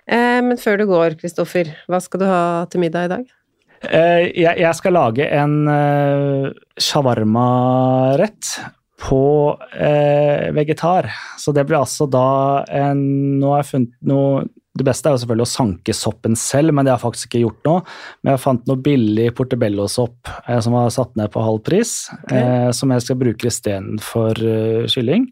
Eh, 0.10 0.40
men 0.42 0.58
før 0.58 0.82
du 0.82 0.88
går, 0.90 1.20
Kristoffer, 1.22 1.70
hva 1.86 2.02
skal 2.02 2.24
du 2.24 2.26
ha 2.26 2.42
til 2.72 2.82
middag 2.82 3.06
i 3.06 3.12
dag? 3.14 3.37
Eh, 3.86 4.32
jeg, 4.34 4.58
jeg, 4.58 4.74
skal 4.78 4.96
lage 4.98 5.28
en 5.38 5.56
uh, 5.70 6.50
shawarma-rett 6.82 8.54
på 8.98 9.24
uh, 9.54 10.46
vegetar. 10.58 11.12
Så 11.38 11.54
det 11.54 11.68
blir 11.70 11.80
altså 11.84 12.08
da 12.10 12.30
en 12.74 13.04
Nå 13.38 13.54
har 13.54 13.62
jeg 13.62 13.72
funnet 13.76 14.10
noe 14.10 14.48
det 14.78 14.86
beste 14.86 15.10
er 15.10 15.16
jo 15.16 15.22
selvfølgelig 15.24 15.48
å 15.48 15.52
sanke 15.52 15.96
soppen 15.96 16.38
selv, 16.38 16.74
men 16.76 16.86
det 16.86 16.92
har 16.92 17.00
jeg 17.00 17.06
faktisk 17.08 17.30
ikke 17.30 17.44
gjort 17.46 17.68
nå. 17.68 17.76
Men 18.22 18.34
jeg 18.34 18.44
fant 18.44 18.68
noe 18.70 18.84
billig 18.86 19.28
portebellosopp 19.38 20.32
eh, 20.46 20.60
som 20.64 20.76
var 20.78 20.92
satt 20.94 21.16
ned 21.20 21.32
på 21.34 21.44
halv 21.44 21.64
pris, 21.66 21.96
okay. 22.20 22.38
eh, 22.42 22.70
som 22.78 22.94
jeg 22.94 23.06
skal 23.06 23.20
bruke 23.22 23.50
istedenfor 23.50 24.44
uh, 24.44 24.86
kylling. 24.92 25.30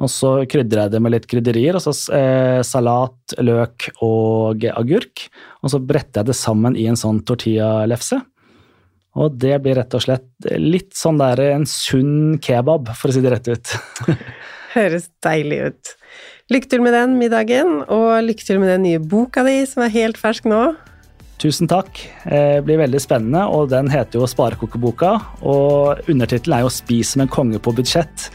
Og 0.00 0.08
så 0.08 0.32
krydrer 0.48 0.86
jeg 0.86 0.94
det 0.94 1.00
med 1.04 1.12
litt 1.12 1.26
krydderier, 1.28 1.76
og 1.76 1.84
så 1.84 1.92
eh, 2.16 2.60
salat, 2.64 3.34
løk 3.36 3.90
og 4.00 4.64
agurk. 4.72 5.26
Og 5.60 5.74
så 5.74 5.80
bretter 5.84 6.22
jeg 6.22 6.30
det 6.30 6.38
sammen 6.38 6.78
i 6.78 6.86
en 6.88 6.98
sånn 6.98 7.20
tortillalefse. 7.28 8.20
Og 9.20 9.34
det 9.42 9.58
blir 9.64 9.76
rett 9.76 9.94
og 9.96 10.04
slett 10.04 10.50
litt 10.56 10.94
sånn 10.96 11.18
der 11.20 11.42
en 11.50 11.66
sunn 11.68 12.38
kebab, 12.42 12.92
for 12.96 13.10
å 13.10 13.16
si 13.16 13.22
det 13.24 13.34
rett 13.34 13.50
ut. 13.50 13.72
Høres 14.76 15.10
deilig 15.24 15.64
ut. 15.66 15.96
Lykke 16.50 16.70
til 16.70 16.82
med 16.82 16.96
den 16.96 17.18
middagen, 17.18 17.80
og 17.90 18.22
lykke 18.24 18.46
til 18.46 18.62
med 18.62 18.72
den 18.72 18.86
nye 18.86 19.02
boka 19.02 19.44
di, 19.46 19.60
som 19.68 19.84
er 19.84 19.92
helt 19.94 20.18
fersk 20.18 20.48
nå. 20.50 20.62
Tusen 21.40 21.68
takk. 21.70 22.00
Det 22.24 22.36
eh, 22.36 22.62
blir 22.64 22.80
veldig 22.82 23.00
spennende, 23.00 23.46
og 23.48 23.70
den 23.72 23.88
heter 23.92 24.20
jo 24.20 24.28
Sparekokeboka. 24.28 25.12
Og 25.40 26.08
undertittelen 26.10 26.58
er 26.58 26.66
jo 26.66 26.72
'Spis 26.72 27.14
som 27.14 27.24
en 27.24 27.32
konge 27.32 27.58
på 27.58 27.72
budsjett'. 27.72 28.28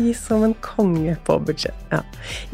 Spis 0.00 0.20
som 0.26 0.44
en 0.44 0.54
konge 0.64 1.16
på 1.26 1.36
budsjett. 1.44 1.76
Ja. 1.90 2.00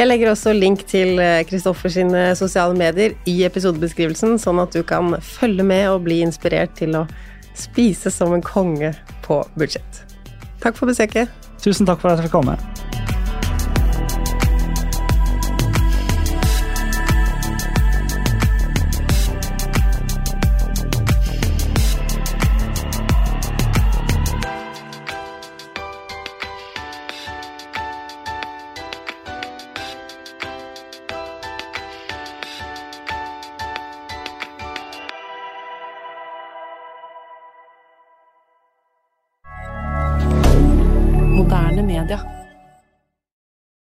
Jeg 0.01 0.09
legger 0.09 0.33
også 0.33 0.55
link 0.57 0.83
til 0.91 1.21
Kristoffer 1.47 1.87
eh, 1.87 1.95
sine 1.95 2.25
sosiale 2.35 2.75
medier 2.75 3.15
i 3.31 3.37
episodebeskrivelsen, 3.47 4.35
sånn 4.43 4.59
at 4.65 4.75
du 4.75 4.83
kan 4.83 5.15
følge 5.23 5.67
med 5.67 5.87
og 5.93 6.03
bli 6.09 6.25
inspirert 6.27 6.75
til 6.81 6.99
å 6.99 7.05
spise 7.57 8.11
som 8.11 8.35
en 8.35 8.43
konge 8.43 8.91
på 9.23 9.45
budsjett. 9.55 10.03
Takk 10.59 10.75
for 10.75 10.91
besøket. 10.91 11.31
Tusen 11.63 11.87
takk 11.87 12.03
for 12.03 12.11
at 12.11 12.19
jeg 12.19 12.29
fikk 12.29 12.41
komme. 12.41 12.59